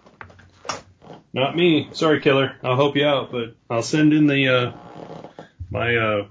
Not 1.33 1.55
me. 1.55 1.89
Sorry, 1.93 2.20
killer. 2.20 2.57
I'll 2.65 2.74
help 2.74 2.97
you 2.97 3.07
out, 3.07 3.31
but 3.31 3.55
I'll 3.70 3.85
send 3.85 4.12
in 4.12 4.27
the 4.27 4.49
uh, 4.49 4.73
my 5.70 5.97
uh, 5.97 6.27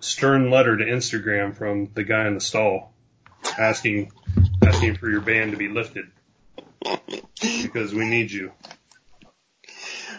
stern 0.00 0.50
letter 0.50 0.76
to 0.76 0.84
Instagram 0.84 1.56
from 1.56 1.88
the 1.94 2.04
guy 2.04 2.26
in 2.26 2.34
the 2.34 2.40
stall 2.40 2.92
asking 3.58 4.12
asking 4.62 4.96
for 4.96 5.08
your 5.08 5.22
ban 5.22 5.52
to 5.52 5.56
be 5.56 5.68
lifted 5.68 6.04
because 7.62 7.94
we 7.94 8.04
need 8.04 8.30
you. 8.30 8.52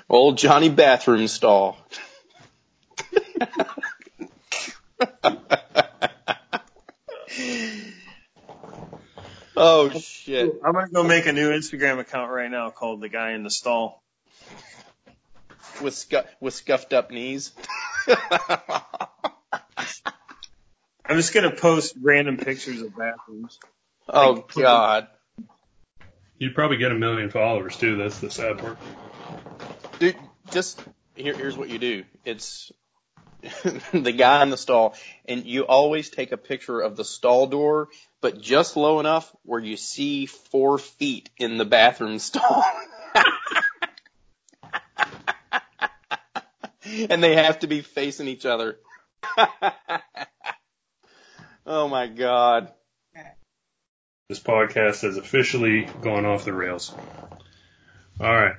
Old 0.09 0.39
Johnny 0.39 0.69
bathroom 0.69 1.27
stall. 1.27 1.77
oh 9.61 9.89
shit. 9.99 10.59
I'm 10.63 10.73
gonna 10.73 10.89
go 10.89 11.03
make 11.03 11.25
a 11.25 11.31
new 11.31 11.51
Instagram 11.51 11.99
account 11.99 12.31
right 12.31 12.49
now 12.49 12.69
called 12.69 13.01
the 13.01 13.09
guy 13.09 13.31
in 13.31 13.43
the 13.43 13.49
stall. 13.49 14.01
With 15.81 15.93
scu- 15.93 16.27
with 16.39 16.53
scuffed 16.53 16.93
up 16.93 17.11
knees. 17.11 17.51
I'm 21.05 21.17
just 21.17 21.33
gonna 21.33 21.51
post 21.51 21.95
random 22.01 22.37
pictures 22.37 22.81
of 22.81 22.95
bathrooms. 22.95 23.59
Oh 24.09 24.31
like, 24.31 24.47
God. 24.53 25.07
You'd 26.37 26.55
probably 26.55 26.77
get 26.77 26.91
a 26.91 26.95
million 26.95 27.29
followers 27.29 27.77
too. 27.77 27.97
That's 27.97 28.19
the 28.19 28.31
sad 28.31 28.57
part. 28.57 28.77
Dude, 29.99 30.15
just 30.51 30.83
here, 31.15 31.35
here's 31.35 31.55
what 31.55 31.69
you 31.69 31.77
do. 31.77 32.03
It's 32.25 32.71
the 33.93 34.11
guy 34.11 34.43
in 34.43 34.49
the 34.49 34.57
stall, 34.57 34.95
and 35.25 35.45
you 35.45 35.65
always 35.65 36.09
take 36.09 36.31
a 36.31 36.37
picture 36.37 36.79
of 36.79 36.95
the 36.95 37.03
stall 37.03 37.47
door, 37.47 37.89
but 38.21 38.39
just 38.39 38.77
low 38.77 38.99
enough 38.99 39.31
where 39.43 39.59
you 39.59 39.77
see 39.77 40.25
four 40.27 40.77
feet 40.77 41.29
in 41.37 41.57
the 41.57 41.65
bathroom 41.65 42.19
stall. 42.19 42.63
and 47.09 47.23
they 47.23 47.35
have 47.35 47.59
to 47.59 47.67
be 47.67 47.81
facing 47.81 48.27
each 48.27 48.45
other. 48.45 48.77
oh 51.65 51.87
my 51.87 52.07
god. 52.07 52.71
This 54.29 54.39
podcast 54.39 55.01
has 55.01 55.17
officially 55.17 55.87
gone 56.01 56.25
off 56.25 56.45
the 56.45 56.53
rails. 56.53 56.93
All 58.19 58.33
right. 58.33 58.55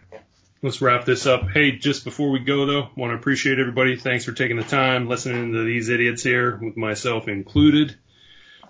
Let's 0.64 0.80
wrap 0.80 1.04
this 1.04 1.26
up. 1.26 1.50
Hey, 1.50 1.72
just 1.72 2.04
before 2.04 2.30
we 2.30 2.38
go 2.38 2.66
though, 2.66 2.88
want 2.96 3.10
to 3.10 3.16
appreciate 3.16 3.58
everybody. 3.58 3.96
Thanks 3.96 4.24
for 4.24 4.30
taking 4.30 4.56
the 4.56 4.62
time 4.62 5.08
listening 5.08 5.52
to 5.54 5.64
these 5.64 5.88
idiots 5.88 6.22
here, 6.22 6.56
with 6.56 6.76
myself 6.76 7.26
included. 7.26 7.96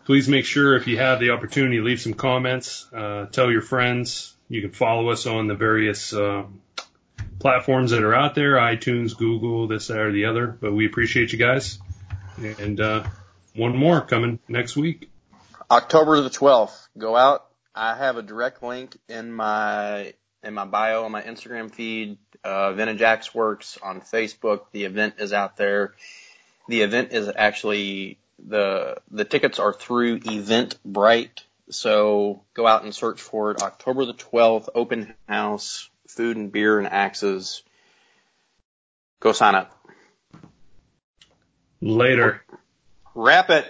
Please 0.06 0.26
make 0.26 0.46
sure 0.46 0.74
if 0.74 0.86
you 0.86 0.96
have 0.96 1.20
the 1.20 1.32
opportunity, 1.32 1.80
leave 1.80 2.00
some 2.00 2.14
comments. 2.14 2.88
Uh, 2.94 3.26
tell 3.26 3.50
your 3.52 3.60
friends. 3.60 4.34
You 4.48 4.62
can 4.62 4.70
follow 4.70 5.10
us 5.10 5.26
on 5.26 5.48
the 5.48 5.54
various 5.54 6.14
uh, 6.14 6.44
platforms 7.38 7.90
that 7.90 8.02
are 8.02 8.14
out 8.14 8.34
there, 8.34 8.54
iTunes, 8.54 9.14
Google, 9.14 9.68
this, 9.68 9.88
that, 9.88 9.98
or 9.98 10.12
the 10.12 10.24
other. 10.24 10.46
But 10.46 10.72
we 10.72 10.86
appreciate 10.86 11.34
you 11.34 11.38
guys. 11.38 11.78
And 12.38 12.80
uh, 12.80 13.04
one 13.54 13.76
more 13.76 14.00
coming 14.00 14.38
next 14.48 14.76
week. 14.76 15.10
October 15.70 16.22
the 16.22 16.30
12th. 16.30 16.88
Go 16.96 17.16
out. 17.16 17.46
I 17.74 17.96
have 17.96 18.16
a 18.16 18.22
direct 18.22 18.62
link 18.62 18.96
in 19.10 19.30
my 19.30 20.14
in 20.42 20.54
my 20.54 20.64
bio 20.64 21.04
on 21.04 21.12
my 21.12 21.22
Instagram 21.22 21.70
feed. 21.70 22.18
Uh, 22.44 22.72
Vintage 22.72 23.02
Axe 23.02 23.34
Works 23.34 23.78
on 23.82 24.00
Facebook. 24.00 24.62
The 24.72 24.84
event 24.84 25.14
is 25.18 25.32
out 25.32 25.56
there. 25.56 25.94
The 26.68 26.82
event 26.82 27.12
is 27.12 27.30
actually 27.34 28.18
the 28.44 28.96
the 29.10 29.24
tickets 29.24 29.58
are 29.58 29.72
through 29.72 30.20
Eventbrite. 30.20 31.42
So 31.70 32.42
go 32.54 32.66
out 32.66 32.84
and 32.84 32.94
search 32.94 33.20
for 33.20 33.52
it. 33.52 33.62
October 33.62 34.04
the 34.04 34.14
12th, 34.14 34.68
open 34.74 35.14
house, 35.28 35.88
food 36.08 36.36
and 36.36 36.52
beer 36.52 36.78
and 36.78 36.88
axes. 36.88 37.62
Go 39.20 39.32
sign 39.32 39.54
up. 39.54 39.78
Later. 41.80 42.42
Wrap 43.14 43.50
it. 43.50 43.66